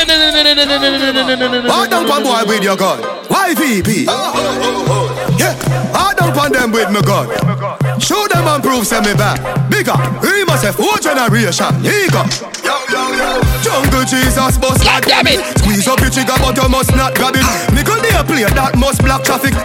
[1.71, 2.99] Hard down pan boy with your gun.
[3.29, 4.05] YVP.
[5.39, 5.55] Yeah.
[5.95, 7.84] Hard down pan them with my gun.
[7.99, 9.39] Show them and prove send me back.
[9.69, 11.71] Bigger, he must have four generation.
[12.11, 12.29] Got.
[13.63, 15.41] Jungle Jesus, boss, God damn it.
[15.59, 17.45] Squeeze up your trigger, but you must not grab it.
[17.73, 19.55] Nickel they a play that must block traffic.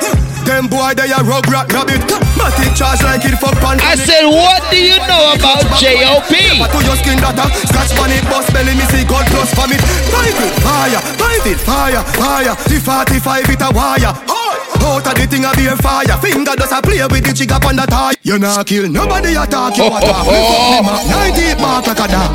[0.49, 2.00] Them boy they a rug rat rabbit.
[2.39, 3.76] Matic charge like it for pan.
[3.84, 6.33] I said, what do you know about JOP?
[6.33, 9.83] To your skin data, scratch on it, bust belly, me see God plus it.
[10.10, 12.55] Pipe it, fire, pipe it, fire, fire.
[12.67, 14.69] The 45 it a wire.
[14.83, 16.17] Out of the thing a be fire.
[16.20, 18.15] Finger does a play with the trigger on the tie.
[18.23, 19.84] You not kill nobody attack you.
[19.84, 22.33] Me fuck 90 bark like a dog.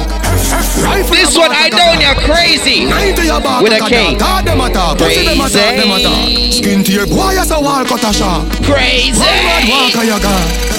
[1.09, 2.85] This one, I know you're crazy.
[2.85, 4.15] 90 a bark With a K.
[4.17, 6.53] God them attack, pussy them attack, them attack.
[6.53, 8.45] Skin to your boy as a wall cut a shot.
[8.63, 9.19] Crazy.
[9.19, 10.74] Mad walk a your gun.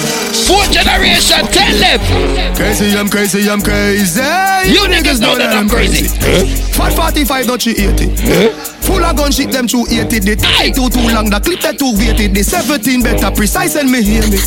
[0.47, 1.99] Fourth generation, tell them.
[2.55, 4.21] Crazy, I'm crazy, I'm crazy.
[4.67, 6.07] You niggas know that I'm crazy.
[6.75, 8.77] Fat 45, not 380.
[8.87, 10.19] Full of gun shit, them 280.
[10.19, 12.35] The tie too too long, the clip that too weighted.
[12.35, 14.39] The 17 better precise and me hear me.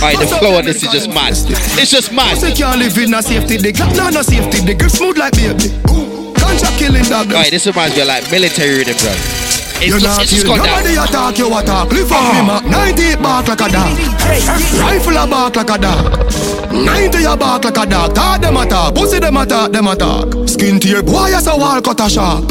[0.00, 1.32] Alright, the flow on this is just mad.
[1.32, 2.36] It's just mad.
[2.36, 3.56] Pussy can't live in a safety.
[3.56, 4.60] The Glock nah no safety.
[4.60, 5.72] The grip smooth like baby.
[6.36, 7.28] Gunshot killing dog.
[7.28, 9.12] Alright, this reminds me of like military rhythm, bro.
[9.78, 10.66] It's you just, not it's just kill down.
[10.66, 11.86] nobody attack, you attack.
[11.92, 13.94] Lift up me ma 90 bark like a dog.
[14.82, 16.74] Rifle a bark like a dog.
[16.74, 18.14] 90 a bark like a dog.
[18.14, 18.94] Talk them attack.
[18.94, 20.48] Pussy them attack, them attack.
[20.48, 22.50] Skin to your boy as a wall cut a sharp.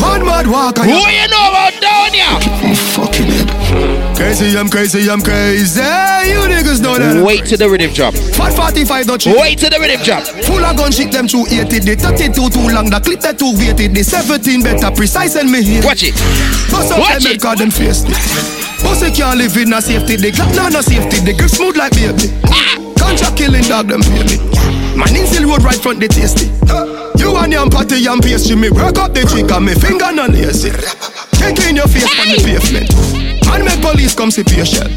[0.00, 2.74] One mad walk and What you know about down here?
[2.96, 4.16] Fucking head.
[4.16, 5.80] Crazy, I'm crazy, I'm crazy.
[5.80, 7.22] You niggas know that.
[7.24, 8.14] Wait to the rhythm drop.
[8.14, 9.36] Fat 45 not cheap.
[9.36, 10.22] Wait to the rhythm drop.
[10.46, 11.80] Full of gun shit, them 280.
[11.80, 13.94] The 32 too long, the clip that too weighted.
[13.94, 15.82] The 17 better precise and me here.
[15.84, 16.14] Watch it.
[16.74, 17.42] Bust up Watch them it.
[17.42, 18.18] cause them face it.
[18.82, 20.16] Pussy can't live in a safety.
[20.18, 21.22] The Glock nah no safety.
[21.22, 22.34] The grip smooth like baby.
[22.98, 24.36] Contract killing dog them pay me.
[24.98, 26.50] Man in still road right front the tasty.
[27.14, 28.56] You and your patty and pastry.
[28.58, 30.74] Me work up the chick and me finger no lazy.
[31.38, 32.90] Kick in your face on the pavement.
[33.46, 34.90] Man make police come see patient.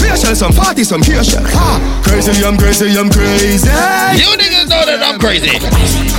[0.00, 1.44] Patient some party some patient.
[1.52, 3.68] Ah, crazy I'm crazy I'm crazy.
[4.16, 5.52] You niggas know that I'm crazy.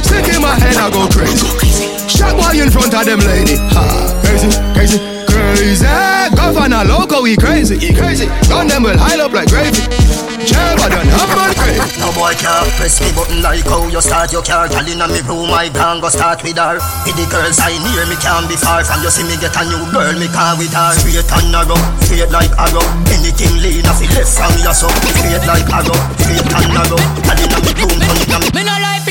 [0.05, 1.70] Stick in my head, I go crazy.
[2.11, 3.55] Shot boy in front of them lady.
[3.71, 3.83] Ha,
[4.19, 4.99] crazy, crazy,
[5.31, 5.87] crazy.
[6.35, 8.27] Governor loco, he crazy, he crazy.
[8.51, 9.79] Gun them will hide up like gravy.
[10.43, 11.71] Jail, but done have man crazy.
[12.03, 15.21] No boy can't press me button like how you start your car Girl inna me
[15.23, 18.57] room, I gang go start with her With the girls I near me can't be
[18.57, 21.47] far From you see me get a new girl, me car with her Straight and
[21.53, 22.83] narrow, straight like arrow
[23.13, 27.39] Anything lean off it left from your so Straight like arrow, straight and narrow Girl
[27.39, 29.10] inna me room, turn inna me Me no like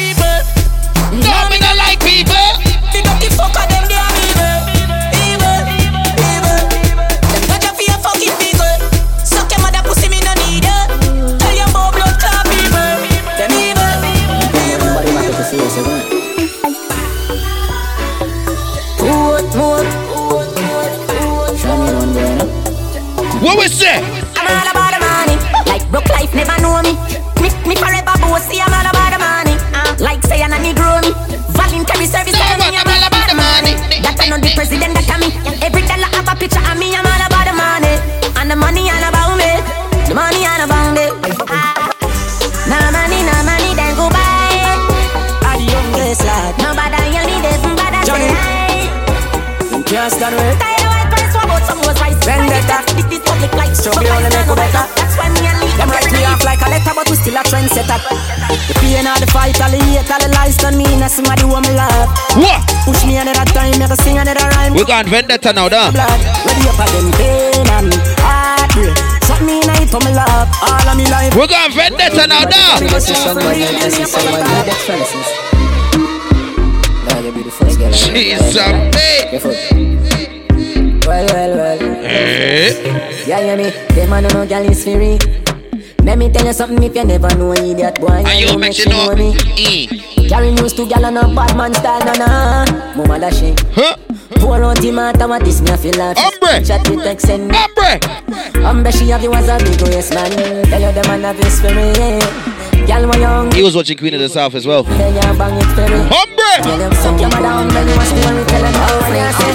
[23.41, 24.05] What was that?
[24.37, 25.37] I'm all about the money.
[25.65, 26.93] Like broke life never know me.
[27.41, 28.13] Me, me forever.
[28.13, 29.00] I'm all about
[61.01, 62.13] lies done somebody want me love.
[62.37, 62.61] What?
[62.85, 64.75] Push me another time, make sing another rhyme.
[64.75, 65.91] We got vendetta now, da.
[65.91, 68.97] Blood, ready up for them pain and heartbreak.
[69.25, 71.35] Shut me night for me love, all of me life.
[71.35, 72.77] We got vendetta now, da.
[77.93, 79.41] She's a babe.
[81.07, 81.81] Well, well, well.
[82.05, 83.25] Eh?
[83.27, 83.71] Yeah, yeah, me.
[83.95, 85.19] Them man no gal is free.
[86.05, 88.23] Let me tell you something if you never know idiot boy.
[88.25, 89.07] And you make you know.
[89.07, 90.00] money.
[90.31, 92.65] Carry news to gal and a bad man style, na na.
[92.95, 93.51] Mama da she.
[93.75, 93.97] Huh?
[94.39, 96.17] Pour out the matter, what this me a feel like.
[96.17, 96.63] Hombre.
[96.63, 97.55] Chat with text send me.
[97.59, 97.99] Hombre.
[98.63, 100.31] Hombre, she have you as a big waist man.
[100.71, 101.91] Tell you the man have this for me.
[102.87, 103.51] Gal, my young.
[103.51, 104.85] He was watching Queen of the South as well.
[104.85, 105.99] Tell you bang it for me.
[106.07, 106.63] Hombre.
[106.63, 108.47] Tell them suck your mother, hombre, you a story.
[108.47, 109.51] Tell them how free I say.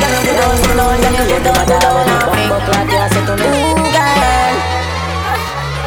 [0.00, 2.08] Gal, you don't, you don't, gal, you don't, you don't.
[2.32, 3.44] Bumbo clad, you say to me.
[3.44, 3.76] Ooh.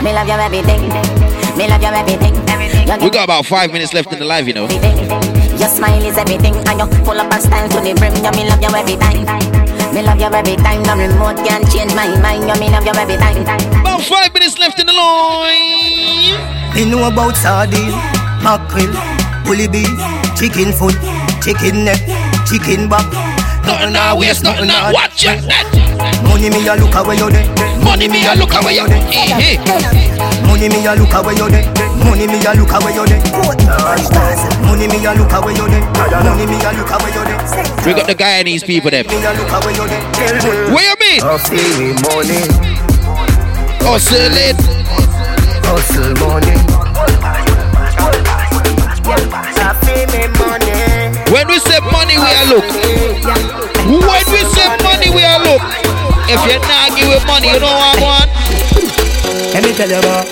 [0.05, 0.93] Me love you everything.
[1.57, 2.46] Me love you everything.
[2.87, 3.03] Everything.
[3.03, 4.67] We got about five minutes left in the live, you know.
[5.59, 8.15] Your smile is everything, and you full of style to the brim.
[8.15, 9.27] You me love you every time.
[9.91, 10.83] Me love you every time.
[10.87, 12.47] No remote can change my mind.
[12.47, 13.43] You me love you every time.
[13.83, 16.39] About five minutes left in the line.
[16.75, 17.91] Me know about sardine,
[18.39, 18.87] mackerel,
[19.43, 19.91] bully beef,
[20.39, 20.95] chicken foot,
[21.43, 21.99] chicken neck,
[22.47, 23.03] chicken back.
[23.67, 25.43] Nothing now waste, nothing now watch it.
[26.23, 27.43] Money me a look away you there.
[27.83, 29.03] Money me a look away you there.
[30.47, 31.65] Money me a look away you there.
[32.03, 33.21] Money me a look away you there.
[34.65, 35.83] Money me a look away you there.
[36.23, 37.85] Money me a look away you there.
[37.85, 39.03] We got the Guyanese people there.
[39.03, 40.71] Me a look away you there.
[40.73, 41.21] What you mean?
[41.21, 41.57] Hustle
[42.07, 42.41] money,
[43.83, 44.57] Hustle it.
[45.65, 46.57] hustle money.
[50.37, 50.75] Money.
[51.31, 52.65] When we say money, we are look.
[53.87, 55.61] When we say money, we are look.
[56.29, 58.29] If you're not giving money, you know what I want.
[59.57, 60.27] Let me tell you about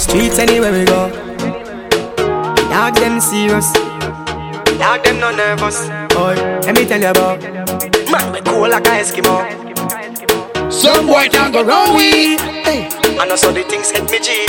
[0.00, 1.10] streets anywhere we go.
[2.72, 3.70] Dog them serious.
[4.80, 5.86] Dog them no nervous.
[6.14, 7.42] Boy, let me tell you about
[8.10, 9.36] man we cool like a Eskimo.
[10.72, 12.40] Some boy don't go wrong with.
[12.64, 12.88] Hey,
[13.20, 14.46] I know so the things hit me G.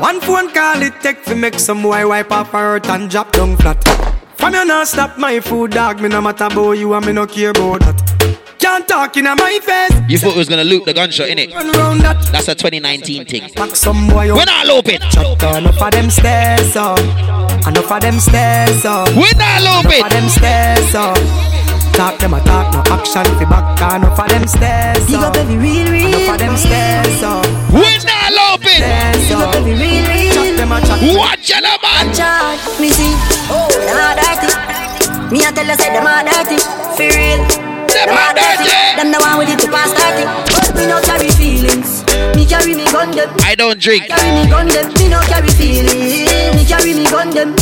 [0.00, 3.32] One phone call it take to make some boy wipe up her hurt and drop
[3.32, 3.82] down flat.
[4.36, 7.26] From you not stop my food dog, me no matter about you and me no
[7.26, 8.01] care about that.
[8.62, 9.90] Can't talk in my face.
[10.08, 11.52] You thought we was gonna loop the gunshot, innit?
[11.52, 12.22] Run round that.
[12.30, 13.50] That's a 2019 thing.
[13.54, 14.38] Back some boy up.
[14.38, 15.00] We're not looping.
[15.10, 16.98] Chop enough of them stairs up.
[17.66, 19.08] Enough of them stairs up.
[19.18, 19.98] We're not looping.
[19.98, 21.18] Enough of them stairs up.
[21.98, 23.76] Talk them a talk, no action fi back.
[23.98, 25.34] Enough of them stairs Big up.
[25.34, 26.06] up every real, real.
[26.06, 27.44] Enough of them stairs up.
[27.74, 28.78] We're not looping.
[28.78, 29.54] Stairs Big up up.
[29.58, 30.32] every real, real.
[30.38, 30.98] Chat them a chat.
[31.18, 32.06] Watch it, man.
[32.14, 33.12] Charge, me see.
[33.50, 35.34] Oh, them a dirty.
[35.34, 36.58] Me a tell you say them a dirty.
[36.94, 37.71] For real.
[38.06, 38.70] Dirty.
[38.96, 40.24] Them the one with pass 30.
[40.26, 42.02] But me no carry feelings.
[42.36, 43.30] Me carry me gun them.
[43.42, 44.06] I don't drink.
[44.08, 44.92] Carry me gun them.
[44.94, 46.26] Me no carry feelings.
[46.56, 47.54] Me carry me gun them.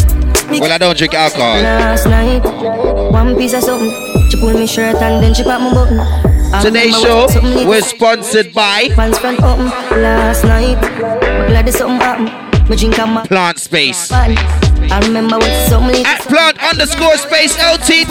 [0.51, 1.61] Me Well, I don't drink alcohol.
[1.63, 2.43] Last night,
[3.13, 3.91] one piece of something.
[4.31, 6.01] She pull me shirt and then she pop my button.
[6.63, 7.29] Today's show
[7.67, 9.67] was sponsored by Pants front open
[10.03, 10.81] last night.
[10.81, 12.69] But glad there's something happen.
[12.69, 14.11] Me drink a ma- Plant Space.
[14.13, 16.07] I remember lit.
[16.07, 18.11] At Plant underscore Space LTD.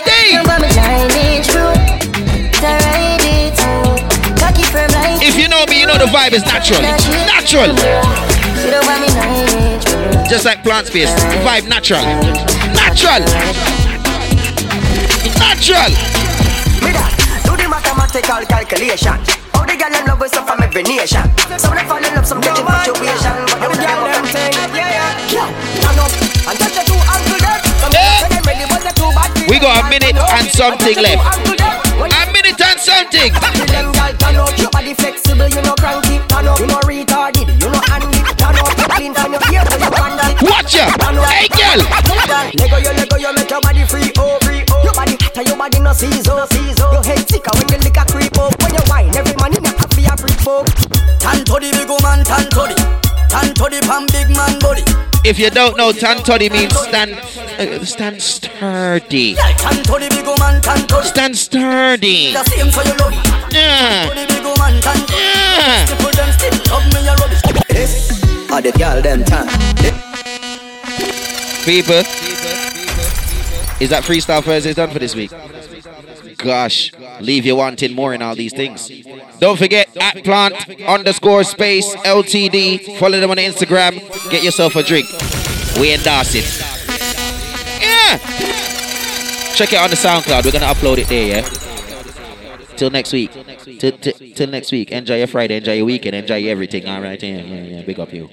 [5.21, 6.81] If you know me, you know the vibe is natural.
[6.81, 7.71] Natural.
[8.59, 10.27] She don't want me nine.
[10.29, 11.09] Just like Plant Space.
[11.43, 12.03] Vibe natural.
[12.75, 13.23] Natural.
[15.39, 15.91] Natural.
[17.47, 19.15] Do the mathematical calculation.
[19.53, 21.23] How the girl them love us up from every nation.
[21.57, 23.35] Some them fall in love, some catch infatuation.
[23.55, 25.31] But the girl them thing, yeah yeah.
[25.31, 25.47] Yeah,
[25.79, 27.59] turn up and touch the two ankle there.
[27.79, 28.27] Some Yeah.
[28.43, 29.31] ready, but they too bad.
[29.49, 31.88] We got a minute and something left.
[32.79, 33.67] A minute and something.
[33.67, 36.15] Them girl turn up, your body flexible, you know cranky.
[36.31, 38.23] Turn up, you know retarded, you know handy.
[38.39, 40.31] Turn up, clean from your ear to your bandal.
[40.47, 40.87] Watch ya.
[41.27, 41.83] Hey, girl.
[42.55, 44.83] Lego you, Lego you, make your body free, oh, free, oh.
[44.83, 46.87] Your body hotter, your body no season, season.
[46.95, 48.55] Your head sicker when you lick a creep up.
[48.63, 50.65] When you wine, every man in your happy a freak folk.
[51.19, 52.75] Tan to the big woman, tan to the,
[53.29, 54.83] tan to pan big man body.
[55.23, 59.35] If you don't know, tan toddy means stand, uh, stand sturdy.
[59.37, 61.03] Yeah, tan to the big woman, tan to the.
[61.03, 62.33] Stand sturdy.
[62.33, 63.53] The same so you love it.
[63.53, 64.09] Yeah.
[64.09, 65.19] To the big woman, tan to the.
[65.19, 65.85] Yeah.
[65.85, 67.19] People them still love me, you.
[68.51, 69.47] Are the girl them tan?
[71.63, 72.03] People.
[73.79, 75.31] Is that freestyle Thursday done for this week?
[76.39, 78.89] Gosh, leave you wanting more in all these things.
[79.39, 80.55] Don't forget at plant
[80.87, 82.97] underscore space LTD.
[82.97, 83.99] Follow them on Instagram.
[84.31, 85.05] Get yourself a drink.
[85.79, 86.45] We endorse it.
[87.81, 88.17] Yeah.
[89.53, 90.45] check it on the SoundCloud.
[90.45, 92.75] We're gonna upload it there, yeah.
[92.77, 93.31] Till next week.
[93.79, 94.91] Till, till, till next week.
[94.91, 95.57] Enjoy your Friday.
[95.57, 96.15] Enjoy your weekend.
[96.15, 96.87] Enjoy everything.
[96.87, 97.21] All right.
[97.21, 97.81] Yeah, yeah, yeah.
[97.81, 98.29] Big up you.